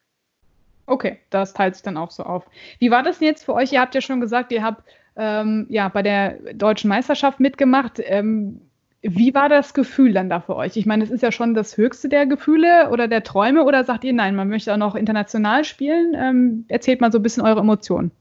Okay, 0.85 1.19
das 1.29 1.53
teilt 1.53 1.75
sich 1.75 1.83
dann 1.83 1.97
auch 1.97 2.09
so 2.09 2.23
auf. 2.23 2.45
Wie 2.79 2.89
war 2.89 3.03
das 3.03 3.19
denn 3.19 3.27
jetzt 3.27 3.45
für 3.45 3.53
euch? 3.53 3.71
Ihr 3.71 3.81
habt 3.81 3.93
ja 3.93 4.01
schon 4.01 4.19
gesagt, 4.19 4.51
ihr 4.51 4.63
habt 4.63 4.83
ähm, 5.15 5.67
ja 5.69 5.87
bei 5.87 6.01
der 6.01 6.53
deutschen 6.53 6.89
Meisterschaft 6.89 7.39
mitgemacht. 7.39 7.99
Ähm, 8.03 8.68
wie 9.01 9.33
war 9.33 9.47
das 9.47 9.73
Gefühl 9.73 10.13
dann 10.13 10.29
da 10.29 10.41
für 10.41 10.55
euch? 10.55 10.75
Ich 10.75 10.85
meine, 10.85 11.03
es 11.03 11.11
ist 11.11 11.23
ja 11.23 11.31
schon 11.31 11.53
das 11.53 11.77
höchste 11.77 12.09
der 12.09 12.25
Gefühle 12.25 12.89
oder 12.91 13.07
der 13.07 13.23
Träume 13.23 13.63
oder 13.63 13.83
sagt 13.83 14.03
ihr, 14.03 14.13
nein, 14.13 14.35
man 14.35 14.49
möchte 14.49 14.73
auch 14.73 14.77
noch 14.77 14.95
international 14.95 15.63
spielen? 15.63 16.13
Ähm, 16.15 16.65
erzählt 16.67 16.99
mal 16.99 17.11
so 17.11 17.19
ein 17.19 17.23
bisschen 17.23 17.43
eure 17.43 17.61
Emotionen. 17.61 18.11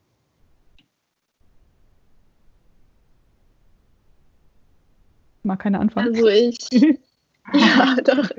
Mal 5.42 5.56
keine 5.56 5.80
Antwort. 5.80 6.06
Also 6.06 6.28
ich, 6.28 6.58
ja, 6.70 7.96
doch. 8.04 8.30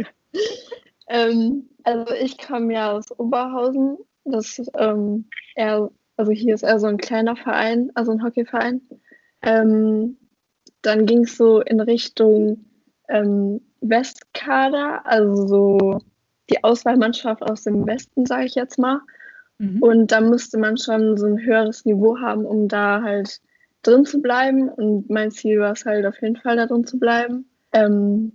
ähm, 1.08 1.69
also 1.84 2.13
ich 2.13 2.38
komme 2.38 2.73
ja 2.73 2.91
aus 2.91 3.12
Oberhausen. 3.19 3.97
Das 4.23 4.62
ähm, 4.78 5.25
eher, 5.56 5.89
also 6.15 6.32
hier 6.32 6.54
ist 6.54 6.63
eher 6.63 6.80
so 6.80 6.88
ein 6.88 6.97
kleiner 6.97 7.36
Verein, 7.36 7.91
also 7.95 8.12
ein 8.12 8.23
Hockeyverein. 8.23 8.82
Ähm, 9.41 10.18
dann 10.82 11.06
ging 11.06 11.24
es 11.24 11.38
so 11.38 11.62
in 11.62 11.80
Richtung 11.80 12.65
ähm, 13.08 13.62
Westkader, 13.82 15.06
also 15.06 15.48
so 15.48 16.02
die 16.50 16.63
Auswahlmannschaft 16.63 17.44
aus 17.44 17.63
dem 17.63 17.86
Westen, 17.86 18.26
sage 18.26 18.46
ich 18.46 18.56
jetzt 18.56 18.80
mal. 18.80 19.02
Mhm. 19.58 19.82
Und 19.82 20.12
da 20.12 20.22
musste 20.22 20.58
man 20.58 20.78
schon 20.78 21.18
so 21.18 21.28
ein 21.28 21.39
höheres 21.39 21.86
Niveau 21.86 22.20
haben, 22.20 22.46
um 22.46 22.68
da 22.68 23.02
halt 23.02 23.39
drin 23.84 24.06
zu 24.06 24.22
bleiben. 24.22 24.70
Und 24.70 25.10
mein 25.10 25.32
Ziel 25.32 25.60
war 25.60 25.74
es 25.74 25.86
halt 25.86 26.06
auf 26.06 26.22
jeden 26.22 26.38
Fall 26.38 26.56
da 26.56 26.65
drin 26.65 26.86
zu 26.86 26.98
bleiben. 26.98 27.46
Ähm, 27.74 28.32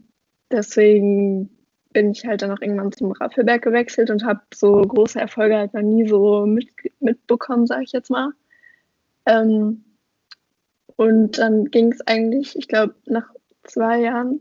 deswegen 0.50 1.50
bin 1.92 2.10
ich 2.10 2.26
halt 2.26 2.42
dann 2.42 2.50
auch 2.50 2.60
irgendwann 2.60 2.92
zum 2.92 3.12
Raffelberg 3.12 3.62
gewechselt 3.62 4.10
und 4.10 4.24
habe 4.24 4.40
so 4.52 4.72
große 4.72 5.20
Erfolge 5.20 5.56
halt 5.56 5.74
noch 5.74 5.82
nie 5.82 6.06
so 6.06 6.44
mit, 6.44 6.68
mitbekommen, 7.00 7.66
sage 7.66 7.84
ich 7.84 7.92
jetzt 7.92 8.10
mal. 8.10 8.30
Ähm, 9.26 9.84
und 10.96 11.38
dann 11.38 11.66
ging 11.66 11.92
es 11.92 12.00
eigentlich, 12.06 12.56
ich 12.56 12.68
glaube, 12.68 12.94
nach 13.06 13.28
zwei 13.64 14.00
Jahren 14.00 14.40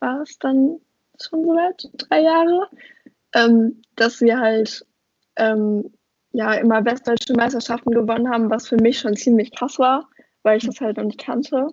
war 0.00 0.22
es 0.22 0.38
dann 0.38 0.80
schon 1.20 1.44
so 1.44 1.50
weit, 1.50 1.88
drei 1.94 2.22
Jahre, 2.22 2.68
ähm, 3.34 3.82
dass 3.94 4.20
wir 4.20 4.38
halt 4.38 4.84
ähm, 5.36 5.92
ja 6.32 6.54
immer 6.54 6.84
westdeutsche 6.84 7.34
Meisterschaften 7.34 7.90
gewonnen 7.92 8.28
haben, 8.30 8.50
was 8.50 8.68
für 8.68 8.76
mich 8.76 8.98
schon 8.98 9.16
ziemlich 9.16 9.54
krass 9.54 9.78
war, 9.78 10.08
weil 10.42 10.58
ich 10.58 10.66
das 10.66 10.80
halt 10.80 10.96
noch 10.96 11.04
nicht 11.04 11.24
kannte. 11.24 11.68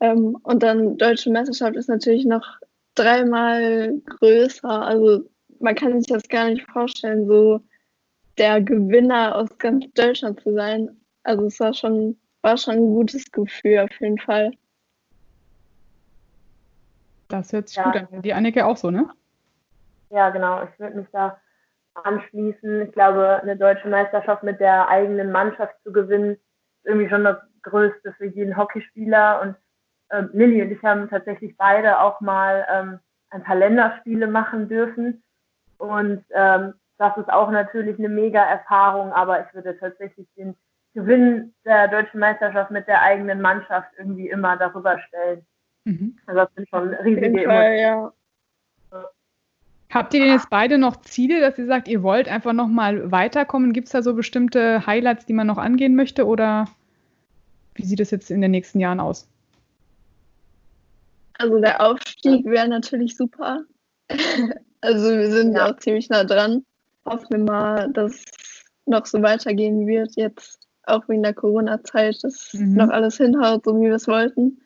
Ähm, 0.00 0.36
und 0.42 0.62
dann 0.62 0.96
deutsche 0.98 1.30
Meisterschaft 1.30 1.76
ist 1.76 1.88
natürlich 1.88 2.24
noch 2.24 2.58
dreimal 2.94 4.00
größer. 4.04 4.68
Also 4.68 5.30
man 5.60 5.74
kann 5.74 5.98
sich 5.98 6.12
das 6.12 6.28
gar 6.28 6.50
nicht 6.50 6.68
vorstellen, 6.70 7.26
so 7.26 7.60
der 8.36 8.60
Gewinner 8.60 9.36
aus 9.36 9.48
ganz 9.58 9.86
Deutschland 9.94 10.40
zu 10.40 10.52
sein. 10.52 11.00
Also 11.22 11.46
es 11.46 11.60
war 11.60 11.72
schon 11.72 12.18
war 12.42 12.56
schon 12.56 12.74
ein 12.74 12.94
gutes 12.94 13.30
Gefühl 13.30 13.78
auf 13.78 14.00
jeden 14.00 14.18
Fall. 14.18 14.52
Das 17.28 17.52
hört 17.52 17.68
sich 17.68 17.76
ja. 17.78 17.84
gut 17.84 17.96
an. 17.96 18.22
Die 18.22 18.34
Anneke 18.34 18.66
auch 18.66 18.76
so, 18.76 18.90
ne? 18.90 19.08
Ja, 20.10 20.28
genau. 20.30 20.62
Ich 20.64 20.78
würde 20.78 20.98
mich 20.98 21.08
da 21.12 21.40
anschließen. 21.94 22.82
Ich 22.82 22.92
glaube, 22.92 23.40
eine 23.40 23.56
deutsche 23.56 23.88
Meisterschaft 23.88 24.42
mit 24.42 24.60
der 24.60 24.88
eigenen 24.88 25.32
Mannschaft 25.32 25.74
zu 25.82 25.92
gewinnen, 25.92 26.32
ist 26.32 26.40
irgendwie 26.84 27.08
schon 27.08 27.24
das 27.24 27.38
Größte 27.62 28.12
für 28.12 28.26
jeden 28.26 28.56
Hockeyspieler. 28.56 29.40
Und 29.40 29.56
ähm, 30.10 30.30
Lilly 30.32 30.62
und 30.62 30.72
ich 30.72 30.82
haben 30.82 31.08
tatsächlich 31.08 31.56
beide 31.56 32.00
auch 32.00 32.20
mal 32.20 32.66
ähm, 32.70 32.98
ein 33.30 33.42
paar 33.42 33.56
Länderspiele 33.56 34.26
machen 34.26 34.68
dürfen. 34.68 35.22
Und 35.78 36.24
ähm, 36.30 36.74
das 36.98 37.16
ist 37.16 37.32
auch 37.32 37.50
natürlich 37.50 37.98
eine 37.98 38.08
mega 38.08 38.44
Erfahrung, 38.44 39.12
aber 39.12 39.44
ich 39.44 39.54
würde 39.54 39.76
tatsächlich 39.78 40.28
den 40.36 40.54
Gewinn 40.94 41.54
der 41.64 41.88
deutschen 41.88 42.20
Meisterschaft 42.20 42.70
mit 42.70 42.86
der 42.86 43.02
eigenen 43.02 43.40
Mannschaft 43.40 43.90
irgendwie 43.98 44.28
immer 44.28 44.56
darüber 44.56 44.98
stellen. 45.08 45.46
Mhm. 45.84 46.18
Also 46.26 46.40
das 46.40 46.54
sind 46.54 46.68
schon 46.68 46.94
riesige 46.94 47.44
Fall, 47.44 47.76
ja. 47.78 48.12
Habt 49.90 50.14
ihr 50.14 50.20
denn 50.20 50.32
jetzt 50.32 50.48
beide 50.48 50.78
noch 50.78 51.02
Ziele, 51.02 51.40
dass 51.40 51.58
ihr 51.58 51.66
sagt, 51.66 51.86
ihr 51.86 52.02
wollt 52.02 52.26
einfach 52.26 52.54
noch 52.54 52.68
mal 52.68 53.12
weiterkommen? 53.12 53.74
Gibt 53.74 53.88
es 53.88 53.92
da 53.92 54.02
so 54.02 54.14
bestimmte 54.14 54.86
Highlights, 54.86 55.26
die 55.26 55.34
man 55.34 55.46
noch 55.46 55.58
angehen 55.58 55.96
möchte 55.96 56.26
oder 56.26 56.66
wie 57.74 57.84
sieht 57.84 58.00
es 58.00 58.10
jetzt 58.10 58.30
in 58.30 58.40
den 58.40 58.52
nächsten 58.52 58.80
Jahren 58.80 59.00
aus? 59.00 59.28
Also 61.34 61.60
der 61.60 61.80
Aufstieg 61.80 62.46
wäre 62.46 62.68
natürlich 62.68 63.16
super. 63.16 63.64
also 64.80 65.10
wir 65.10 65.30
sind 65.30 65.54
ja 65.54 65.70
auch 65.70 65.76
ziemlich 65.78 66.08
nah 66.08 66.24
dran. 66.24 66.64
Hoffen 67.04 67.28
wir 67.30 67.38
mal, 67.38 67.92
dass 67.92 68.12
es 68.12 68.64
noch 68.86 69.04
so 69.04 69.20
weitergehen 69.22 69.86
wird 69.86 70.16
jetzt 70.16 70.61
auch 70.84 71.08
wegen 71.08 71.22
der 71.22 71.34
Corona-Zeit, 71.34 72.22
dass 72.22 72.52
mhm. 72.54 72.74
noch 72.74 72.88
alles 72.88 73.16
hinhaut, 73.16 73.64
so 73.64 73.76
wie 73.76 73.86
wir 73.86 73.94
es 73.94 74.08
wollten. 74.08 74.60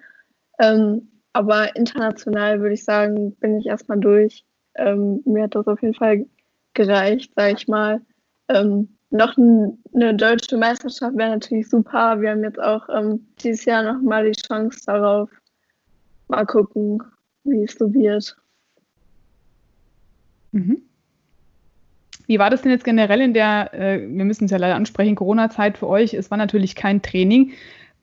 Ähm, 0.58 1.08
aber 1.32 1.76
international 1.76 2.60
würde 2.60 2.74
ich 2.74 2.84
sagen, 2.84 3.34
bin 3.36 3.58
ich 3.58 3.66
erstmal 3.66 4.00
durch. 4.00 4.44
Ähm, 4.74 5.22
mir 5.24 5.44
hat 5.44 5.54
das 5.54 5.66
auf 5.66 5.82
jeden 5.82 5.94
Fall 5.94 6.26
gereicht, 6.74 7.32
sage 7.34 7.54
ich 7.56 7.68
mal. 7.68 8.00
Ähm, 8.48 8.96
noch 9.10 9.36
eine 9.36 10.14
deutsche 10.14 10.56
Meisterschaft 10.56 11.16
wäre 11.16 11.30
natürlich 11.30 11.68
super. 11.68 12.20
Wir 12.20 12.30
haben 12.30 12.42
jetzt 12.42 12.60
auch 12.60 12.88
ähm, 12.88 13.26
dieses 13.40 13.64
Jahr 13.64 13.82
nochmal 13.82 14.24
die 14.24 14.40
Chance 14.40 14.80
darauf. 14.86 15.30
Mal 16.28 16.44
gucken, 16.44 17.02
wie 17.44 17.62
es 17.62 17.74
so 17.74 17.92
wird. 17.92 18.36
Mhm. 20.52 20.82
Wie 22.26 22.38
war 22.38 22.50
das 22.50 22.62
denn 22.62 22.72
jetzt 22.72 22.84
generell 22.84 23.20
in 23.20 23.34
der, 23.34 23.72
äh, 23.72 24.00
wir 24.00 24.24
müssen 24.24 24.46
es 24.46 24.50
ja 24.50 24.58
leider 24.58 24.74
ansprechen, 24.74 25.14
Corona-Zeit 25.14 25.78
für 25.78 25.88
euch? 25.88 26.14
Es 26.14 26.30
war 26.30 26.38
natürlich 26.38 26.74
kein 26.74 27.02
Training. 27.02 27.52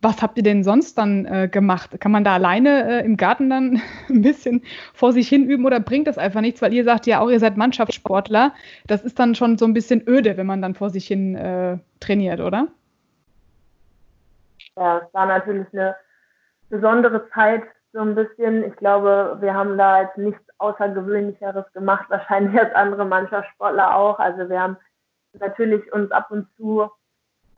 Was 0.01 0.21
habt 0.21 0.37
ihr 0.37 0.43
denn 0.43 0.63
sonst 0.63 0.97
dann 0.97 1.25
äh, 1.25 1.47
gemacht? 1.47 1.99
Kann 1.99 2.11
man 2.11 2.23
da 2.23 2.33
alleine 2.33 3.01
äh, 3.01 3.05
im 3.05 3.15
Garten 3.15 3.49
dann 3.49 3.81
ein 4.09 4.21
bisschen 4.21 4.61
vor 4.93 5.13
sich 5.13 5.27
hin 5.29 5.45
üben 5.45 5.65
oder 5.65 5.79
bringt 5.79 6.07
das 6.07 6.17
einfach 6.17 6.41
nichts? 6.41 6.61
Weil 6.61 6.73
ihr 6.73 6.83
sagt 6.83 7.05
ja 7.05 7.19
auch, 7.19 7.29
ihr 7.29 7.39
seid 7.39 7.57
Mannschaftssportler. 7.57 8.53
Das 8.87 9.03
ist 9.03 9.19
dann 9.19 9.35
schon 9.35 9.57
so 9.57 9.65
ein 9.65 9.73
bisschen 9.73 10.05
öde, 10.07 10.37
wenn 10.37 10.47
man 10.47 10.61
dann 10.61 10.75
vor 10.75 10.89
sich 10.89 11.07
hin 11.07 11.35
äh, 11.35 11.77
trainiert, 11.99 12.39
oder? 12.39 12.67
Ja, 14.75 14.99
es 14.99 15.13
war 15.13 15.25
natürlich 15.25 15.67
eine 15.73 15.95
besondere 16.69 17.29
Zeit 17.29 17.63
so 17.93 17.99
ein 18.01 18.15
bisschen. 18.15 18.63
Ich 18.63 18.75
glaube, 18.75 19.37
wir 19.39 19.53
haben 19.53 19.77
da 19.77 20.01
jetzt 20.01 20.17
nichts 20.17 20.41
Außergewöhnlicheres 20.57 21.71
gemacht, 21.73 22.05
wahrscheinlich 22.09 22.59
als 22.59 22.73
andere 22.75 23.05
Mannschaftssportler 23.05 23.95
auch. 23.95 24.19
Also 24.19 24.49
wir 24.49 24.61
haben 24.61 24.77
natürlich 25.39 25.91
uns 25.93 26.11
ab 26.11 26.31
und 26.31 26.47
zu 26.57 26.89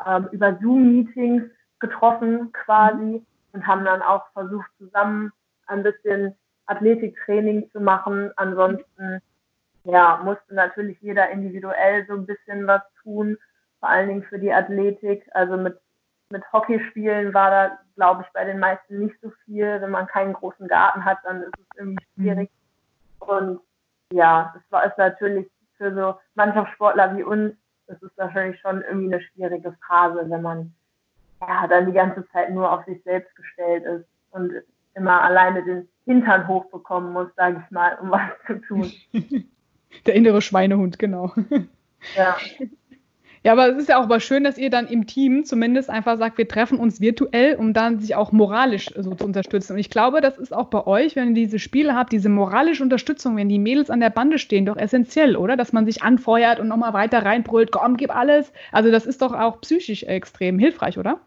ähm, 0.05 0.27
über 0.31 0.57
Zoom-Meetings 0.61 1.43
getroffen 1.79 2.51
quasi 2.51 3.25
und 3.53 3.67
haben 3.67 3.85
dann 3.85 4.01
auch 4.01 4.23
versucht, 4.33 4.69
zusammen 4.77 5.31
ein 5.67 5.83
bisschen 5.83 6.35
Athletiktraining 6.67 7.69
zu 7.71 7.79
machen. 7.79 8.31
Ansonsten 8.35 9.21
ja, 9.83 10.19
musste 10.23 10.53
natürlich 10.53 10.99
jeder 11.01 11.29
individuell 11.29 12.05
so 12.07 12.13
ein 12.13 12.25
bisschen 12.25 12.67
was 12.67 12.81
tun, 13.03 13.37
vor 13.79 13.89
allen 13.89 14.09
Dingen 14.09 14.23
für 14.23 14.39
die 14.39 14.51
Athletik. 14.51 15.27
Also 15.31 15.57
mit 15.57 15.77
mit 16.29 16.43
Hockeyspielen 16.51 17.33
war 17.33 17.49
da, 17.49 17.79
glaube 17.95 18.23
ich, 18.25 18.33
bei 18.33 18.45
den 18.45 18.59
meisten 18.59 18.99
nicht 18.99 19.15
so 19.21 19.31
viel. 19.45 19.79
Wenn 19.81 19.91
man 19.91 20.07
keinen 20.07 20.33
großen 20.33 20.67
Garten 20.67 21.05
hat, 21.05 21.19
dann 21.23 21.43
ist 21.43 21.53
es 21.59 21.77
irgendwie 21.77 22.05
schwierig. 22.15 22.49
Mhm. 23.21 23.27
Und 23.27 23.59
ja, 24.11 24.51
das 24.53 24.63
war 24.69 24.85
es 24.85 24.97
natürlich 24.97 25.47
für 25.77 25.93
so 25.93 26.15
Mannschaftssportler 26.35 27.15
wie 27.17 27.23
uns, 27.23 27.53
das 27.87 28.01
ist 28.01 28.17
wahrscheinlich 28.17 28.59
schon 28.59 28.81
irgendwie 28.81 29.13
eine 29.13 29.21
schwierige 29.21 29.75
Phase, 29.87 30.29
wenn 30.29 30.41
man 30.41 30.73
ja 31.41 31.67
dann 31.67 31.85
die 31.87 31.91
ganze 31.91 32.27
Zeit 32.29 32.51
nur 32.51 32.71
auf 32.71 32.85
sich 32.85 33.01
selbst 33.03 33.35
gestellt 33.35 33.83
ist 33.83 34.05
und 34.31 34.53
immer 34.95 35.21
alleine 35.21 35.63
den 35.63 35.87
Hintern 36.05 36.47
hochbekommen 36.47 37.11
muss, 37.13 37.27
sage 37.35 37.61
ich 37.63 37.71
mal, 37.71 37.97
um 38.01 38.11
was 38.11 38.21
zu 38.47 38.61
tun. 38.61 38.91
Der 40.05 40.15
innere 40.15 40.41
Schweinehund, 40.41 40.99
genau. 40.99 41.33
Ja. 42.15 42.37
Ja, 43.45 43.51
aber 43.51 43.69
es 43.69 43.77
ist 43.77 43.89
ja 43.89 44.01
auch 44.01 44.07
mal 44.07 44.19
schön, 44.19 44.43
dass 44.43 44.57
ihr 44.57 44.71
dann 44.71 44.87
im 44.87 45.05
Team 45.05 45.45
zumindest 45.45 45.87
einfach 45.91 46.17
sagt, 46.17 46.39
wir 46.39 46.47
treffen 46.47 46.79
uns 46.79 46.99
virtuell, 46.99 47.57
um 47.57 47.73
dann 47.73 47.99
sich 47.99 48.15
auch 48.15 48.31
moralisch 48.31 48.91
so 48.97 49.13
zu 49.13 49.23
unterstützen. 49.23 49.73
Und 49.73 49.77
ich 49.77 49.91
glaube, 49.91 50.19
das 50.19 50.39
ist 50.39 50.51
auch 50.51 50.65
bei 50.65 50.87
euch, 50.87 51.15
wenn 51.15 51.27
ihr 51.27 51.45
diese 51.45 51.59
Spiele 51.59 51.93
habt, 51.93 52.11
diese 52.11 52.27
moralische 52.27 52.81
Unterstützung, 52.81 53.37
wenn 53.37 53.47
die 53.47 53.59
Mädels 53.59 53.91
an 53.91 53.99
der 53.99 54.09
Bande 54.09 54.39
stehen, 54.39 54.65
doch 54.65 54.77
essentiell, 54.77 55.35
oder? 55.35 55.57
Dass 55.57 55.73
man 55.73 55.85
sich 55.85 56.01
anfeuert 56.01 56.59
und 56.59 56.67
nochmal 56.67 56.93
weiter 56.93 57.23
reinbrüllt, 57.23 57.71
komm, 57.71 57.97
gib 57.97 58.15
alles. 58.15 58.51
Also 58.71 58.89
das 58.89 59.05
ist 59.05 59.21
doch 59.21 59.33
auch 59.33 59.61
psychisch 59.61 60.01
extrem 60.01 60.57
hilfreich, 60.57 60.97
oder? 60.97 61.19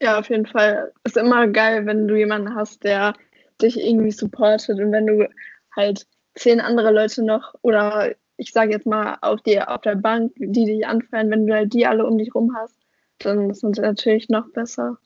Ja, 0.00 0.18
auf 0.18 0.30
jeden 0.30 0.46
Fall. 0.46 0.90
Ist 1.04 1.18
immer 1.18 1.48
geil, 1.48 1.84
wenn 1.84 2.08
du 2.08 2.16
jemanden 2.16 2.54
hast, 2.54 2.82
der 2.82 3.12
dich 3.60 3.78
irgendwie 3.78 4.10
supportet 4.10 4.80
und 4.80 4.90
wenn 4.90 5.06
du 5.06 5.28
halt 5.76 6.06
zehn 6.34 6.62
andere 6.62 6.92
Leute 6.92 7.22
noch 7.22 7.54
oder 7.60 8.14
ich 8.36 8.52
sage 8.52 8.72
jetzt 8.72 8.86
mal, 8.86 9.18
auf, 9.20 9.40
die, 9.42 9.60
auf 9.60 9.80
der 9.82 9.96
Bank, 9.96 10.32
die 10.36 10.64
dich 10.64 10.86
anfallen, 10.86 11.30
wenn 11.30 11.46
du 11.46 11.54
halt 11.54 11.72
die 11.72 11.86
alle 11.86 12.06
um 12.06 12.18
dich 12.18 12.34
rum 12.34 12.54
hast, 12.56 12.76
dann 13.18 13.50
ist 13.50 13.62
es 13.62 13.78
natürlich 13.78 14.28
noch 14.28 14.48
besser. 14.50 14.98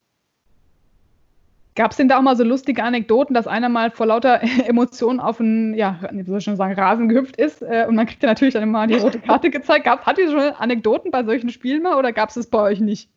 Gab 1.74 1.90
es 1.90 1.98
denn 1.98 2.08
da 2.08 2.16
auch 2.16 2.22
mal 2.22 2.36
so 2.36 2.44
lustige 2.44 2.82
Anekdoten, 2.82 3.34
dass 3.34 3.46
einer 3.46 3.68
mal 3.68 3.90
vor 3.90 4.06
lauter 4.06 4.40
Emotionen 4.66 5.20
auf 5.20 5.40
einen, 5.40 5.74
ja, 5.74 6.00
wie 6.10 6.22
soll 6.22 6.38
ich 6.38 6.44
schon 6.44 6.56
sagen, 6.56 6.74
Rasen 6.74 7.08
gehüpft 7.08 7.36
ist 7.36 7.60
äh, 7.60 7.84
und 7.86 7.94
man 7.96 8.06
kriegt 8.06 8.22
ja 8.22 8.30
natürlich 8.30 8.54
dann 8.54 8.62
immer 8.62 8.86
die 8.86 8.94
rote 8.94 9.20
Karte 9.20 9.50
gezeigt. 9.50 9.84
Gab, 9.84 10.06
hat 10.06 10.18
ihr 10.18 10.30
schon 10.30 10.40
Anekdoten 10.40 11.10
bei 11.10 11.22
solchen 11.22 11.50
Spielen 11.50 11.82
mal 11.82 11.98
oder 11.98 12.12
gab 12.12 12.30
es 12.30 12.36
das 12.36 12.46
bei 12.46 12.60
euch 12.60 12.80
nicht? 12.80 13.10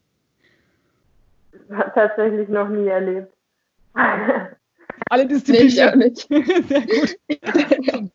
Hat 1.71 1.95
tatsächlich 1.95 2.49
noch 2.49 2.67
nie 2.67 2.87
erlebt. 2.87 3.31
Alle 5.09 5.25
Disziplinen. 5.25 5.99
Nee, 5.99 6.13
Sehr 6.67 7.77
gut. 7.77 8.11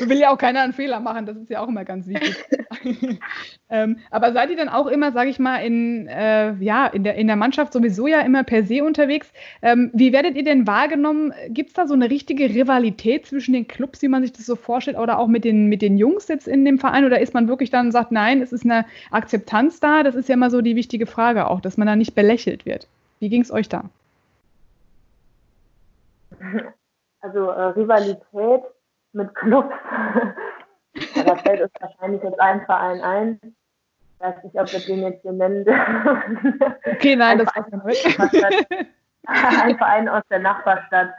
Will 0.00 0.18
ja 0.18 0.30
auch 0.30 0.38
keiner 0.38 0.62
einen 0.62 0.72
Fehler 0.72 1.00
machen, 1.00 1.26
das 1.26 1.36
ist 1.36 1.50
ja 1.50 1.60
auch 1.60 1.68
immer 1.68 1.84
ganz 1.84 2.06
wichtig. 2.06 2.36
ähm, 3.70 3.98
aber 4.10 4.32
seid 4.32 4.50
ihr 4.50 4.56
dann 4.56 4.68
auch 4.68 4.86
immer, 4.86 5.12
sage 5.12 5.30
ich 5.30 5.38
mal, 5.38 5.58
in, 5.58 6.06
äh, 6.08 6.54
ja, 6.54 6.86
in, 6.86 7.04
der, 7.04 7.16
in 7.16 7.26
der 7.26 7.36
Mannschaft 7.36 7.72
sowieso 7.72 8.06
ja 8.06 8.20
immer 8.20 8.44
per 8.44 8.64
se 8.64 8.84
unterwegs? 8.84 9.32
Ähm, 9.62 9.90
wie 9.92 10.12
werdet 10.12 10.36
ihr 10.36 10.44
denn 10.44 10.66
wahrgenommen? 10.66 11.32
Gibt 11.48 11.70
es 11.70 11.74
da 11.74 11.86
so 11.86 11.94
eine 11.94 12.10
richtige 12.10 12.48
Rivalität 12.48 13.26
zwischen 13.26 13.52
den 13.52 13.68
Clubs, 13.68 14.02
wie 14.02 14.08
man 14.08 14.22
sich 14.22 14.32
das 14.32 14.46
so 14.46 14.56
vorstellt, 14.56 14.98
oder 14.98 15.18
auch 15.18 15.28
mit 15.28 15.44
den, 15.44 15.66
mit 15.66 15.82
den 15.82 15.98
Jungs 15.98 16.28
jetzt 16.28 16.48
in 16.48 16.64
dem 16.64 16.78
Verein? 16.78 17.04
Oder 17.04 17.20
ist 17.20 17.34
man 17.34 17.48
wirklich 17.48 17.70
dann 17.70 17.92
sagt, 17.92 18.12
nein, 18.12 18.42
es 18.42 18.52
ist 18.52 18.64
eine 18.64 18.84
Akzeptanz 19.10 19.80
da? 19.80 20.02
Das 20.02 20.14
ist 20.14 20.28
ja 20.28 20.34
immer 20.34 20.50
so 20.50 20.60
die 20.60 20.76
wichtige 20.76 21.06
Frage 21.06 21.48
auch, 21.48 21.60
dass 21.60 21.76
man 21.76 21.86
da 21.86 21.96
nicht 21.96 22.14
belächelt 22.14 22.66
wird. 22.66 22.86
Wie 23.20 23.28
ging 23.28 23.42
es 23.42 23.50
euch 23.50 23.68
da? 23.68 23.84
Also 27.20 27.50
äh, 27.50 27.62
Rivalität 27.70 28.62
mit 29.16 29.34
Clubs. 29.34 29.74
da 31.24 31.36
fällt 31.36 31.62
uns 31.62 31.72
wahrscheinlich 31.80 32.22
jetzt 32.22 32.40
ein 32.40 32.64
Verein 32.66 33.00
ein. 33.00 33.40
Ich 33.42 34.20
weiß 34.20 34.44
nicht, 34.44 34.58
ob 34.58 34.72
wir 34.72 34.80
den 34.80 35.02
jetzt 35.02 35.22
hier 35.22 35.32
nennen. 35.32 35.66
Okay, 36.84 37.16
nein, 37.16 37.38
das 37.38 37.48
war's 37.54 37.84
nicht. 37.84 38.88
Ein 39.28 39.76
Verein 39.76 40.08
aus 40.08 40.22
der 40.30 40.38
Nachbarstadt, 40.38 41.10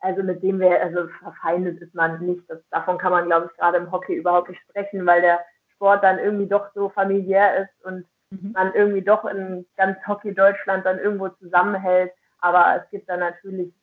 also 0.00 0.22
mit 0.22 0.42
dem 0.42 0.60
wir, 0.60 0.80
also 0.80 1.08
verfeindet 1.20 1.78
ist 1.82 1.94
man 1.94 2.18
nicht. 2.24 2.42
Das, 2.48 2.58
davon 2.70 2.96
kann 2.96 3.12
man, 3.12 3.26
glaube 3.26 3.50
ich, 3.50 3.58
gerade 3.58 3.76
im 3.76 3.92
Hockey 3.92 4.14
überhaupt 4.14 4.48
nicht 4.48 4.62
sprechen, 4.62 5.04
weil 5.04 5.20
der 5.20 5.40
Sport 5.74 6.02
dann 6.02 6.18
irgendwie 6.18 6.46
doch 6.46 6.72
so 6.74 6.88
familiär 6.88 7.64
ist 7.64 7.84
und 7.84 8.06
mhm. 8.30 8.52
man 8.52 8.72
irgendwie 8.72 9.02
doch 9.02 9.26
in 9.26 9.66
ganz 9.76 9.98
Hockey 10.06 10.34
Deutschland 10.34 10.86
dann 10.86 10.98
irgendwo 10.98 11.28
zusammenhält. 11.28 12.12
Aber 12.38 12.82
es 12.82 12.90
gibt 12.90 13.10
dann 13.10 13.20
natürlich 13.20 13.74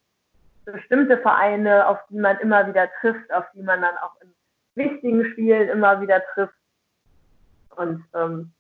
bestimmte 0.72 1.18
Vereine, 1.18 1.88
auf 1.88 2.00
die 2.10 2.20
man 2.20 2.38
immer 2.40 2.68
wieder 2.68 2.90
trifft, 3.00 3.32
auf 3.34 3.46
die 3.54 3.62
man 3.62 3.82
dann 3.82 3.98
auch 3.98 4.14
in 4.22 4.34
wichtigen 4.76 5.26
Spielen 5.32 5.70
immer 5.70 6.02
wieder 6.02 6.24
trifft. 6.34 6.54
Und 7.76 8.04
ähm, 8.14 8.52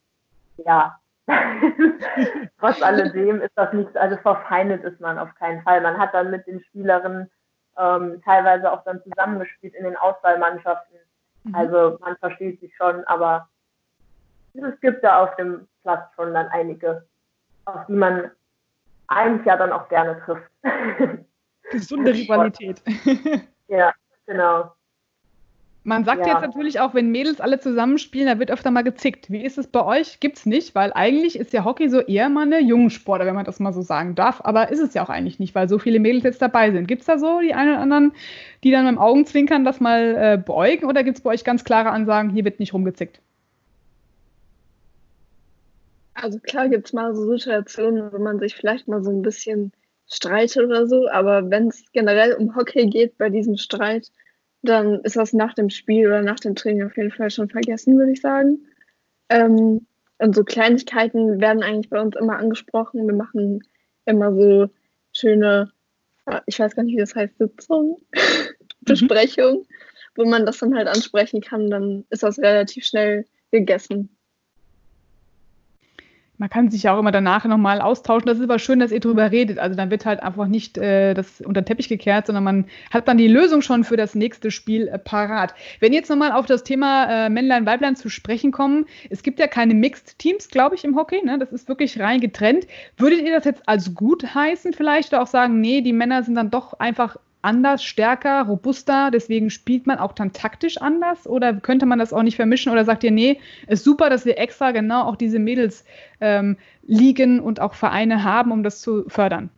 ja, 0.57 0.99
trotz 2.59 2.81
alledem 2.81 3.41
ist 3.41 3.51
das 3.55 3.73
nichts, 3.73 3.95
also 3.95 4.17
verfeindet 4.17 4.83
ist 4.83 4.99
man 4.99 5.19
auf 5.19 5.33
keinen 5.35 5.61
Fall. 5.63 5.81
Man 5.81 5.97
hat 5.97 6.13
dann 6.13 6.31
mit 6.31 6.47
den 6.47 6.61
Spielerinnen 6.65 7.29
ähm, 7.77 8.21
teilweise 8.23 8.71
auch 8.71 8.83
dann 8.83 9.01
zusammengespielt 9.03 9.75
in 9.75 9.83
den 9.83 9.97
Auswahlmannschaften. 9.97 10.97
Mhm. 11.43 11.55
Also 11.55 11.97
man 12.01 12.17
versteht 12.17 12.59
sich 12.59 12.75
schon, 12.75 13.03
aber 13.05 13.49
es 14.53 14.79
gibt 14.81 15.03
da 15.03 15.23
auf 15.23 15.35
dem 15.35 15.67
Platz 15.83 16.13
schon 16.15 16.33
dann 16.33 16.47
einige, 16.47 17.05
auf 17.65 17.85
die 17.87 17.93
man 17.93 18.31
eigentlich 19.07 19.45
ja 19.45 19.57
dann 19.57 19.71
auch 19.71 19.87
gerne 19.89 20.19
trifft. 20.21 20.49
Gesunde 21.71 22.13
Rivalität. 22.13 22.81
ja, 23.67 23.93
genau. 24.25 24.71
Man 25.87 26.03
sagt 26.03 26.25
ja. 26.27 26.33
jetzt 26.33 26.41
natürlich 26.41 26.81
auch, 26.81 26.93
wenn 26.93 27.11
Mädels 27.11 27.39
alle 27.39 27.61
zusammenspielen, 27.61 28.27
da 28.27 28.39
wird 28.39 28.51
öfter 28.51 28.71
mal 28.71 28.83
gezickt. 28.83 29.31
Wie 29.31 29.41
ist 29.41 29.57
es 29.57 29.67
bei 29.67 29.85
euch? 29.85 30.19
Gibt 30.19 30.37
es 30.37 30.45
nicht, 30.45 30.75
weil 30.75 30.91
eigentlich 30.91 31.39
ist 31.39 31.53
ja 31.53 31.63
Hockey 31.63 31.87
so 31.87 32.01
eher 32.01 32.27
mal 32.27 32.45
eine 32.45 32.59
Jungensportler, 32.59 33.25
wenn 33.25 33.35
man 33.35 33.45
das 33.45 33.61
mal 33.61 33.71
so 33.71 33.81
sagen 33.81 34.13
darf. 34.13 34.41
Aber 34.43 34.69
ist 34.69 34.81
es 34.81 34.93
ja 34.93 35.03
auch 35.03 35.09
eigentlich 35.09 35.39
nicht, 35.39 35.55
weil 35.55 35.69
so 35.69 35.79
viele 35.79 36.01
Mädels 36.01 36.25
jetzt 36.25 36.41
dabei 36.41 36.71
sind. 36.71 36.89
Gibt 36.89 37.03
es 37.03 37.07
da 37.07 37.17
so 37.17 37.39
die 37.39 37.53
einen 37.53 37.71
oder 37.71 37.79
anderen, 37.79 38.11
die 38.65 38.71
dann 38.71 38.83
mit 38.83 38.95
dem 38.95 38.99
Augenzwinkern 38.99 39.63
das 39.63 39.79
mal 39.79 40.15
äh, 40.17 40.37
beäugen 40.37 40.87
oder 40.87 41.05
gibt 41.05 41.19
es 41.19 41.23
bei 41.23 41.29
euch 41.29 41.45
ganz 41.45 41.63
klare 41.63 41.91
Ansagen, 41.91 42.31
hier 42.31 42.43
wird 42.43 42.59
nicht 42.59 42.73
rumgezickt? 42.73 43.21
Also 46.15 46.39
klar 46.39 46.67
gibt 46.67 46.87
es 46.87 46.93
mal 46.93 47.15
so 47.15 47.37
Situationen, 47.37 48.11
wo 48.11 48.17
man 48.17 48.39
sich 48.39 48.55
vielleicht 48.55 48.89
mal 48.89 49.01
so 49.01 49.11
ein 49.11 49.21
bisschen 49.21 49.71
streitet 50.09 50.65
oder 50.65 50.87
so, 50.87 51.07
aber 51.09 51.49
wenn 51.49 51.67
es 51.67 51.83
generell 51.91 52.33
um 52.33 52.55
Hockey 52.55 52.87
geht 52.87 53.17
bei 53.17 53.29
diesem 53.29 53.57
Streit, 53.57 54.11
dann 54.61 55.01
ist 55.01 55.15
das 55.15 55.33
nach 55.33 55.53
dem 55.53 55.69
Spiel 55.69 56.07
oder 56.07 56.21
nach 56.21 56.39
dem 56.39 56.55
Training 56.55 56.85
auf 56.85 56.97
jeden 56.97 57.11
Fall 57.11 57.29
schon 57.29 57.49
vergessen, 57.49 57.97
würde 57.97 58.13
ich 58.13 58.21
sagen. 58.21 58.65
Ähm, 59.29 59.85
und 60.19 60.35
so 60.35 60.43
Kleinigkeiten 60.43 61.39
werden 61.39 61.61
eigentlich 61.61 61.89
bei 61.89 62.01
uns 62.01 62.15
immer 62.15 62.37
angesprochen. 62.37 63.05
Wir 63.05 63.13
machen 63.13 63.61
immer 64.05 64.33
so 64.33 64.69
schöne, 65.13 65.71
ich 66.45 66.59
weiß 66.59 66.75
gar 66.75 66.83
nicht, 66.83 66.95
wie 66.95 67.01
das 67.01 67.15
heißt, 67.15 67.37
Sitzungen, 67.37 67.97
Besprechungen, 68.81 69.59
mhm. 69.59 69.65
wo 70.15 70.25
man 70.25 70.45
das 70.45 70.57
dann 70.57 70.75
halt 70.75 70.87
ansprechen 70.87 71.41
kann. 71.41 71.69
Dann 71.69 72.05
ist 72.09 72.23
das 72.23 72.39
relativ 72.39 72.85
schnell 72.85 73.25
gegessen 73.51 74.16
man 76.37 76.49
kann 76.49 76.69
sich 76.69 76.83
ja 76.83 76.93
auch 76.93 76.99
immer 76.99 77.11
danach 77.11 77.45
nochmal 77.45 77.81
austauschen. 77.81 78.27
Das 78.27 78.37
ist 78.37 78.43
aber 78.43 78.59
schön, 78.59 78.79
dass 78.79 78.91
ihr 78.91 78.99
drüber 78.99 79.31
redet. 79.31 79.57
Also 79.59 79.75
dann 79.75 79.89
wird 79.89 80.05
halt 80.05 80.21
einfach 80.21 80.47
nicht 80.47 80.77
äh, 80.77 81.13
das 81.13 81.41
unter 81.41 81.61
den 81.61 81.65
Teppich 81.65 81.89
gekehrt, 81.89 82.27
sondern 82.27 82.43
man 82.43 82.65
hat 82.91 83.07
dann 83.07 83.17
die 83.17 83.27
Lösung 83.27 83.61
schon 83.61 83.83
für 83.83 83.97
das 83.97 84.13
nächste 84.13 84.51
Spiel 84.51 84.87
äh, 84.87 84.99
parat. 84.99 85.53
Wenn 85.79 85.93
jetzt 85.93 86.09
nochmal 86.09 86.31
auf 86.31 86.45
das 86.45 86.63
Thema 86.63 87.25
äh, 87.25 87.29
Männlein, 87.29 87.65
Weiblein 87.65 87.95
zu 87.95 88.09
sprechen 88.09 88.51
kommen, 88.51 88.85
es 89.09 89.23
gibt 89.23 89.39
ja 89.39 89.47
keine 89.47 89.73
Mixed 89.73 90.19
Teams, 90.19 90.49
glaube 90.49 90.75
ich, 90.75 90.83
im 90.83 90.95
Hockey. 90.95 91.23
Ne? 91.23 91.39
Das 91.39 91.51
ist 91.51 91.67
wirklich 91.67 91.99
rein 91.99 92.21
getrennt. 92.21 92.67
Würdet 92.97 93.21
ihr 93.21 93.31
das 93.31 93.45
jetzt 93.45 93.67
als 93.67 93.95
gut 93.95 94.35
heißen 94.35 94.73
vielleicht 94.73 95.13
oder 95.13 95.23
auch 95.23 95.27
sagen, 95.27 95.59
nee, 95.59 95.81
die 95.81 95.93
Männer 95.93 96.23
sind 96.23 96.35
dann 96.35 96.51
doch 96.51 96.73
einfach 96.73 97.17
anders, 97.47 97.83
stärker, 97.83 98.43
robuster, 98.43 99.09
deswegen 99.11 99.49
spielt 99.49 99.87
man 99.87 99.97
auch 99.97 100.11
dann 100.11 100.33
taktisch 100.33 100.79
anders? 100.81 101.25
Oder 101.25 101.53
könnte 101.53 101.85
man 101.85 101.97
das 101.97 102.11
auch 102.11 102.21
nicht 102.21 102.35
vermischen? 102.35 102.71
Oder 102.71 102.83
sagt 102.83 103.03
ihr, 103.03 103.11
nee, 103.11 103.39
ist 103.67 103.85
super, 103.85 104.09
dass 104.09 104.25
wir 104.25 104.37
extra 104.37 104.71
genau 104.71 105.03
auch 105.03 105.15
diese 105.15 105.39
Mädels 105.39 105.85
ähm, 106.19 106.57
liegen 106.83 107.39
und 107.39 107.61
auch 107.61 107.73
Vereine 107.73 108.23
haben, 108.23 108.51
um 108.51 108.63
das 108.63 108.81
zu 108.81 109.05
fördern? 109.07 109.49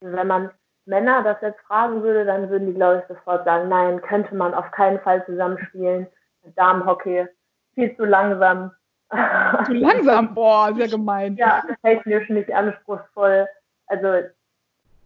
Wenn 0.00 0.26
man 0.26 0.50
Männer 0.84 1.22
das 1.22 1.38
jetzt 1.40 1.60
fragen 1.62 2.02
würde, 2.02 2.24
dann 2.26 2.50
würden 2.50 2.66
die, 2.66 2.74
glaube 2.74 3.02
ich, 3.02 3.16
sofort 3.16 3.44
sagen, 3.44 3.68
nein, 3.68 4.00
könnte 4.02 4.34
man 4.34 4.52
auf 4.54 4.70
keinen 4.70 5.00
Fall 5.00 5.24
zusammenspielen. 5.24 6.06
Damenhockey, 6.54 7.26
viel 7.74 7.96
zu 7.96 8.04
langsam. 8.04 8.72
Zu 9.66 9.72
langsam? 9.72 10.34
Boah, 10.34 10.74
sehr 10.74 10.88
gemein. 10.88 11.36
Ja, 11.36 11.62
technisch 11.82 12.28
nicht 12.28 12.52
anspruchsvoll. 12.52 13.48
Also 13.86 14.28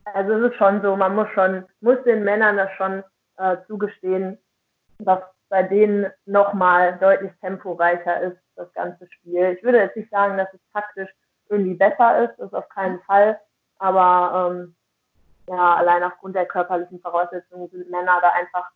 also 0.05 0.33
es 0.35 0.53
ist 0.53 0.59
schon 0.59 0.83
so, 0.83 0.97
man 0.97 1.15
muss 1.15 1.29
schon, 1.31 1.65
muss 1.81 2.03
den 2.05 2.25
Männern 2.25 2.57
das 2.57 2.71
schon 2.73 3.03
äh, 3.39 3.57
zugestehen, 3.67 4.39
dass 4.99 5.21
bei 5.49 5.63
denen 5.63 6.11
nochmal 6.25 6.99
deutlich 6.99 7.33
temporeicher 7.41 8.21
ist, 8.23 8.39
das 8.57 8.73
ganze 8.73 9.07
Spiel. 9.11 9.55
Ich 9.57 9.63
würde 9.63 9.79
jetzt 9.79 9.97
nicht 9.97 10.11
sagen, 10.11 10.37
dass 10.37 10.53
es 10.53 10.61
taktisch 10.73 11.11
irgendwie 11.49 11.75
besser 11.75 12.25
ist, 12.25 12.39
ist 12.39 12.55
auf 12.55 12.69
keinen 12.71 13.01
Fall, 13.01 13.39
aber 13.79 14.51
ähm, 14.51 14.75
ja, 15.49 15.75
allein 15.77 16.03
aufgrund 16.05 16.37
der 16.37 16.47
körperlichen 16.47 17.01
Voraussetzungen 17.01 17.69
sind 17.69 17.91
Männer 17.91 18.19
da 18.23 18.31
einfach 18.31 18.71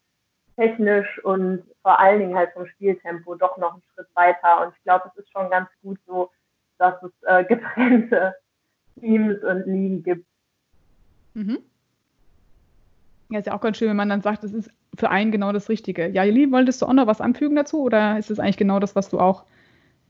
technisch 0.57 1.23
und 1.25 1.65
vor 1.83 2.01
allen 2.01 2.21
Dingen 2.21 2.37
halt 2.37 2.53
vom 2.53 2.67
Spieltempo 2.67 3.35
doch 3.37 3.57
noch 3.59 3.75
einen 3.75 3.83
Schritt 3.95 4.09
weiter. 4.15 4.63
Und 4.67 4.75
ich 4.77 4.83
glaube, 4.83 5.11
es 5.13 5.23
ist 5.23 5.31
schon 5.31 5.51
ganz 5.51 5.69
gut 5.83 5.99
so, 6.07 6.31
dass 6.79 7.01
es 7.03 7.13
äh, 7.23 7.45
getrennte 7.49 8.35
Teams 8.99 9.43
und 9.45 9.67
Ligen 9.67 10.03
gibt. 10.03 10.27
Mhm. 11.37 11.59
Ja, 13.29 13.41
ist 13.41 13.47
ja 13.47 13.55
auch 13.55 13.61
ganz 13.61 13.77
schön, 13.77 13.91
wenn 13.91 13.97
man 13.97 14.09
dann 14.09 14.23
sagt, 14.23 14.43
das 14.43 14.55
ist 14.55 14.71
für 14.97 15.11
einen 15.11 15.31
genau 15.31 15.53
das 15.53 15.69
Richtige. 15.69 16.09
Ja, 16.09 16.25
Jeli, 16.25 16.51
wolltest 16.51 16.81
du 16.81 16.87
auch 16.87 16.95
noch 16.95 17.07
was 17.07 17.21
anfügen 17.21 17.57
dazu 17.57 17.83
oder 17.83 18.19
ist 18.19 18.31
es 18.31 18.39
eigentlich 18.39 18.57
genau 18.57 18.81
das, 18.81 18.97
was 18.97 19.11
du 19.11 19.19
auch 19.19 19.45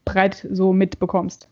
breit 0.05 0.47
so 0.51 0.73
mitbekommst? 0.73 1.49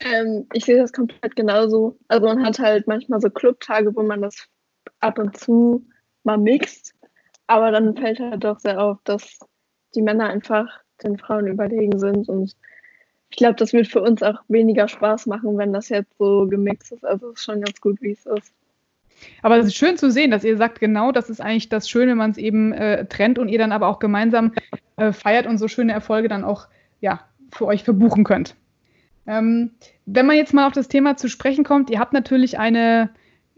Ähm, 0.00 0.46
ich 0.54 0.64
sehe 0.64 0.78
das 0.78 0.92
komplett 0.92 1.36
genauso. 1.36 1.98
Also 2.08 2.26
man 2.26 2.42
hat 2.42 2.58
halt 2.58 2.86
manchmal 2.86 3.20
so 3.20 3.28
Clubtage, 3.28 3.94
wo 3.94 4.02
man 4.02 4.22
das 4.22 4.48
ab 5.00 5.18
und 5.18 5.36
zu 5.36 5.86
mal 6.24 6.38
mixt, 6.38 6.94
aber 7.46 7.70
dann 7.70 7.96
fällt 7.96 8.18
halt 8.18 8.44
doch 8.44 8.58
sehr 8.60 8.80
auf, 8.80 8.98
dass 9.04 9.38
die 9.94 10.02
Männer 10.02 10.28
einfach 10.28 10.66
den 11.02 11.18
Frauen 11.18 11.48
überlegen 11.48 11.98
sind 11.98 12.30
und 12.30 12.56
ich 13.30 13.36
glaube, 13.36 13.56
das 13.56 13.72
wird 13.72 13.88
für 13.88 14.02
uns 14.02 14.22
auch 14.22 14.40
weniger 14.48 14.88
Spaß 14.88 15.26
machen, 15.26 15.58
wenn 15.58 15.72
das 15.72 15.88
jetzt 15.88 16.16
so 16.18 16.46
gemixt 16.46 16.92
ist. 16.92 17.04
Also 17.04 17.30
es 17.30 17.38
ist 17.38 17.44
schon 17.44 17.60
ganz 17.60 17.80
gut, 17.80 18.00
wie 18.00 18.12
es 18.12 18.26
ist. 18.26 18.52
Aber 19.42 19.58
es 19.58 19.66
ist 19.66 19.74
schön 19.74 19.96
zu 19.96 20.10
sehen, 20.10 20.30
dass 20.30 20.44
ihr 20.44 20.56
sagt, 20.56 20.78
genau 20.78 21.10
das 21.12 21.30
ist 21.30 21.40
eigentlich 21.40 21.68
das 21.68 21.88
Schöne, 21.88 22.12
wenn 22.12 22.18
man 22.18 22.30
es 22.30 22.38
eben 22.38 22.72
äh, 22.72 23.06
trennt 23.06 23.38
und 23.38 23.48
ihr 23.48 23.58
dann 23.58 23.72
aber 23.72 23.88
auch 23.88 23.98
gemeinsam 23.98 24.52
äh, 24.96 25.12
feiert 25.12 25.46
und 25.46 25.58
so 25.58 25.68
schöne 25.68 25.92
Erfolge 25.92 26.28
dann 26.28 26.44
auch 26.44 26.68
ja, 27.00 27.20
für 27.50 27.66
euch 27.66 27.82
verbuchen 27.82 28.24
könnt. 28.24 28.54
Ähm, 29.26 29.72
wenn 30.04 30.26
man 30.26 30.36
jetzt 30.36 30.54
mal 30.54 30.66
auf 30.66 30.72
das 30.72 30.88
Thema 30.88 31.16
zu 31.16 31.28
sprechen 31.28 31.64
kommt, 31.64 31.90
ihr 31.90 31.98
habt 31.98 32.12
natürlich 32.12 32.58
eine, 32.58 33.10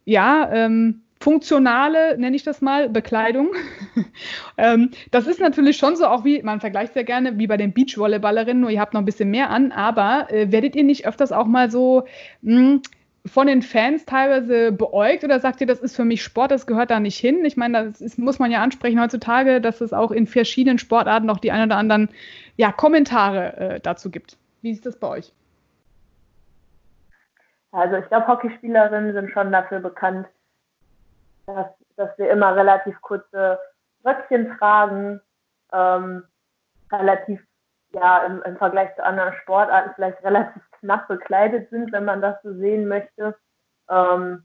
ja, 0.04 0.50
ähm, 0.52 1.02
funktionale, 1.20 2.16
nenne 2.18 2.36
ich 2.36 2.44
das 2.44 2.60
mal, 2.60 2.88
Bekleidung. 2.88 3.48
ähm, 4.56 4.90
das 5.10 5.26
ist 5.26 5.40
natürlich 5.40 5.76
schon 5.76 5.96
so, 5.96 6.06
auch 6.06 6.24
wie, 6.24 6.42
man 6.42 6.60
vergleicht 6.60 6.94
sehr 6.94 7.04
gerne, 7.04 7.38
wie 7.38 7.46
bei 7.46 7.56
den 7.56 7.72
Beachvolleyballerinnen, 7.72 8.60
nur 8.60 8.70
ihr 8.70 8.80
habt 8.80 8.94
noch 8.94 9.02
ein 9.02 9.06
bisschen 9.06 9.30
mehr 9.30 9.50
an, 9.50 9.72
aber 9.72 10.30
äh, 10.30 10.52
werdet 10.52 10.76
ihr 10.76 10.84
nicht 10.84 11.06
öfters 11.06 11.32
auch 11.32 11.46
mal 11.46 11.70
so, 11.70 12.04
mh, 12.42 12.56
hm, 12.56 12.82
von 13.26 13.46
den 13.46 13.62
Fans 13.62 14.04
teilweise 14.04 14.72
beäugt 14.72 15.24
oder 15.24 15.38
sagt 15.40 15.60
ihr, 15.60 15.66
das 15.66 15.80
ist 15.80 15.96
für 15.96 16.04
mich 16.04 16.22
Sport, 16.22 16.50
das 16.50 16.66
gehört 16.66 16.90
da 16.90 17.00
nicht 17.00 17.18
hin? 17.18 17.44
Ich 17.44 17.56
meine, 17.56 17.84
das 17.84 18.00
ist, 18.00 18.18
muss 18.18 18.38
man 18.38 18.50
ja 18.50 18.62
ansprechen 18.62 19.00
heutzutage, 19.00 19.60
dass 19.60 19.80
es 19.80 19.92
auch 19.92 20.10
in 20.10 20.26
verschiedenen 20.26 20.78
Sportarten 20.78 21.26
noch 21.26 21.38
die 21.38 21.52
ein 21.52 21.66
oder 21.66 21.76
anderen 21.76 22.08
ja, 22.56 22.72
Kommentare 22.72 23.56
äh, 23.56 23.80
dazu 23.80 24.10
gibt. 24.10 24.38
Wie 24.62 24.70
ist 24.70 24.86
das 24.86 24.96
bei 24.96 25.08
euch? 25.08 25.32
Also 27.72 27.96
ich 27.96 28.08
glaube, 28.08 28.26
Hockeyspielerinnen 28.26 29.12
sind 29.12 29.30
schon 29.30 29.52
dafür 29.52 29.80
bekannt, 29.80 30.26
dass, 31.48 31.66
dass 31.96 32.18
wir 32.18 32.30
immer 32.30 32.54
relativ 32.54 33.00
kurze 33.00 33.58
Röckchen 34.04 34.56
tragen, 34.58 35.20
ähm, 35.72 36.24
relativ, 36.92 37.40
ja, 37.92 38.18
im, 38.24 38.42
im 38.42 38.56
Vergleich 38.58 38.94
zu 38.96 39.04
anderen 39.04 39.32
Sportarten 39.42 39.92
vielleicht 39.94 40.22
relativ 40.22 40.62
knapp 40.80 41.08
bekleidet 41.08 41.70
sind, 41.70 41.90
wenn 41.92 42.04
man 42.04 42.20
das 42.20 42.40
so 42.42 42.52
sehen 42.54 42.86
möchte. 42.86 43.34
Ähm, 43.88 44.44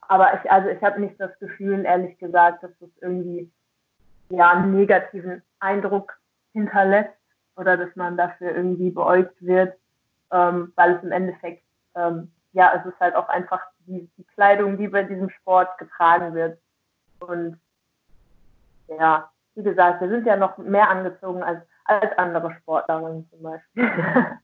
aber 0.00 0.34
ich, 0.34 0.50
also 0.50 0.70
ich 0.70 0.82
habe 0.82 1.00
nicht 1.00 1.20
das 1.20 1.38
Gefühl, 1.38 1.84
ehrlich 1.84 2.18
gesagt, 2.18 2.62
dass 2.62 2.72
das 2.80 2.90
irgendwie 3.00 3.50
ja 4.30 4.50
einen 4.50 4.74
negativen 4.74 5.42
Eindruck 5.60 6.18
hinterlässt 6.52 7.14
oder 7.56 7.76
dass 7.76 7.94
man 7.94 8.16
dafür 8.16 8.54
irgendwie 8.54 8.90
beäugt 8.90 9.36
wird, 9.40 9.76
ähm, 10.32 10.72
weil 10.76 10.94
es 10.94 11.02
im 11.02 11.12
Endeffekt 11.12 11.62
ähm, 11.94 12.32
ja, 12.52 12.72
es 12.74 12.86
ist 12.86 12.98
halt 13.00 13.14
auch 13.14 13.28
einfach 13.28 13.60
die, 13.86 14.08
die 14.16 14.24
Kleidung, 14.34 14.76
die 14.76 14.88
bei 14.88 15.02
diesem 15.02 15.30
Sport 15.30 15.78
getragen 15.78 16.34
wird. 16.34 16.58
Und 17.20 17.60
ja, 18.88 19.30
wie 19.54 19.62
gesagt, 19.62 20.00
wir 20.00 20.08
sind 20.08 20.26
ja 20.26 20.36
noch 20.36 20.58
mehr 20.58 20.88
angezogen 20.88 21.42
als, 21.42 21.62
als 21.84 22.16
andere 22.18 22.54
Sportlerinnen 22.54 23.28
zum 23.30 23.42
Beispiel. 23.42 23.90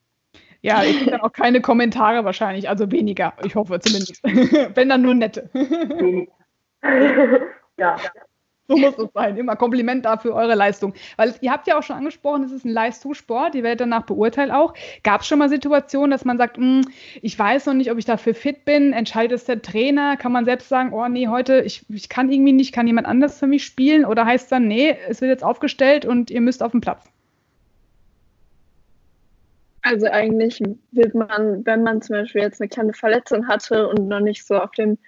Ja, 0.62 0.82
ich 0.82 1.04
kriege 1.04 1.22
auch 1.22 1.32
keine 1.32 1.60
Kommentare 1.60 2.24
wahrscheinlich, 2.24 2.68
also 2.68 2.90
weniger, 2.90 3.34
ich 3.44 3.54
hoffe 3.54 3.78
zumindest. 3.78 4.20
Wenn 4.76 4.88
dann 4.88 5.02
nur 5.02 5.14
nette. 5.14 5.48
ja. 7.78 7.96
So 8.68 8.76
muss 8.76 8.98
es 8.98 9.08
sein. 9.14 9.36
Immer 9.36 9.56
Kompliment 9.56 10.04
dafür 10.04 10.34
eure 10.34 10.54
Leistung. 10.54 10.94
Weil 11.16 11.34
ihr 11.40 11.52
habt 11.52 11.66
ja 11.66 11.78
auch 11.78 11.82
schon 11.82 11.96
angesprochen, 11.96 12.42
es 12.44 12.52
ist 12.52 12.64
ein 12.64 12.72
Leistungssport, 12.72 13.54
ihr 13.54 13.62
werdet 13.62 13.82
danach 13.82 14.04
beurteilt 14.04 14.50
auch. 14.50 14.74
Gab 15.04 15.20
es 15.20 15.28
schon 15.28 15.38
mal 15.38 15.48
Situationen, 15.48 16.10
dass 16.10 16.24
man 16.24 16.38
sagt, 16.38 16.56
hm, 16.56 16.82
ich 17.22 17.38
weiß 17.38 17.66
noch 17.66 17.74
nicht, 17.74 17.90
ob 17.92 17.98
ich 17.98 18.04
dafür 18.04 18.34
fit 18.34 18.64
bin, 18.64 18.92
entscheidet 18.92 19.38
es 19.38 19.44
der 19.44 19.62
Trainer, 19.62 20.16
kann 20.16 20.32
man 20.32 20.44
selbst 20.44 20.68
sagen, 20.68 20.92
oh 20.92 21.06
nee, 21.08 21.28
heute, 21.28 21.60
ich, 21.60 21.84
ich 21.88 22.08
kann 22.08 22.30
irgendwie 22.30 22.52
nicht, 22.52 22.72
kann 22.72 22.86
jemand 22.86 23.06
anders 23.06 23.38
für 23.38 23.46
mich 23.46 23.64
spielen? 23.64 24.04
Oder 24.04 24.26
heißt 24.26 24.50
dann, 24.50 24.66
nee, 24.66 24.96
es 25.08 25.20
wird 25.20 25.30
jetzt 25.30 25.44
aufgestellt 25.44 26.04
und 26.04 26.30
ihr 26.30 26.40
müsst 26.40 26.62
auf 26.62 26.72
den 26.72 26.80
Platz? 26.80 27.04
Also 29.82 30.06
eigentlich 30.06 30.60
wird 30.90 31.14
man, 31.14 31.64
wenn 31.64 31.84
man 31.84 32.02
zum 32.02 32.16
Beispiel 32.16 32.42
jetzt 32.42 32.60
eine 32.60 32.68
kleine 32.68 32.92
Verletzung 32.92 33.46
hatte 33.46 33.86
und 33.86 34.08
noch 34.08 34.18
nicht 34.18 34.44
so 34.44 34.56
auf 34.56 34.72
dem 34.72 34.98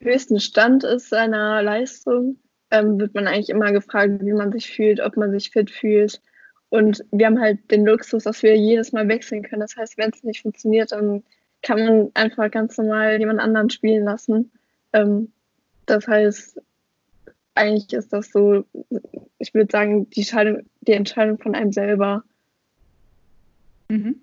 höchsten 0.00 0.40
Stand 0.40 0.82
ist 0.82 1.10
seiner 1.10 1.62
Leistung, 1.62 2.36
ähm, 2.70 2.98
wird 2.98 3.14
man 3.14 3.26
eigentlich 3.26 3.48
immer 3.48 3.72
gefragt, 3.72 4.20
wie 4.20 4.32
man 4.32 4.52
sich 4.52 4.70
fühlt, 4.70 5.00
ob 5.00 5.16
man 5.16 5.30
sich 5.30 5.50
fit 5.50 5.70
fühlt. 5.70 6.20
Und 6.68 7.04
wir 7.10 7.26
haben 7.26 7.40
halt 7.40 7.70
den 7.70 7.84
Luxus, 7.84 8.24
dass 8.24 8.42
wir 8.42 8.56
jedes 8.56 8.92
Mal 8.92 9.08
wechseln 9.08 9.42
können. 9.42 9.60
Das 9.60 9.76
heißt, 9.76 9.98
wenn 9.98 10.10
es 10.10 10.22
nicht 10.22 10.42
funktioniert, 10.42 10.92
dann 10.92 11.24
kann 11.62 11.84
man 11.84 12.10
einfach 12.14 12.50
ganz 12.50 12.78
normal 12.78 13.18
jemand 13.18 13.40
anderen 13.40 13.70
spielen 13.70 14.04
lassen. 14.04 14.52
Ähm, 14.92 15.32
das 15.86 16.06
heißt, 16.06 16.60
eigentlich 17.54 17.92
ist 17.92 18.12
das 18.12 18.30
so, 18.30 18.64
ich 19.38 19.52
würde 19.52 19.70
sagen, 19.70 20.08
die, 20.10 20.26
die 20.82 20.92
Entscheidung 20.92 21.38
von 21.38 21.54
einem 21.54 21.72
selber. 21.72 22.22
Mhm 23.88 24.20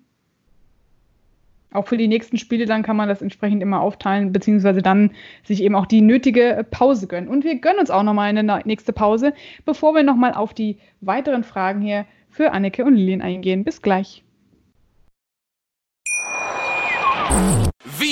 auch 1.72 1.86
für 1.86 1.96
die 1.96 2.08
nächsten 2.08 2.38
Spiele, 2.38 2.66
dann 2.66 2.82
kann 2.82 2.96
man 2.96 3.08
das 3.08 3.22
entsprechend 3.22 3.62
immer 3.62 3.80
aufteilen, 3.80 4.32
beziehungsweise 4.32 4.82
dann 4.82 5.10
sich 5.44 5.62
eben 5.62 5.74
auch 5.74 5.86
die 5.86 6.00
nötige 6.00 6.66
Pause 6.70 7.06
gönnen. 7.06 7.28
Und 7.28 7.44
wir 7.44 7.58
gönnen 7.58 7.80
uns 7.80 7.90
auch 7.90 8.02
nochmal 8.02 8.28
eine 8.28 8.62
nächste 8.64 8.92
Pause, 8.92 9.32
bevor 9.64 9.94
wir 9.94 10.02
nochmal 10.02 10.34
auf 10.34 10.54
die 10.54 10.78
weiteren 11.00 11.44
Fragen 11.44 11.80
hier 11.80 12.06
für 12.30 12.52
Anneke 12.52 12.84
und 12.84 12.94
Lilien 12.94 13.22
eingehen. 13.22 13.64
Bis 13.64 13.82
gleich. 13.82 14.22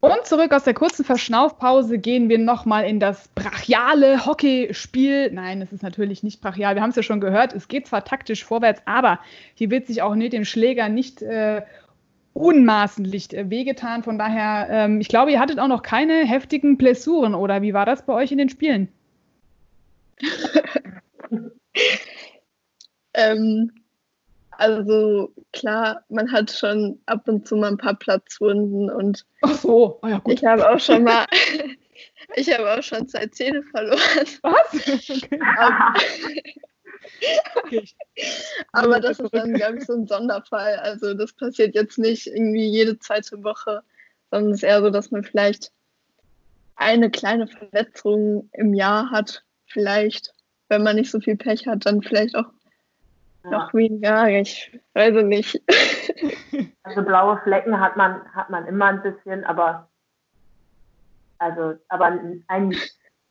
Und 0.00 0.26
zurück 0.26 0.52
aus 0.52 0.62
der 0.62 0.74
kurzen 0.74 1.04
Verschnaufpause 1.04 1.98
gehen 1.98 2.28
wir 2.28 2.38
nochmal 2.38 2.84
in 2.84 3.00
das 3.00 3.26
brachiale 3.28 4.24
Hockeyspiel. 4.24 5.32
Nein, 5.32 5.60
es 5.60 5.72
ist 5.72 5.82
natürlich 5.82 6.22
nicht 6.22 6.40
brachial. 6.40 6.76
Wir 6.76 6.82
haben 6.82 6.90
es 6.90 6.96
ja 6.96 7.02
schon 7.02 7.20
gehört. 7.20 7.52
Es 7.52 7.66
geht 7.66 7.88
zwar 7.88 8.04
taktisch 8.04 8.44
vorwärts, 8.44 8.80
aber 8.84 9.18
hier 9.54 9.70
wird 9.70 9.88
sich 9.88 10.00
auch 10.02 10.14
mit 10.14 10.32
dem 10.32 10.44
Schläger 10.44 10.88
nicht 10.88 11.20
äh, 11.22 11.62
unmaßentlich 12.32 13.34
äh, 13.34 13.50
wehgetan. 13.50 14.04
Von 14.04 14.18
daher, 14.18 14.68
ähm, 14.70 15.00
ich 15.00 15.08
glaube, 15.08 15.32
ihr 15.32 15.40
hattet 15.40 15.58
auch 15.58 15.66
noch 15.66 15.82
keine 15.82 16.24
heftigen 16.24 16.76
Blessuren, 16.78 17.34
oder 17.34 17.62
wie 17.62 17.74
war 17.74 17.84
das 17.84 18.06
bei 18.06 18.12
euch 18.12 18.30
in 18.30 18.38
den 18.38 18.48
Spielen? 18.48 18.88
ähm, 23.14 23.72
also 24.58 25.32
klar, 25.52 26.02
man 26.08 26.30
hat 26.30 26.50
schon 26.50 27.00
ab 27.06 27.28
und 27.28 27.46
zu 27.46 27.56
mal 27.56 27.68
ein 27.68 27.76
paar 27.78 27.94
Platzwunden 27.94 28.90
und 28.90 29.24
Ach 29.42 29.54
so, 29.54 29.98
oh 30.02 30.06
ja, 30.06 30.18
gut. 30.18 30.34
ich 30.34 30.44
habe 30.44 30.68
auch 30.68 30.80
schon 30.80 31.04
mal, 31.04 31.26
ich 32.34 32.52
habe 32.52 32.70
auch 32.72 32.82
schon 32.82 33.08
zwei 33.08 33.26
Zähne 33.26 33.62
verloren. 33.62 33.98
Was? 34.42 36.02
Okay. 37.54 37.54
Aber, 37.54 37.64
okay. 37.64 37.84
Aber 38.72 39.00
das 39.00 39.18
ist 39.18 39.32
dann, 39.32 39.54
glaube 39.54 39.78
ich, 39.78 39.86
so 39.86 39.94
ein 39.94 40.06
Sonderfall. 40.06 40.76
Also 40.76 41.14
das 41.14 41.32
passiert 41.32 41.74
jetzt 41.74 41.96
nicht 41.96 42.26
irgendwie 42.26 42.66
jede 42.66 42.98
zweite 42.98 43.42
Woche, 43.42 43.82
sondern 44.30 44.52
es 44.52 44.58
ist 44.58 44.64
eher 44.64 44.82
so, 44.82 44.90
dass 44.90 45.10
man 45.10 45.24
vielleicht 45.24 45.72
eine 46.76 47.10
kleine 47.10 47.46
Verletzung 47.46 48.50
im 48.52 48.74
Jahr 48.74 49.10
hat, 49.10 49.42
vielleicht, 49.66 50.34
wenn 50.68 50.82
man 50.82 50.96
nicht 50.96 51.10
so 51.10 51.18
viel 51.18 51.36
Pech 51.36 51.66
hat, 51.66 51.86
dann 51.86 52.02
vielleicht 52.02 52.36
auch 52.36 52.50
noch 53.44 53.72
weniger, 53.74 54.28
ich 54.28 54.78
weiß 54.94 55.14
es 55.16 55.24
nicht. 55.24 55.62
Also 56.82 57.02
blaue 57.02 57.38
Flecken 57.42 57.78
hat 57.78 57.98
man, 57.98 58.24
hat 58.34 58.48
man 58.48 58.66
immer 58.66 58.86
ein 58.86 59.02
bisschen, 59.02 59.44
aber 59.44 59.88
also, 61.38 61.74
aber 61.88 62.18
ein, 62.48 62.74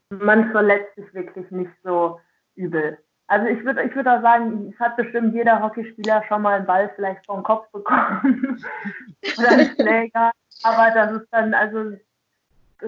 man 0.10 0.52
verletzt 0.52 0.96
sich 0.96 1.14
wirklich 1.14 1.50
nicht 1.52 1.72
so 1.84 2.20
übel. 2.56 2.98
Also 3.28 3.48
ich 3.48 3.64
würde 3.66 3.84
ich 3.84 3.94
würd 3.94 4.08
auch 4.08 4.22
sagen, 4.22 4.72
es 4.72 4.80
hat 4.80 4.96
bestimmt 4.96 5.34
jeder 5.34 5.62
Hockeyspieler 5.62 6.24
schon 6.28 6.44
mal 6.44 6.58
einen 6.58 6.66
Ball 6.66 6.90
vielleicht 6.96 7.26
vom 7.26 7.44
Kopf 7.44 7.70
bekommen 7.72 8.64
oder 9.38 9.50
einen 9.50 9.76
Schläger, 9.76 10.32
aber 10.64 10.92
das 10.94 11.22
ist 11.22 11.28
dann 11.32 11.54
also 11.54 11.98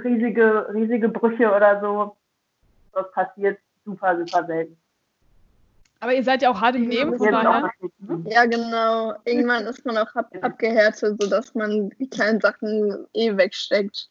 riesige, 0.02 0.70
riesige 0.74 1.10
Brüche 1.10 1.54
oder 1.54 1.82
so, 1.82 2.16
das 2.94 3.12
passiert 3.12 3.60
super, 3.84 4.18
super 4.18 4.46
selten. 4.46 4.78
Aber 6.02 6.14
ihr 6.14 6.24
seid 6.24 6.42
ja 6.42 6.50
auch 6.50 6.62
hart 6.62 6.76
im 6.76 6.88
Nehmen, 6.88 7.18
von 7.18 7.32
daher. 7.32 7.72
Ja, 8.26 8.46
genau. 8.46 9.14
Irgendwann 9.26 9.66
ist 9.66 9.86
man 9.86 9.98
auch 9.98 10.16
ab 10.16 10.32
abgehärtet, 10.42 11.22
sodass 11.22 11.54
man 11.56 11.90
die 12.00 12.10
kleinen 12.10 12.40
Sachen 12.40 13.06
eh 13.14 13.36
wegsteckt. 13.36 14.10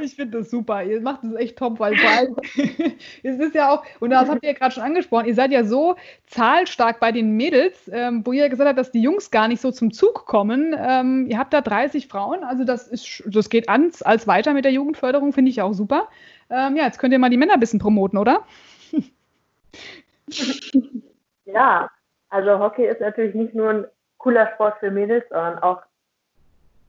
Ich 0.00 0.16
finde 0.16 0.38
das 0.38 0.50
super. 0.50 0.82
Ihr 0.82 1.00
macht 1.00 1.22
das 1.22 1.34
echt 1.34 1.56
top, 1.56 1.78
weil 1.78 1.96
vor 1.96 2.10
allem, 2.10 2.36
es 3.22 3.38
ist 3.38 3.54
ja 3.54 3.70
auch, 3.70 3.84
und 4.00 4.10
das 4.10 4.28
habt 4.28 4.42
ihr 4.42 4.50
ja 4.50 4.58
gerade 4.58 4.74
schon 4.74 4.82
angesprochen, 4.82 5.26
ihr 5.26 5.34
seid 5.34 5.52
ja 5.52 5.64
so 5.64 5.96
zahlstark 6.26 6.98
bei 6.98 7.12
den 7.12 7.36
Mädels, 7.36 7.88
ähm, 7.92 8.22
wo 8.24 8.32
ihr 8.32 8.48
gesagt 8.48 8.68
habt, 8.68 8.78
dass 8.78 8.90
die 8.90 9.00
Jungs 9.00 9.30
gar 9.30 9.48
nicht 9.48 9.60
so 9.60 9.70
zum 9.70 9.92
Zug 9.92 10.26
kommen. 10.26 10.74
Ähm, 10.76 11.26
ihr 11.28 11.38
habt 11.38 11.52
da 11.52 11.60
30 11.60 12.08
Frauen, 12.08 12.42
also 12.44 12.64
das 12.64 12.88
ist, 12.88 13.22
das 13.26 13.48
geht 13.48 13.68
ans, 13.68 14.02
als 14.02 14.26
weiter 14.26 14.54
mit 14.54 14.64
der 14.64 14.72
Jugendförderung, 14.72 15.32
finde 15.32 15.50
ich 15.50 15.62
auch 15.62 15.72
super. 15.72 16.08
Ähm, 16.50 16.76
ja, 16.76 16.84
jetzt 16.84 16.98
könnt 16.98 17.12
ihr 17.12 17.18
mal 17.18 17.30
die 17.30 17.36
Männer 17.36 17.54
ein 17.54 17.60
bisschen 17.60 17.80
promoten, 17.80 18.18
oder? 18.18 18.44
ja, 21.44 21.90
also 22.28 22.58
Hockey 22.58 22.86
ist 22.86 23.00
natürlich 23.00 23.34
nicht 23.34 23.54
nur 23.54 23.70
ein 23.70 23.86
cooler 24.18 24.50
Sport 24.54 24.78
für 24.78 24.90
Mädels, 24.90 25.24
sondern 25.28 25.58
auch 25.58 25.82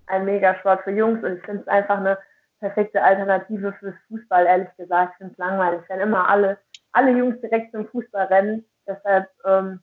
ein 0.07 0.25
Megasport 0.25 0.83
für 0.83 0.91
Jungs 0.91 1.23
und 1.23 1.37
ich 1.37 1.43
finde 1.43 1.61
es 1.61 1.67
einfach 1.67 1.97
eine 1.97 2.17
perfekte 2.59 3.01
Alternative 3.01 3.73
fürs 3.73 3.95
Fußball, 4.07 4.45
ehrlich 4.45 4.69
gesagt. 4.77 5.13
Ich 5.13 5.17
finde 5.17 5.33
es 5.33 5.37
langweilig, 5.37 5.81
wenn 5.87 5.99
immer 5.99 6.29
alle, 6.29 6.57
alle 6.91 7.11
Jungs 7.11 7.39
direkt 7.41 7.71
zum 7.71 7.87
Fußball 7.87 8.27
rennen. 8.27 8.65
Deshalb 8.87 9.29
ähm, 9.45 9.81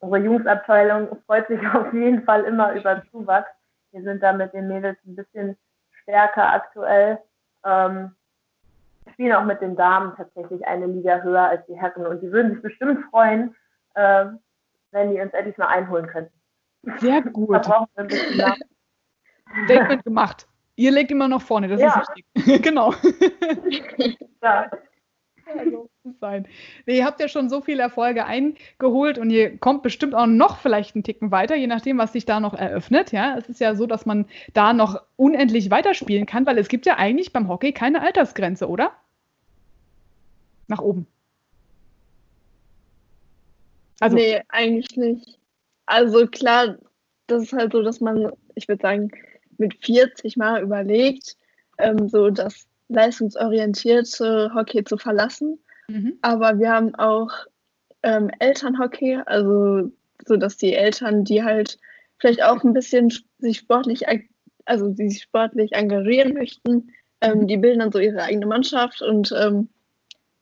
unsere 0.00 0.24
Jungsabteilung 0.24 1.16
freut 1.26 1.46
sich 1.48 1.60
auf 1.74 1.92
jeden 1.92 2.22
Fall 2.24 2.44
immer 2.44 2.72
über 2.72 3.02
Zuwachs. 3.10 3.50
Wir 3.92 4.02
sind 4.02 4.22
da 4.22 4.32
mit 4.32 4.52
den 4.52 4.68
Mädels 4.68 4.98
ein 5.06 5.14
bisschen 5.14 5.56
stärker 6.02 6.52
aktuell. 6.52 7.18
Ähm, 7.64 8.14
spielen 9.12 9.32
auch 9.32 9.44
mit 9.44 9.60
den 9.60 9.76
Damen 9.76 10.14
tatsächlich 10.16 10.66
eine 10.66 10.86
Liga 10.86 11.22
höher 11.22 11.42
als 11.42 11.66
die 11.66 11.78
Herren 11.78 12.06
und 12.06 12.20
die 12.22 12.30
würden 12.32 12.52
sich 12.52 12.62
bestimmt 12.62 13.04
freuen, 13.10 13.54
äh, 13.94 14.26
wenn 14.90 15.10
die 15.12 15.20
uns 15.20 15.32
endlich 15.32 15.56
mal 15.58 15.68
einholen 15.68 16.06
könnten. 16.06 16.32
Sehr 16.98 17.22
gut. 17.22 17.54
Da 17.54 17.58
brauchen 17.58 17.88
wir 17.94 18.02
ein 18.02 18.08
bisschen 18.08 18.54
Statement 19.64 20.04
gemacht. 20.04 20.46
Ihr 20.76 20.90
legt 20.90 21.10
immer 21.10 21.28
noch 21.28 21.42
vorne, 21.42 21.68
das 21.68 21.80
ja. 21.80 22.00
ist 22.00 22.10
wichtig. 22.16 22.62
genau. 22.62 22.92
ja. 24.42 24.70
Also, 25.58 25.88
sein. 26.20 26.46
Nee, 26.86 26.98
ihr 26.98 27.04
habt 27.04 27.20
ja 27.20 27.28
schon 27.28 27.48
so 27.48 27.60
viele 27.60 27.82
Erfolge 27.82 28.24
eingeholt 28.24 29.18
und 29.18 29.30
ihr 29.30 29.56
kommt 29.58 29.82
bestimmt 29.82 30.14
auch 30.14 30.26
noch 30.26 30.58
vielleicht 30.58 30.94
einen 30.94 31.04
Ticken 31.04 31.30
weiter, 31.30 31.54
je 31.54 31.66
nachdem, 31.66 31.98
was 31.98 32.12
sich 32.12 32.26
da 32.26 32.40
noch 32.40 32.54
eröffnet. 32.54 33.12
Ja, 33.12 33.36
es 33.38 33.48
ist 33.48 33.60
ja 33.60 33.74
so, 33.74 33.86
dass 33.86 34.06
man 34.06 34.26
da 34.52 34.72
noch 34.72 35.02
unendlich 35.16 35.70
weiterspielen 35.70 36.26
kann, 36.26 36.46
weil 36.46 36.58
es 36.58 36.68
gibt 36.68 36.86
ja 36.86 36.96
eigentlich 36.96 37.32
beim 37.32 37.48
Hockey 37.48 37.72
keine 37.72 38.02
Altersgrenze, 38.02 38.68
oder? 38.68 38.92
Nach 40.68 40.80
oben. 40.80 41.06
Also, 44.00 44.16
nee, 44.16 44.42
eigentlich 44.48 44.96
nicht. 44.96 45.38
Also 45.86 46.26
klar, 46.26 46.76
das 47.26 47.44
ist 47.44 47.52
halt 47.52 47.72
so, 47.72 47.82
dass 47.82 48.00
man, 48.00 48.32
ich 48.54 48.68
würde 48.68 48.82
sagen, 48.82 49.10
mit 49.58 49.84
40 49.84 50.36
Mal 50.36 50.62
überlegt, 50.62 51.36
ähm, 51.78 52.08
so 52.08 52.30
das 52.30 52.66
leistungsorientierte 52.88 54.52
Hockey 54.54 54.84
zu 54.84 54.96
verlassen. 54.96 55.58
Mhm. 55.88 56.18
Aber 56.22 56.58
wir 56.58 56.70
haben 56.70 56.94
auch 56.94 57.30
ähm, 58.02 58.30
Elternhockey, 58.38 59.18
also 59.26 59.90
so 60.26 60.36
dass 60.36 60.56
die 60.56 60.74
Eltern, 60.74 61.24
die 61.24 61.42
halt 61.42 61.78
vielleicht 62.18 62.42
auch 62.42 62.62
ein 62.64 62.72
bisschen 62.72 63.12
sich 63.38 63.58
sportlich, 63.58 64.02
also 64.64 64.90
die 64.90 65.10
sich 65.10 65.22
sportlich 65.22 65.72
engagieren 65.72 66.34
möchten, 66.34 66.90
ähm, 67.20 67.40
mhm. 67.40 67.46
die 67.46 67.56
bilden 67.56 67.80
dann 67.80 67.92
so 67.92 67.98
ihre 67.98 68.22
eigene 68.22 68.46
Mannschaft 68.46 69.02
und 69.02 69.32
ähm, 69.36 69.68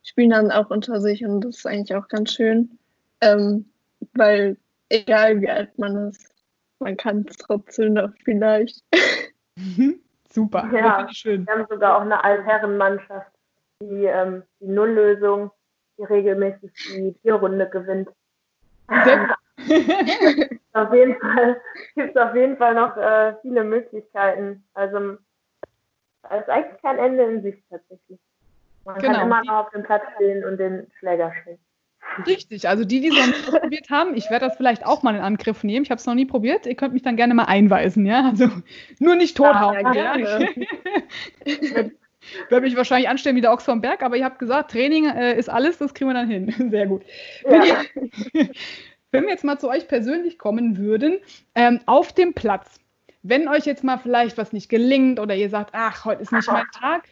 spielen 0.02 0.30
dann 0.30 0.50
auch 0.50 0.70
unter 0.70 1.00
sich 1.00 1.24
und 1.24 1.42
das 1.42 1.58
ist 1.58 1.66
eigentlich 1.66 1.96
auch 1.96 2.08
ganz 2.08 2.32
schön, 2.32 2.78
ähm, 3.20 3.66
weil 4.14 4.56
egal 4.88 5.40
wie 5.40 5.48
alt 5.48 5.78
man 5.78 6.08
ist, 6.08 6.32
man 6.80 6.96
kann 6.96 7.24
es 7.28 7.36
trotzdem 7.36 7.94
noch 7.94 8.12
vielleicht. 8.24 8.82
Super, 10.32 10.68
ja, 10.72 11.06
schön. 11.12 11.46
Wir 11.46 11.54
haben 11.54 11.66
sogar 11.68 11.96
auch 11.96 12.00
eine 12.00 12.24
Altherrenmannschaft, 12.24 13.30
die 13.80 14.06
ähm, 14.06 14.42
die 14.60 14.68
Nulllösung, 14.68 15.50
die 15.98 16.04
regelmäßig 16.04 16.72
die 16.96 17.14
Tierrunde 17.22 17.68
gewinnt. 17.68 18.08
auf 20.72 20.92
jeden 20.94 21.20
Fall 21.20 21.60
gibt 21.94 22.16
es 22.16 22.22
auf 22.22 22.34
jeden 22.34 22.56
Fall 22.56 22.74
noch 22.74 22.96
äh, 22.96 23.34
viele 23.42 23.62
Möglichkeiten. 23.64 24.64
Also 24.72 25.18
es 26.30 26.40
ist 26.40 26.48
eigentlich 26.48 26.80
kein 26.82 26.98
Ende 26.98 27.24
in 27.24 27.42
Sicht 27.42 27.62
tatsächlich. 27.68 28.18
Man 28.84 28.98
genau. 28.98 29.12
kann 29.12 29.26
immer 29.26 29.44
noch 29.44 29.66
auf 29.66 29.70
dem 29.70 29.82
Platz 29.82 30.04
stehen 30.14 30.44
und 30.44 30.56
den 30.56 30.90
Schläger 30.98 31.32
schwingen. 31.42 31.60
Richtig, 32.26 32.68
also 32.68 32.84
die, 32.84 33.00
die 33.00 33.08
es 33.08 33.14
noch 33.16 33.26
nicht 33.26 33.46
probiert 33.46 33.90
haben, 33.90 34.14
ich 34.14 34.30
werde 34.30 34.46
das 34.46 34.56
vielleicht 34.56 34.84
auch 34.84 35.02
mal 35.02 35.14
in 35.14 35.20
Angriff 35.22 35.64
nehmen. 35.64 35.84
Ich 35.84 35.90
habe 35.90 35.98
es 35.98 36.06
noch 36.06 36.14
nie 36.14 36.26
probiert. 36.26 36.66
Ihr 36.66 36.74
könnt 36.74 36.92
mich 36.92 37.02
dann 37.02 37.16
gerne 37.16 37.34
mal 37.34 37.44
einweisen, 37.44 38.04
ja. 38.04 38.26
Also 38.26 38.48
nur 38.98 39.16
nicht 39.16 39.36
tothauen. 39.36 39.94
Ja, 39.94 40.16
ja. 40.16 40.40
werde 42.48 42.60
mich 42.60 42.76
wahrscheinlich 42.76 43.08
anstellen 43.08 43.36
wie 43.36 43.40
der 43.40 43.52
Ochs 43.52 43.64
vom 43.64 43.80
Berg, 43.80 44.02
aber 44.02 44.16
ihr 44.16 44.24
habt 44.24 44.38
gesagt, 44.38 44.72
Training 44.72 45.08
äh, 45.08 45.38
ist 45.38 45.48
alles, 45.48 45.78
das 45.78 45.94
kriegen 45.94 46.10
wir 46.10 46.14
dann 46.14 46.28
hin. 46.28 46.54
Sehr 46.70 46.86
gut. 46.86 47.02
Ja. 47.48 47.82
Wenn 49.10 49.24
wir 49.24 49.30
jetzt 49.30 49.44
mal 49.44 49.58
zu 49.58 49.68
euch 49.68 49.88
persönlich 49.88 50.38
kommen 50.38 50.78
würden, 50.78 51.18
ähm, 51.54 51.80
auf 51.84 52.14
dem 52.14 52.32
Platz, 52.32 52.80
wenn 53.22 53.46
euch 53.46 53.66
jetzt 53.66 53.84
mal 53.84 53.98
vielleicht 53.98 54.38
was 54.38 54.54
nicht 54.54 54.70
gelingt 54.70 55.20
oder 55.20 55.36
ihr 55.36 55.50
sagt, 55.50 55.74
ach, 55.74 56.06
heute 56.06 56.22
ist 56.22 56.32
nicht 56.32 56.50
mein 56.50 56.64
Tag, 56.72 57.08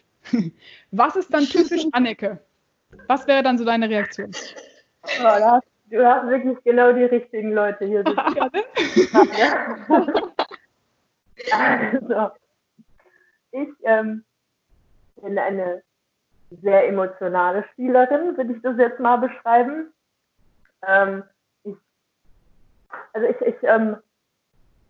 was 0.89 1.15
ist 1.15 1.31
dann 1.31 1.45
typisch 1.45 1.85
Anneke? 1.91 2.39
Was 3.07 3.27
wäre 3.27 3.43
dann 3.43 3.59
so 3.59 3.65
deine 3.65 3.87
Reaktion? 3.87 4.31
Oh, 5.03 5.23
hast, 5.23 5.67
du 5.85 6.05
hast 6.05 6.27
wirklich 6.27 6.63
genau 6.63 6.91
die 6.93 7.05
richtigen 7.05 7.53
Leute 7.53 7.85
hier 7.85 8.03
sitzen. 8.03 8.17
also, 11.51 12.31
ich 13.51 13.69
ähm, 13.83 14.23
bin 15.21 15.39
eine 15.39 15.83
sehr 16.61 16.87
emotionale 16.87 17.65
Spielerin, 17.73 18.37
würde 18.37 18.53
ich 18.53 18.61
das 18.61 18.77
jetzt 18.77 18.99
mal 18.99 19.17
beschreiben. 19.17 19.91
Ähm, 20.85 21.23
ich, 21.63 21.75
also 23.13 23.27
ich, 23.27 23.41
ich 23.41 23.55
ähm, 23.63 23.97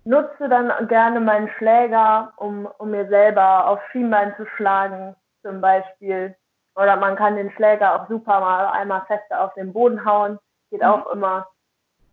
nutze 0.03 0.49
dann 0.49 0.87
gerne 0.87 1.19
meinen 1.19 1.49
Schläger, 1.57 2.33
um, 2.37 2.67
um 2.77 2.91
mir 2.91 3.07
selber 3.07 3.67
auf 3.67 3.79
Schienbein 3.91 4.33
zu 4.37 4.45
schlagen, 4.55 5.15
zum 5.43 5.61
Beispiel. 5.61 6.35
Oder 6.75 6.95
man 6.95 7.15
kann 7.15 7.35
den 7.35 7.51
Schläger 7.51 7.95
auch 7.95 8.07
super 8.07 8.39
mal 8.39 8.67
einmal 8.67 9.05
fester 9.05 9.43
auf 9.43 9.53
den 9.55 9.73
Boden 9.73 10.05
hauen. 10.05 10.39
Geht 10.69 10.81
mhm. 10.81 10.87
auch 10.87 11.07
immer. 11.11 11.47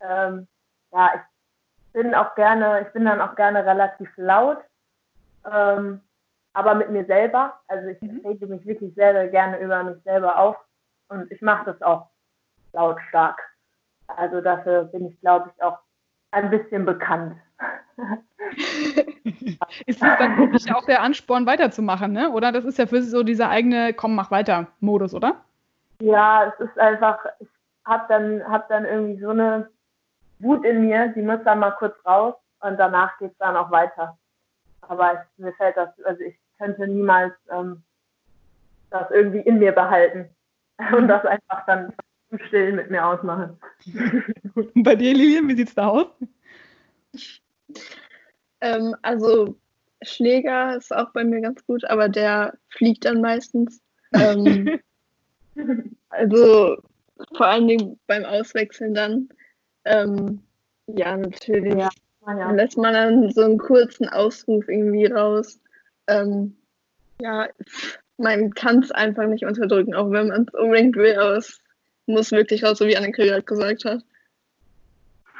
Ähm, 0.00 0.48
ja, 0.92 1.12
ich 1.14 1.92
bin 1.92 2.14
auch 2.14 2.34
gerne, 2.34 2.82
ich 2.82 2.92
bin 2.92 3.04
dann 3.04 3.20
auch 3.20 3.34
gerne 3.34 3.64
relativ 3.64 4.10
laut. 4.16 4.58
Ähm, 5.50 6.00
aber 6.54 6.74
mit 6.74 6.90
mir 6.90 7.04
selber. 7.04 7.60
Also 7.68 7.88
ich 7.88 8.00
mhm. 8.00 8.20
rede 8.24 8.46
mich 8.46 8.66
wirklich 8.66 8.94
sehr, 8.94 9.12
sehr 9.12 9.28
gerne 9.28 9.58
über 9.58 9.82
mich 9.84 10.02
selber 10.02 10.38
auf. 10.38 10.56
Und 11.08 11.30
ich 11.30 11.40
mache 11.40 11.66
das 11.66 11.80
auch 11.82 12.08
lautstark. 12.72 13.40
Also 14.08 14.40
dafür 14.40 14.84
bin 14.84 15.06
ich, 15.08 15.20
glaube 15.20 15.52
ich, 15.54 15.62
auch 15.62 15.78
ein 16.30 16.50
bisschen 16.50 16.84
bekannt. 16.84 17.36
ist 19.86 20.02
das 20.02 20.18
dann 20.18 20.38
wirklich 20.38 20.72
auch 20.74 20.84
der 20.86 21.02
Ansporn, 21.02 21.46
weiterzumachen, 21.46 22.12
ne? 22.12 22.30
Oder 22.30 22.52
das 22.52 22.64
ist 22.64 22.78
ja 22.78 22.86
für 22.86 23.02
Sie 23.02 23.10
so 23.10 23.22
dieser 23.22 23.48
eigene 23.48 23.92
Komm, 23.92 24.14
mach 24.14 24.30
weiter 24.30 24.68
Modus, 24.80 25.14
oder? 25.14 25.44
Ja, 26.00 26.46
es 26.46 26.68
ist 26.68 26.78
einfach, 26.78 27.18
ich 27.40 27.48
habe 27.84 28.04
dann, 28.08 28.42
hab 28.48 28.68
dann 28.68 28.84
irgendwie 28.84 29.20
so 29.20 29.30
eine 29.30 29.68
Wut 30.38 30.64
in 30.64 30.86
mir, 30.86 31.08
die 31.08 31.22
muss 31.22 31.40
dann 31.44 31.58
mal 31.58 31.72
kurz 31.72 31.94
raus 32.06 32.34
und 32.60 32.78
danach 32.78 33.18
geht 33.18 33.32
es 33.32 33.38
dann 33.38 33.56
auch 33.56 33.70
weiter. 33.70 34.16
Aber 34.82 35.14
ich, 35.14 35.44
mir 35.44 35.52
fällt 35.54 35.76
das, 35.76 35.88
also 36.04 36.22
ich 36.22 36.36
könnte 36.58 36.86
niemals 36.86 37.34
ähm, 37.50 37.82
das 38.90 39.10
irgendwie 39.10 39.40
in 39.40 39.58
mir 39.58 39.72
behalten 39.72 40.28
und 40.96 41.08
das 41.08 41.24
einfach 41.24 41.66
dann 41.66 41.92
im 42.30 42.38
Stillen 42.46 42.76
mit 42.76 42.90
mir 42.90 43.04
ausmachen. 43.04 43.58
Und 44.54 44.70
bei 44.84 44.94
dir, 44.94 45.14
Lilian, 45.14 45.48
wie 45.48 45.56
sieht's 45.56 45.74
da 45.74 45.88
aus? 45.88 46.06
Ähm, 48.60 48.94
also 49.02 49.56
Schläger 50.02 50.76
ist 50.76 50.94
auch 50.94 51.10
bei 51.12 51.24
mir 51.24 51.40
ganz 51.40 51.64
gut, 51.66 51.84
aber 51.84 52.08
der 52.08 52.54
fliegt 52.68 53.04
dann 53.04 53.20
meistens. 53.20 53.80
Ähm, 54.12 54.80
also 56.08 56.76
vor 57.36 57.46
allen 57.46 57.68
Dingen 57.68 57.98
beim 58.06 58.24
Auswechseln 58.24 58.94
dann. 58.94 59.28
Ähm, 59.84 60.42
ja, 60.86 61.16
natürlich. 61.16 61.74
Ja, 61.74 61.90
ja. 62.26 62.50
lässt 62.52 62.78
man 62.78 62.94
dann 62.94 63.30
so 63.32 63.42
einen 63.42 63.58
kurzen 63.58 64.08
Ausruf 64.08 64.68
irgendwie 64.68 65.06
raus. 65.06 65.60
Ähm, 66.06 66.56
ja, 67.20 67.48
man 68.16 68.54
kann 68.54 68.80
es 68.80 68.90
einfach 68.90 69.26
nicht 69.26 69.44
unterdrücken, 69.44 69.94
auch 69.94 70.10
wenn 70.10 70.28
man 70.28 70.46
es 70.46 70.54
unbedingt 70.54 70.96
will, 70.96 71.16
aber 71.16 71.36
es 71.36 71.60
muss 72.06 72.30
wirklich 72.32 72.64
raus, 72.64 72.78
so 72.78 72.86
wie 72.86 72.96
Anneke 72.96 73.26
gerade 73.26 73.42
gesagt 73.42 73.84
hat. 73.84 74.02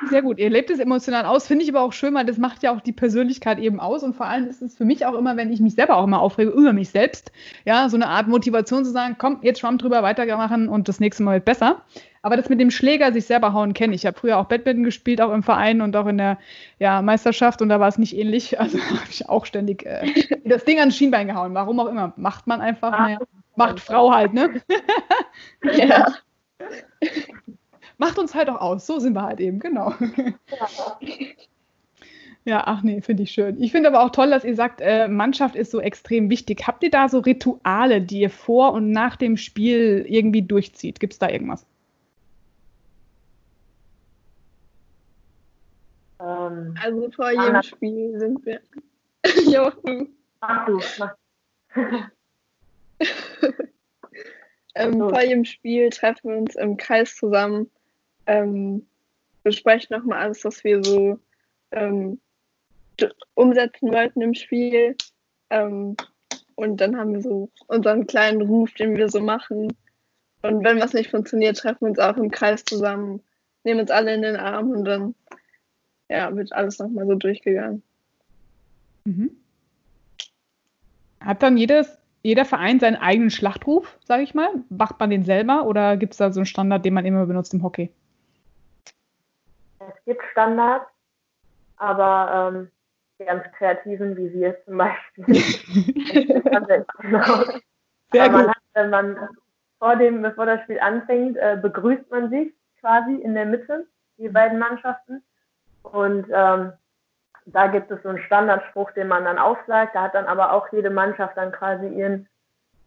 Sehr 0.07 0.23
gut. 0.23 0.39
Ihr 0.39 0.49
lebt 0.49 0.71
es 0.71 0.79
emotional 0.79 1.27
aus, 1.27 1.47
finde 1.47 1.65
ich 1.65 1.71
aber 1.71 1.81
auch 1.83 1.93
schön, 1.93 2.15
weil 2.15 2.25
das 2.25 2.39
macht 2.39 2.63
ja 2.63 2.73
auch 2.73 2.81
die 2.81 2.93
Persönlichkeit 2.93 3.59
eben 3.59 3.81
aus. 3.81 4.03
Und 4.03 4.15
vor 4.15 4.27
allem 4.27 4.47
ist 4.47 4.63
es 4.63 4.77
für 4.77 4.85
mich 4.85 5.05
auch 5.07 5.15
immer, 5.15 5.37
wenn 5.37 5.53
ich 5.53 5.61
mich 5.61 5.75
selber 5.75 5.97
auch 5.97 6.05
immer 6.05 6.21
aufrege 6.21 6.51
über 6.51 6.73
mich 6.73 6.91
selbst, 6.91 7.33
ja, 7.65 7.89
so 7.89 7.97
eine 7.97 8.07
Art 8.09 8.29
Motivation 8.29 8.85
zu 8.85 8.93
sagen, 8.93 9.17
komm, 9.19 9.41
jetzt 9.43 9.61
Schwamm 9.61 9.77
drüber 9.77 10.03
weitermachen 10.03 10.69
und 10.69 10.89
das 10.89 11.01
nächste 11.01 11.25
Mal 11.25 11.35
wird 11.37 11.47
besser. 11.47 11.83
Aber 12.23 12.37
das 12.37 12.49
mit 12.49 12.61
dem 12.61 12.71
Schläger 12.71 13.13
sich 13.13 13.27
selber 13.27 13.53
hauen 13.53 13.75
kenne 13.75 13.95
ich. 13.95 14.03
Ich 14.03 14.07
habe 14.07 14.19
früher 14.19 14.39
auch 14.39 14.47
Badminton 14.47 14.85
gespielt, 14.85 15.21
auch 15.21 15.33
im 15.33 15.43
Verein 15.43 15.81
und 15.81 15.97
auch 15.97 16.07
in 16.07 16.19
der 16.19 16.39
ja, 16.79 17.03
Meisterschaft 17.03 17.61
und 17.61 17.69
da 17.69 17.81
war 17.81 17.89
es 17.89 17.99
nicht 17.99 18.17
ähnlich. 18.17 18.57
Also 18.69 18.79
habe 18.79 19.09
ich 19.11 19.29
auch 19.29 19.47
ständig 19.47 19.87
äh, 19.87 20.07
das 20.45 20.65
Ding 20.65 20.79
ans 20.79 20.97
Schienbein 20.97 21.29
gehauen. 21.29 21.55
Warum 21.55 21.81
auch 21.81 21.87
immer. 21.87 22.13
Macht 22.17 22.47
man 22.47 22.61
einfach, 22.61 22.91
naja, 22.91 23.19
macht 23.57 23.81
Frau 23.81 24.13
halt, 24.13 24.35
ne? 24.35 24.61
ja. 25.63 26.07
macht 27.99 28.19
uns 28.19 28.35
halt 28.35 28.49
auch 28.49 28.61
aus. 28.61 28.87
So 28.87 28.99
sind 28.99 29.13
wir 29.13 29.23
halt 29.23 29.41
eben, 29.41 29.59
genau. 29.59 29.93
Ja, 30.17 30.99
ja 32.45 32.63
ach 32.67 32.83
nee, 32.83 33.03
finde 33.03 33.25
ich 33.25 33.33
schön. 33.33 33.61
Ich 33.63 33.73
finde 33.73 33.89
aber 33.89 34.03
auch 34.03 34.11
toll, 34.11 34.31
dass 34.31 34.45
ihr 34.45 34.55
sagt, 34.55 34.81
äh, 34.81 35.09
Mannschaft 35.09 35.57
ist 35.57 35.71
so 35.71 35.81
extrem 35.81 36.31
wichtig. 36.31 36.67
Habt 36.67 36.83
ihr 36.83 36.91
da 36.91 37.09
so 37.09 37.19
Rituale, 37.19 38.01
die 38.01 38.21
ihr 38.21 38.31
vor 38.31 38.73
und 38.73 38.91
nach 38.91 39.17
dem 39.17 39.37
Spiel 39.37 40.07
irgendwie 40.09 40.43
durchzieht? 40.43 41.01
Gibt 41.01 41.13
es 41.13 41.19
da 41.19 41.29
irgendwas? 41.29 41.67
Ähm, 46.21 46.75
also 46.83 47.11
vor 47.11 47.31
jedem 47.31 47.63
Spiel 47.63 48.19
sind 48.19 48.47
wir. 48.47 48.61
ja, 49.47 49.73
Ach 50.41 50.67
du, 50.67 50.81
mach. 50.99 51.15
ähm, 54.75 54.99
vor 54.99 55.21
jedem 55.21 55.45
Spiel 55.45 55.91
treffen 55.91 56.31
wir 56.31 56.39
uns 56.39 56.55
im 56.55 56.77
Kreis 56.77 57.17
zusammen 57.17 57.69
ähm, 58.29 58.87
besprechen 59.43 59.97
nochmal 59.97 60.21
alles, 60.21 60.45
was 60.45 60.63
wir 60.63 60.85
so 60.85 61.19
ähm, 61.73 62.21
umsetzen 63.35 63.91
wollten 63.91 64.21
im 64.21 64.35
Spiel. 64.35 64.97
Ähm, 65.51 65.97
und 66.55 66.81
dann 66.81 66.97
haben 66.97 67.15
wir 67.15 67.23
so 67.23 67.51
unseren 67.67 68.07
kleinen 68.07 68.43
Ruf, 68.43 68.73
den 68.75 68.97
wir 68.97 69.09
so 69.09 69.21
machen. 69.21 69.73
Und 70.43 70.65
wenn 70.65 70.81
was 70.81 70.93
nicht 70.93 71.11
funktioniert, 71.11 71.57
treffen 71.57 71.81
wir 71.81 71.89
uns 71.89 71.99
auch 71.99 72.17
im 72.17 72.31
Kreis 72.31 72.65
zusammen, 72.65 73.23
nehmen 73.65 73.81
uns 73.81 73.91
alle 73.91 74.15
in 74.15 74.23
den 74.23 74.37
Arm 74.37 74.71
und 74.71 74.85
dann 74.85 75.15
ja, 76.09 76.35
wird 76.35 76.53
alles 76.53 76.79
nochmal 76.79 77.07
so 77.07 77.15
durchgegangen. 77.15 77.83
Mhm. 79.05 79.31
Hat 81.21 81.43
dann 81.43 81.57
jedes, 81.57 81.99
jeder 82.23 82.45
Verein 82.45 82.81
seinen 82.81 82.97
eigenen 82.97 83.31
Schlachtruf, 83.31 83.99
sage 84.05 84.23
ich 84.23 84.35
mal? 84.35 84.49
Macht 84.69 85.01
man 85.01 85.11
den 85.11 85.25
selber 85.25 85.67
oder 85.67 85.97
gibt 85.97 86.13
es 86.13 86.19
da 86.19 86.33
so 86.33 86.41
einen 86.41 86.47
Standard, 86.47 86.85
den 86.85 86.95
man 86.95 87.07
immer 87.07 87.27
benutzt 87.27 87.55
im 87.55 87.63
Hockey? 87.63 87.91
Es 89.89 90.05
gibt 90.05 90.23
Standards, 90.33 90.87
aber 91.77 92.53
ähm, 92.53 92.71
die 93.19 93.25
ganz 93.25 93.45
kreativen, 93.57 94.17
wie 94.17 94.33
wir 94.33 94.65
zum 94.65 94.79
Beispiel. 94.79 95.25
Sehr 98.13 98.29
gut. 98.29 98.39
Man 98.39 98.49
hat, 98.49 98.57
wenn 98.75 98.91
man 98.91 99.29
vor 99.79 99.97
dem, 99.97 100.23
bevor 100.23 100.47
das 100.47 100.63
Spiel 100.63 100.81
anfängt, 100.81 101.37
äh, 101.37 101.59
begrüßt 101.61 102.11
man 102.11 102.31
sich 102.31 102.53
quasi 102.81 103.15
in 103.15 103.35
der 103.35 103.47
Mitte, 103.47 103.87
die 104.19 104.29
beiden 104.29 104.59
Mannschaften. 104.59 105.23
Und 105.83 106.27
ähm, 106.33 106.73
da 107.47 107.67
gibt 107.69 107.91
es 107.91 108.03
so 108.03 108.09
einen 108.11 108.23
Standardspruch, 108.23 108.91
den 108.93 109.09
man 109.09 109.25
dann 109.25 109.39
aufsagt. 109.39 109.95
Da 109.95 110.03
hat 110.03 110.15
dann 110.15 110.27
aber 110.27 110.53
auch 110.53 110.71
jede 110.73 110.91
Mannschaft 110.91 111.37
dann 111.37 111.53
quasi 111.53 111.87
ihren, 111.89 112.29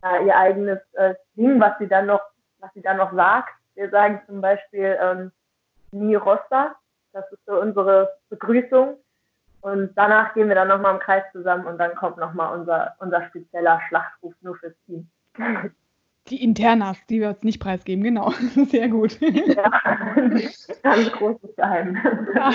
äh, 0.03 0.25
ihr 0.25 0.37
eigenes 0.37 0.79
äh, 0.93 1.15
Ding, 1.35 1.59
was 1.59 1.77
sie 1.79 1.87
dann 1.87 2.05
noch, 2.05 2.21
was 2.59 2.71
sie 2.73 2.81
dann 2.81 2.97
noch 2.97 3.13
sagt. 3.13 3.53
Wir 3.75 3.89
sagen 3.89 4.21
zum 4.27 4.41
Beispiel 4.41 4.97
ähm, 5.01 5.31
Ni 5.91 6.15
Rosta. 6.15 6.75
Das 7.13 7.29
ist 7.31 7.45
so 7.45 7.59
unsere 7.59 8.09
Begrüßung. 8.29 8.97
Und 9.61 9.91
danach 9.95 10.33
gehen 10.33 10.47
wir 10.47 10.55
dann 10.55 10.69
nochmal 10.69 10.95
im 10.95 10.99
Kreis 10.99 11.23
zusammen 11.31 11.65
und 11.67 11.77
dann 11.77 11.95
kommt 11.95 12.17
nochmal 12.17 12.57
unser, 12.57 12.95
unser 12.99 13.23
spezieller 13.27 13.79
Schlachtruf 13.87 14.33
nur 14.41 14.55
fürs 14.55 14.73
Team. 14.85 15.07
Die 16.27 16.43
Internas, 16.43 16.97
die 17.09 17.19
wir 17.19 17.29
uns 17.29 17.43
nicht 17.43 17.59
preisgeben, 17.59 18.03
genau. 18.03 18.31
Sehr 18.69 18.89
gut. 18.89 19.19
Ja, 19.21 19.71
ganz 20.83 21.11
großes 21.13 21.55
Geheimnis. 21.55 22.03
Ja. 22.35 22.51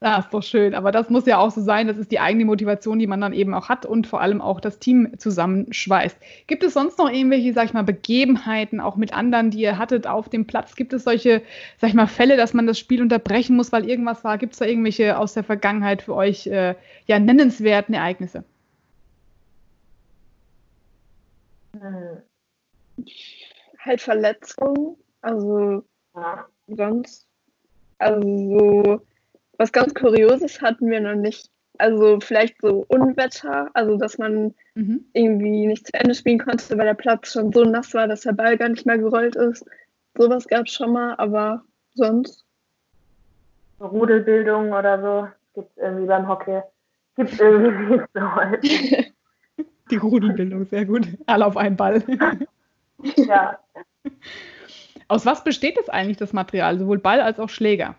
Ja, 0.00 0.18
ist 0.20 0.32
doch 0.32 0.42
schön. 0.44 0.74
Aber 0.74 0.92
das 0.92 1.10
muss 1.10 1.26
ja 1.26 1.38
auch 1.38 1.50
so 1.50 1.60
sein. 1.60 1.88
Das 1.88 1.96
ist 1.98 2.12
die 2.12 2.20
eigene 2.20 2.44
Motivation, 2.44 3.00
die 3.00 3.08
man 3.08 3.20
dann 3.20 3.32
eben 3.32 3.52
auch 3.52 3.68
hat 3.68 3.84
und 3.84 4.06
vor 4.06 4.20
allem 4.20 4.40
auch 4.40 4.60
das 4.60 4.78
Team 4.78 5.18
zusammenschweißt. 5.18 6.16
Gibt 6.46 6.62
es 6.62 6.74
sonst 6.74 6.98
noch 6.98 7.10
irgendwelche, 7.10 7.52
sag 7.52 7.64
ich 7.64 7.72
mal, 7.72 7.82
Begebenheiten, 7.82 8.80
auch 8.80 8.94
mit 8.96 9.12
anderen, 9.12 9.50
die 9.50 9.60
ihr 9.60 9.76
hattet 9.76 10.06
auf 10.06 10.28
dem 10.28 10.46
Platz? 10.46 10.76
Gibt 10.76 10.92
es 10.92 11.02
solche, 11.02 11.42
sag 11.78 11.88
ich 11.88 11.94
mal, 11.94 12.06
Fälle, 12.06 12.36
dass 12.36 12.54
man 12.54 12.66
das 12.68 12.78
Spiel 12.78 13.02
unterbrechen 13.02 13.56
muss, 13.56 13.72
weil 13.72 13.88
irgendwas 13.88 14.22
war? 14.22 14.38
Gibt 14.38 14.52
es 14.52 14.60
da 14.60 14.66
irgendwelche 14.66 15.18
aus 15.18 15.34
der 15.34 15.42
Vergangenheit 15.44 16.02
für 16.02 16.14
euch, 16.14 16.46
äh, 16.46 16.76
ja, 17.06 17.18
nennenswerten 17.18 17.94
Ereignisse? 17.94 18.44
Hm. 21.74 22.22
Halt 23.80 24.00
Verletzungen, 24.00 24.96
also 25.22 25.84
ja. 26.14 26.46
sonst, 26.68 27.26
also 27.98 28.48
so 28.48 29.00
was 29.58 29.72
ganz 29.72 29.92
Kurioses 29.94 30.62
hatten 30.62 30.90
wir 30.90 31.00
noch 31.00 31.14
nicht. 31.14 31.50
Also 31.76 32.18
vielleicht 32.20 32.60
so 32.60 32.84
Unwetter, 32.88 33.70
also 33.74 33.96
dass 33.96 34.18
man 34.18 34.54
mhm. 34.74 35.04
irgendwie 35.12 35.66
nicht 35.66 35.86
zu 35.86 35.94
Ende 35.94 36.14
spielen 36.14 36.38
konnte, 36.38 36.76
weil 36.76 36.86
der 36.86 36.94
Platz 36.94 37.32
schon 37.32 37.52
so 37.52 37.64
nass 37.64 37.94
war, 37.94 38.08
dass 38.08 38.22
der 38.22 38.32
Ball 38.32 38.56
gar 38.56 38.68
nicht 38.68 38.86
mehr 38.86 38.98
gerollt 38.98 39.36
ist. 39.36 39.64
Sowas 40.16 40.48
gab 40.48 40.66
es 40.66 40.72
schon 40.72 40.92
mal, 40.92 41.14
aber 41.18 41.62
sonst. 41.94 42.44
Rudelbildung 43.80 44.72
oder 44.72 45.00
so 45.00 45.28
gibt 45.54 45.70
es 45.76 45.82
irgendwie 45.82 46.06
beim 46.06 46.26
Hockey. 46.26 46.62
Gibt 47.16 47.32
es 47.32 47.40
irgendwie 47.40 47.96
nicht 47.96 48.04
so 48.14 48.34
häufig. 48.34 49.12
Die 49.90 49.96
Rudelbildung, 49.96 50.66
sehr 50.66 50.84
gut. 50.84 51.06
Alle 51.26 51.46
auf 51.46 51.56
einen 51.56 51.76
Ball. 51.76 52.02
ja. 53.16 53.58
Aus 55.06 55.24
was 55.24 55.44
besteht 55.44 55.76
das 55.78 55.88
eigentlich, 55.88 56.16
das 56.16 56.32
Material, 56.32 56.78
sowohl 56.78 56.98
Ball 56.98 57.20
als 57.20 57.38
auch 57.38 57.48
Schläger? 57.48 57.94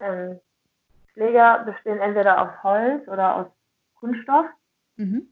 Ähm, 0.00 0.40
Schläger 1.12 1.64
bestehen 1.64 1.98
entweder 1.98 2.42
aus 2.42 2.62
Holz 2.62 3.08
oder 3.08 3.36
aus 3.36 3.46
Kunststoff. 3.94 4.46
Mhm. 4.96 5.28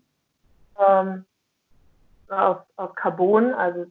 Ähm, 0.78 1.24
aus, 2.28 2.58
aus 2.76 2.94
Carbon, 2.96 3.52
also 3.54 3.86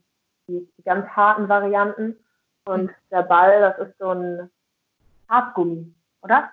die, 0.48 0.68
die, 0.78 0.84
ganz 0.84 1.08
harten 1.10 1.48
Varianten. 1.48 2.18
Und 2.66 2.86
mhm. 2.86 2.96
der 3.12 3.24
Ball, 3.24 3.62
das 3.62 3.88
ist 3.88 3.98
so 4.00 4.10
ein 4.10 4.50
Hartgummi, 5.30 5.94
oder? 6.22 6.50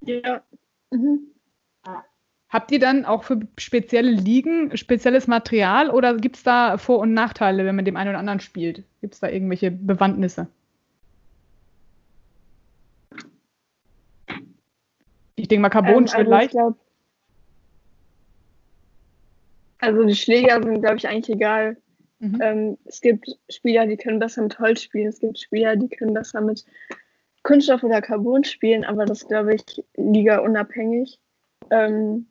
Ja. 0.00 0.42
Mhm. 0.90 1.30
Habt 2.54 2.70
ihr 2.70 2.78
dann 2.78 3.04
auch 3.04 3.24
für 3.24 3.40
spezielle 3.58 4.12
Ligen 4.12 4.76
spezielles 4.76 5.26
Material 5.26 5.90
oder 5.90 6.16
gibt 6.16 6.36
es 6.36 6.44
da 6.44 6.78
Vor- 6.78 7.00
und 7.00 7.12
Nachteile, 7.12 7.64
wenn 7.64 7.74
man 7.74 7.84
dem 7.84 7.96
einen 7.96 8.10
oder 8.10 8.20
anderen 8.20 8.38
spielt? 8.38 8.84
Gibt 9.00 9.14
es 9.14 9.20
da 9.20 9.28
irgendwelche 9.28 9.72
Bewandtnisse? 9.72 10.46
Ich 15.36 15.48
denke 15.48 15.62
mal, 15.62 15.70
Carbon 15.70 16.04
ähm, 16.04 16.10
also 16.12 16.30
leicht. 16.30 16.50
Glaub, 16.52 16.76
also 19.78 20.04
die 20.04 20.14
Schläger 20.14 20.62
sind, 20.62 20.80
glaube 20.80 20.96
ich, 20.96 21.08
eigentlich 21.08 21.36
egal. 21.36 21.76
Mhm. 22.20 22.40
Ähm, 22.40 22.78
es 22.84 23.00
gibt 23.00 23.28
Spieler, 23.50 23.86
die 23.86 23.96
können 23.96 24.18
besser 24.18 24.42
mit 24.42 24.58
Holz 24.58 24.82
spielen. 24.82 25.08
Es 25.08 25.20
gibt 25.20 25.38
Spieler, 25.38 25.76
die 25.76 25.88
können 25.88 26.14
besser 26.14 26.40
mit 26.40 26.64
Kunststoff 27.42 27.82
oder 27.82 28.00
Carbon 28.00 28.44
spielen, 28.44 28.84
aber 28.84 29.04
das 29.04 29.28
glaube 29.28 29.56
ich 29.56 29.84
liga 29.96 30.38
unabhängig. 30.38 31.18
Ähm, 31.70 32.26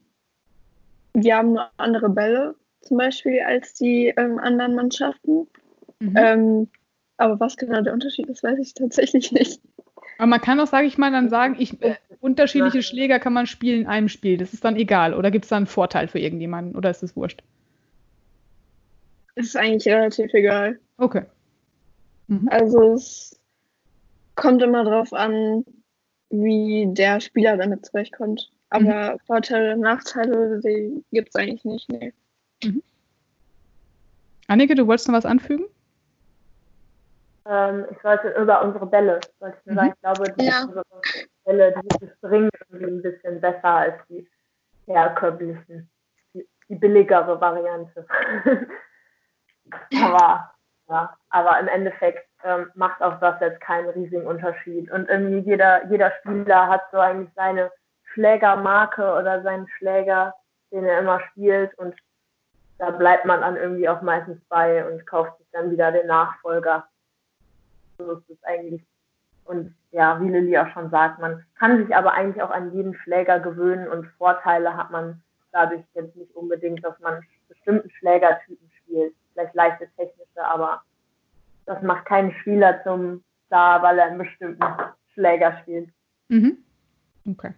wir 1.13 1.37
haben 1.37 1.53
nur 1.53 1.69
andere 1.77 2.09
Bälle 2.09 2.55
zum 2.81 2.97
Beispiel 2.97 3.41
als 3.41 3.75
die 3.75 4.07
ähm, 4.17 4.39
anderen 4.39 4.75
Mannschaften. 4.75 5.47
Mhm. 5.99 6.13
Ähm, 6.17 6.67
aber 7.17 7.39
was 7.39 7.55
genau 7.55 7.81
der 7.81 7.93
Unterschied 7.93 8.27
ist, 8.27 8.43
weiß 8.43 8.57
ich 8.59 8.73
tatsächlich 8.73 9.31
nicht. 9.31 9.61
Aber 10.17 10.27
man 10.27 10.41
kann 10.41 10.59
auch, 10.59 10.67
sage 10.67 10.87
ich 10.87 10.97
mal, 10.97 11.11
dann 11.11 11.29
sagen, 11.29 11.55
ich, 11.59 11.81
äh, 11.81 11.95
unterschiedliche 12.19 12.83
Schläger 12.83 13.19
kann 13.19 13.33
man 13.33 13.47
spielen 13.47 13.81
in 13.81 13.87
einem 13.87 14.09
Spiel. 14.09 14.37
Das 14.37 14.53
ist 14.53 14.63
dann 14.63 14.75
egal. 14.75 15.13
Oder 15.13 15.31
gibt 15.31 15.45
es 15.45 15.49
da 15.49 15.57
einen 15.57 15.67
Vorteil 15.67 16.07
für 16.07 16.19
irgendjemanden? 16.19 16.75
Oder 16.75 16.89
ist 16.89 17.03
das 17.03 17.15
wurscht? 17.15 17.41
Ist 19.35 19.57
eigentlich 19.57 19.91
relativ 19.91 20.33
egal. 20.33 20.79
Okay. 20.97 21.23
Mhm. 22.27 22.47
Also 22.49 22.93
es 22.93 23.39
kommt 24.35 24.61
immer 24.61 24.83
darauf 24.83 25.11
an, 25.13 25.65
wie 26.29 26.85
der 26.87 27.19
Spieler 27.19 27.57
damit 27.57 27.85
zurechtkommt. 27.85 28.51
Aber 28.69 29.13
mhm. 29.13 29.19
Vorteile 29.25 29.73
und 29.73 29.81
Nachteile, 29.81 30.59
die 30.63 31.03
gibt 31.11 31.29
es 31.29 31.35
eigentlich 31.35 31.63
nicht. 31.65 31.91
Nee. 31.91 32.13
Mhm. 32.63 32.83
Annike, 34.47 34.75
du 34.75 34.87
wolltest 34.87 35.07
noch 35.07 35.15
was 35.15 35.25
anfügen? 35.25 35.65
Ähm, 37.45 37.85
ich 37.91 38.03
wollte 38.03 38.29
über 38.29 38.61
unsere 38.61 38.85
Bälle, 38.85 39.19
wollte 39.39 39.57
ich 39.59 39.65
nur 39.65 39.75
sagen, 39.75 39.93
ich 39.93 40.01
glaube, 40.01 40.33
die, 40.33 40.45
ja. 40.45 40.63
unsere 40.63 40.83
Bälle, 41.43 41.73
die 41.81 42.09
springen 42.17 42.49
irgendwie 42.69 42.91
ein 42.91 43.01
bisschen 43.01 43.41
besser 43.41 43.63
als 43.63 43.95
die 44.09 44.27
herkömmlichen, 44.85 45.89
die, 46.33 46.47
die 46.69 46.75
billigere 46.75 47.39
Variante. 47.39 48.05
aber, 50.03 50.53
ja, 50.87 51.17
aber 51.29 51.59
im 51.59 51.67
Endeffekt 51.67 52.27
ähm, 52.43 52.71
macht 52.75 53.01
auch 53.01 53.19
das 53.19 53.39
jetzt 53.41 53.59
keinen 53.61 53.89
riesigen 53.89 54.25
Unterschied. 54.25 54.89
Und 54.91 55.09
irgendwie 55.09 55.39
jeder, 55.39 55.85
jeder 55.87 56.11
Spieler 56.21 56.67
hat 56.67 56.83
so 56.91 56.99
eigentlich 56.99 57.33
seine 57.35 57.71
Schlägermarke 58.13 59.13
oder 59.13 59.41
seinen 59.41 59.67
Schläger, 59.77 60.33
den 60.71 60.85
er 60.85 60.99
immer 60.99 61.19
spielt 61.31 61.77
und 61.77 61.95
da 62.77 62.91
bleibt 62.91 63.25
man 63.25 63.41
dann 63.41 63.55
irgendwie 63.55 63.87
auch 63.87 64.01
meistens 64.01 64.43
bei 64.49 64.85
und 64.85 65.05
kauft 65.05 65.37
sich 65.37 65.47
dann 65.51 65.71
wieder 65.71 65.91
den 65.91 66.07
Nachfolger 66.07 66.87
so 67.97 68.11
ist 68.13 68.29
es 68.29 68.43
eigentlich. 68.43 68.83
Und 69.45 69.75
ja, 69.91 70.19
wie 70.21 70.29
Lilly 70.29 70.57
auch 70.57 70.69
schon 70.69 70.89
sagt, 70.89 71.19
man 71.19 71.43
kann 71.59 71.77
sich 71.77 71.95
aber 71.95 72.13
eigentlich 72.13 72.41
auch 72.41 72.51
an 72.51 72.73
jeden 72.73 72.95
Schläger 72.95 73.39
gewöhnen 73.39 73.87
und 73.87 74.07
Vorteile 74.17 74.75
hat 74.75 74.91
man 74.91 75.21
dadurch 75.51 75.83
jetzt 75.93 76.15
nicht 76.15 76.33
unbedingt, 76.35 76.83
dass 76.83 76.97
man 76.99 77.21
bestimmten 77.49 77.89
Schlägertypen 77.91 78.71
spielt. 78.81 79.13
Vielleicht 79.33 79.53
leichte 79.53 79.87
technische, 79.97 80.43
aber 80.43 80.81
das 81.65 81.81
macht 81.81 82.05
keinen 82.05 82.31
Spieler 82.41 82.81
zum 82.83 83.23
Star, 83.47 83.81
weil 83.81 83.99
er 83.99 84.05
einen 84.05 84.17
bestimmten 84.17 84.63
Schläger 85.13 85.57
spielt. 85.61 85.89
Mhm. 86.29 86.57
Okay. 87.29 87.53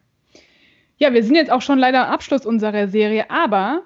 Ja, 0.98 1.14
wir 1.14 1.24
sind 1.24 1.36
jetzt 1.36 1.52
auch 1.52 1.62
schon 1.62 1.80
leider 1.80 2.08
am 2.08 2.14
Abschluss 2.14 2.46
unserer 2.46 2.88
Serie, 2.88 3.30
aber 3.30 3.84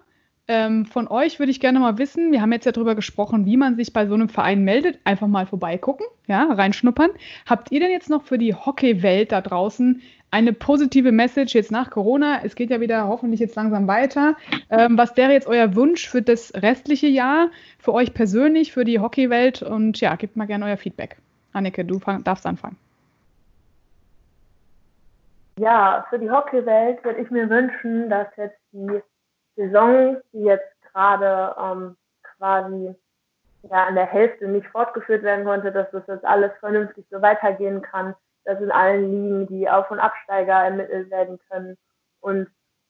ähm, 0.49 0.85
von 0.85 1.07
euch 1.07 1.39
würde 1.39 1.51
ich 1.51 1.59
gerne 1.59 1.79
mal 1.79 1.97
wissen, 1.99 2.31
wir 2.31 2.41
haben 2.41 2.51
jetzt 2.51 2.65
ja 2.65 2.71
darüber 2.71 2.95
gesprochen, 2.95 3.45
wie 3.45 3.55
man 3.55 3.75
sich 3.75 3.93
bei 3.93 4.07
so 4.07 4.15
einem 4.15 4.29
Verein 4.29 4.63
meldet. 4.63 4.99
Einfach 5.03 5.27
mal 5.27 5.45
vorbeigucken, 5.45 6.05
ja, 6.27 6.51
reinschnuppern. 6.51 7.11
Habt 7.45 7.71
ihr 7.71 7.79
denn 7.79 7.91
jetzt 7.91 8.09
noch 8.09 8.23
für 8.23 8.39
die 8.39 8.55
Hockeywelt 8.55 9.31
da 9.31 9.41
draußen 9.41 10.01
eine 10.31 10.51
positive 10.51 11.11
Message 11.11 11.53
jetzt 11.53 11.71
nach 11.71 11.91
Corona? 11.91 12.41
Es 12.43 12.55
geht 12.55 12.71
ja 12.71 12.81
wieder 12.81 13.07
hoffentlich 13.07 13.39
jetzt 13.39 13.55
langsam 13.55 13.87
weiter. 13.87 14.35
Ähm, 14.71 14.97
was 14.97 15.15
wäre 15.15 15.31
jetzt 15.31 15.47
euer 15.47 15.75
Wunsch 15.75 16.09
für 16.09 16.23
das 16.23 16.51
restliche 16.55 17.07
Jahr, 17.07 17.49
für 17.77 17.93
euch 17.93 18.13
persönlich, 18.13 18.73
für 18.73 18.85
die 18.85 18.99
Hockeywelt? 18.99 19.61
Und 19.61 20.01
ja, 20.01 20.15
gebt 20.15 20.35
mal 20.35 20.47
gerne 20.47 20.65
euer 20.65 20.77
Feedback. 20.77 21.17
Annike, 21.53 21.85
du 21.85 21.99
fang, 21.99 22.23
darfst 22.23 22.45
anfangen. 22.47 22.77
ja, 25.59 26.05
für 26.09 26.17
die 26.17 26.31
Hockeywelt 26.31 27.03
würde 27.03 27.21
ich 27.21 27.29
mir 27.29 27.49
wünschen, 27.49 28.09
dass 28.09 28.27
jetzt 28.37 28.57
die 28.71 29.01
Saison, 29.59 30.17
die 30.31 30.43
jetzt 30.43 30.81
gerade 30.93 31.55
ähm, 31.61 31.97
quasi 32.37 32.95
ja 33.63 33.89
in 33.89 33.95
der 33.95 34.05
Hälfte 34.05 34.47
nicht 34.47 34.67
fortgeführt 34.67 35.23
werden 35.23 35.45
konnte, 35.45 35.71
dass 35.71 35.91
das 35.91 36.07
jetzt 36.07 36.25
alles 36.25 36.51
vernünftig 36.59 37.05
so 37.11 37.21
weitergehen 37.21 37.81
kann, 37.81 38.15
dass 38.45 38.61
in 38.61 38.71
allen 38.71 39.11
Ligen 39.11 39.47
die 39.47 39.69
Auf- 39.69 39.91
und 39.91 39.99
Absteiger 39.99 40.53
ermittelt 40.53 41.11
werden 41.11 41.39
können. 41.49 41.77
Und 42.21 42.47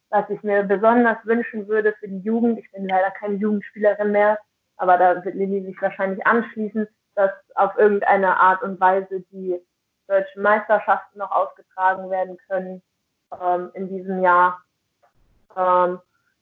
was 0.10 0.30
ich 0.30 0.42
mir 0.44 0.64
besonders 0.64 1.18
wünschen 1.24 1.68
würde 1.68 1.94
für 2.00 2.08
die 2.08 2.20
Jugend, 2.20 2.60
ich 2.60 2.72
bin 2.72 2.88
leider 2.88 3.12
keine 3.12 3.36
Jugendspielerin 3.36 4.12
mehr, 4.12 4.38
aber 4.78 4.98
da 4.98 5.24
wird 5.26 5.36
Lilly 5.36 5.66
sich 5.66 5.82
wahrscheinlich 5.82 6.26
anschließen, 6.26 6.88
dass 7.16 7.32
auf 7.56 7.78
irgendeine 7.78 8.38
Art 8.38 8.62
und 8.62 8.80
Weise 8.80 9.22
die 9.32 9.60
deutschen 10.08 10.42
Meisterschaften 10.42 11.20
noch 11.20 11.32
ausgetragen 11.32 12.10
werden 12.10 12.38
können 12.48 12.82
ähm, 13.42 13.72
in 13.74 13.90
diesem 13.90 14.22
Jahr. 14.22 14.62
Ähm, 15.56 16.00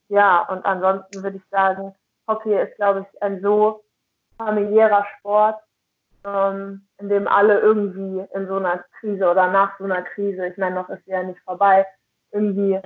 ja, 0.08 0.42
und 0.48 0.64
ansonsten 0.64 1.22
würde 1.22 1.36
ich 1.36 1.48
sagen, 1.50 1.94
Hockey 2.26 2.54
ist, 2.60 2.76
glaube 2.76 3.00
ich, 3.00 3.22
ein 3.22 3.40
so 3.40 3.82
familiärer 4.36 5.04
Sport, 5.18 5.60
ähm, 6.24 6.86
in 6.98 7.08
dem 7.08 7.28
alle 7.28 7.60
irgendwie 7.60 8.24
in 8.34 8.46
so 8.48 8.56
einer 8.56 8.84
Krise 9.00 9.30
oder 9.30 9.50
nach 9.50 9.78
so 9.78 9.84
einer 9.84 10.02
Krise, 10.02 10.46
ich 10.46 10.56
meine, 10.56 10.76
noch 10.76 10.88
ist 10.88 11.04
sie 11.04 11.12
ja 11.12 11.22
nicht 11.22 11.40
vorbei, 11.40 11.86
irgendwie 12.32 12.80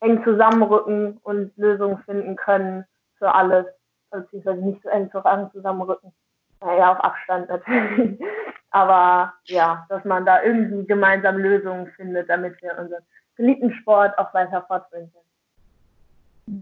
eng 0.00 0.22
zusammenrücken 0.24 1.18
und 1.22 1.56
Lösungen 1.56 1.98
finden 2.04 2.36
können 2.36 2.84
für 3.18 3.34
alles, 3.34 3.66
beziehungsweise 4.10 4.60
nicht 4.60 4.82
so 4.82 4.88
eng 4.88 5.10
zusammenrücken. 5.52 6.12
Naja, 6.60 6.92
auf 6.92 7.00
Abstand 7.00 7.48
natürlich. 7.48 8.20
Aber 8.70 9.32
ja, 9.44 9.86
dass 9.88 10.04
man 10.04 10.26
da 10.26 10.42
irgendwie 10.42 10.86
gemeinsam 10.86 11.38
Lösungen 11.38 11.86
findet, 11.96 12.28
damit 12.28 12.60
wir 12.60 12.78
unseren 12.78 13.02
geliebten 13.36 13.72
Sport 13.72 14.18
auch 14.18 14.32
weiter 14.34 14.62
fortführen 14.62 15.10
können. 15.12 15.27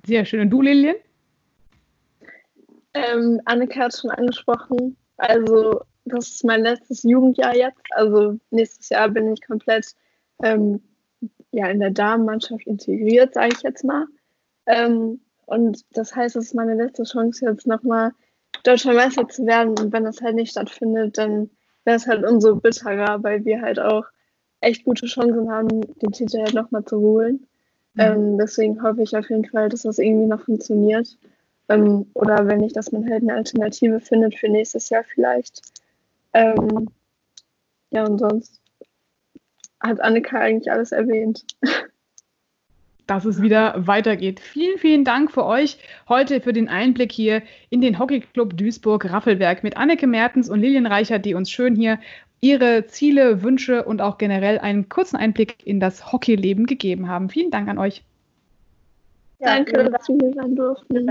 Sehr 0.07 0.25
schön. 0.25 0.41
Und 0.41 0.51
du, 0.51 0.63
Lilian? 0.63 0.97
Ähm, 2.95 3.41
Anneke 3.45 3.81
hat 3.81 3.97
schon 3.97 4.11
angesprochen. 4.11 4.97
Also, 5.17 5.81
das 6.05 6.29
ist 6.29 6.45
mein 6.45 6.63
letztes 6.63 7.03
Jugendjahr 7.03 7.55
jetzt. 7.55 7.83
Also, 7.91 8.39
nächstes 8.51 8.89
Jahr 8.89 9.09
bin 9.09 9.33
ich 9.33 9.47
komplett 9.47 9.95
ähm, 10.43 10.83
ja, 11.53 11.69
in 11.69 11.81
der 11.81 11.91
Damenmannschaft 11.91 12.67
integriert, 12.67 13.35
sage 13.35 13.55
ich 13.55 13.63
jetzt 13.63 13.85
mal. 13.85 14.07
Ähm, 14.67 15.21
und 15.47 15.85
das 15.93 16.15
heißt, 16.15 16.37
es 16.37 16.47
ist 16.47 16.55
meine 16.55 16.75
letzte 16.75 17.05
Chance, 17.05 17.47
jetzt 17.47 17.67
nochmal 17.67 18.13
Deutscher 18.65 18.93
Meister 18.93 19.29
zu 19.29 19.47
werden. 19.47 19.79
Und 19.79 19.93
wenn 19.93 20.05
das 20.05 20.21
halt 20.21 20.35
nicht 20.35 20.51
stattfindet, 20.51 21.19
dann 21.19 21.51
wäre 21.85 21.97
es 21.97 22.07
halt 22.07 22.25
umso 22.25 22.57
bitterer, 22.57 23.23
weil 23.23 23.45
wir 23.45 23.63
halt 23.63 23.79
auch 23.79 24.05
echt 24.61 24.85
gute 24.85 25.07
Chancen 25.07 25.51
haben, 25.51 25.81
den 25.99 26.13
Titel 26.13 26.41
halt 26.41 26.55
nochmal 26.55 26.85
zu 26.85 26.99
holen. 26.99 27.47
Mhm. 27.97 28.03
Ähm, 28.03 28.39
deswegen 28.39 28.83
hoffe 28.83 29.03
ich 29.03 29.17
auf 29.17 29.29
jeden 29.29 29.45
Fall, 29.45 29.69
dass 29.69 29.83
das 29.83 29.99
irgendwie 29.99 30.27
noch 30.27 30.43
funktioniert. 30.43 31.17
Ähm, 31.69 32.07
oder 32.15 32.47
wenn 32.47 32.59
nicht, 32.59 32.77
dass 32.77 32.93
man 32.93 33.11
halt 33.11 33.23
eine 33.23 33.35
Alternative 33.35 34.01
findet 34.01 34.37
für 34.37 34.49
nächstes 34.49 34.89
Jahr 34.91 35.03
vielleicht. 35.03 35.63
Ähm, 36.33 36.89
ja, 37.91 38.05
und 38.05 38.19
sonst 38.19 38.61
hat 39.81 40.01
Annika 40.01 40.39
eigentlich 40.39 40.71
alles 40.71 40.93
erwähnt. 40.93 41.45
dass 43.07 43.25
es 43.25 43.41
wieder 43.41 43.87
weitergeht. 43.87 44.41
Vielen, 44.41 44.79
vielen 44.79 45.05
Dank 45.05 45.31
für 45.31 45.45
euch 45.45 45.79
heute 46.09 46.41
für 46.41 46.53
den 46.53 46.69
Einblick 46.69 47.13
hier 47.13 47.43
in 47.71 47.81
den 47.81 47.99
Hockeyclub 47.99 48.57
Duisburg-Raffelberg 48.57 49.63
mit 49.63 49.77
Anneke 49.77 50.07
Mertens 50.07 50.51
und 50.51 50.61
Lilian 50.61 50.87
Reichert, 50.87 51.25
die 51.25 51.35
uns 51.35 51.51
schön 51.51 51.77
hier 51.77 51.99
ihre 52.47 52.87
Ziele, 52.87 53.43
Wünsche 53.43 53.85
und 53.85 54.01
auch 54.01 54.19
generell 54.19 54.59
einen 54.61 54.89
kurzen 54.89 55.17
Einblick 55.17 55.67
in 55.67 55.81
das 55.81 56.13
Hockeyleben 56.13 56.67
gegeben 56.67 57.09
haben. 57.09 57.29
Vielen 57.29 57.51
Dank 57.51 57.69
an 57.69 57.79
euch. 57.79 58.05
Ja, 59.41 59.57
Danke, 59.57 59.91
dass 59.91 60.09
wir 60.09 60.17
hier 60.21 60.33
sein 60.35 60.55
durften. 60.55 61.11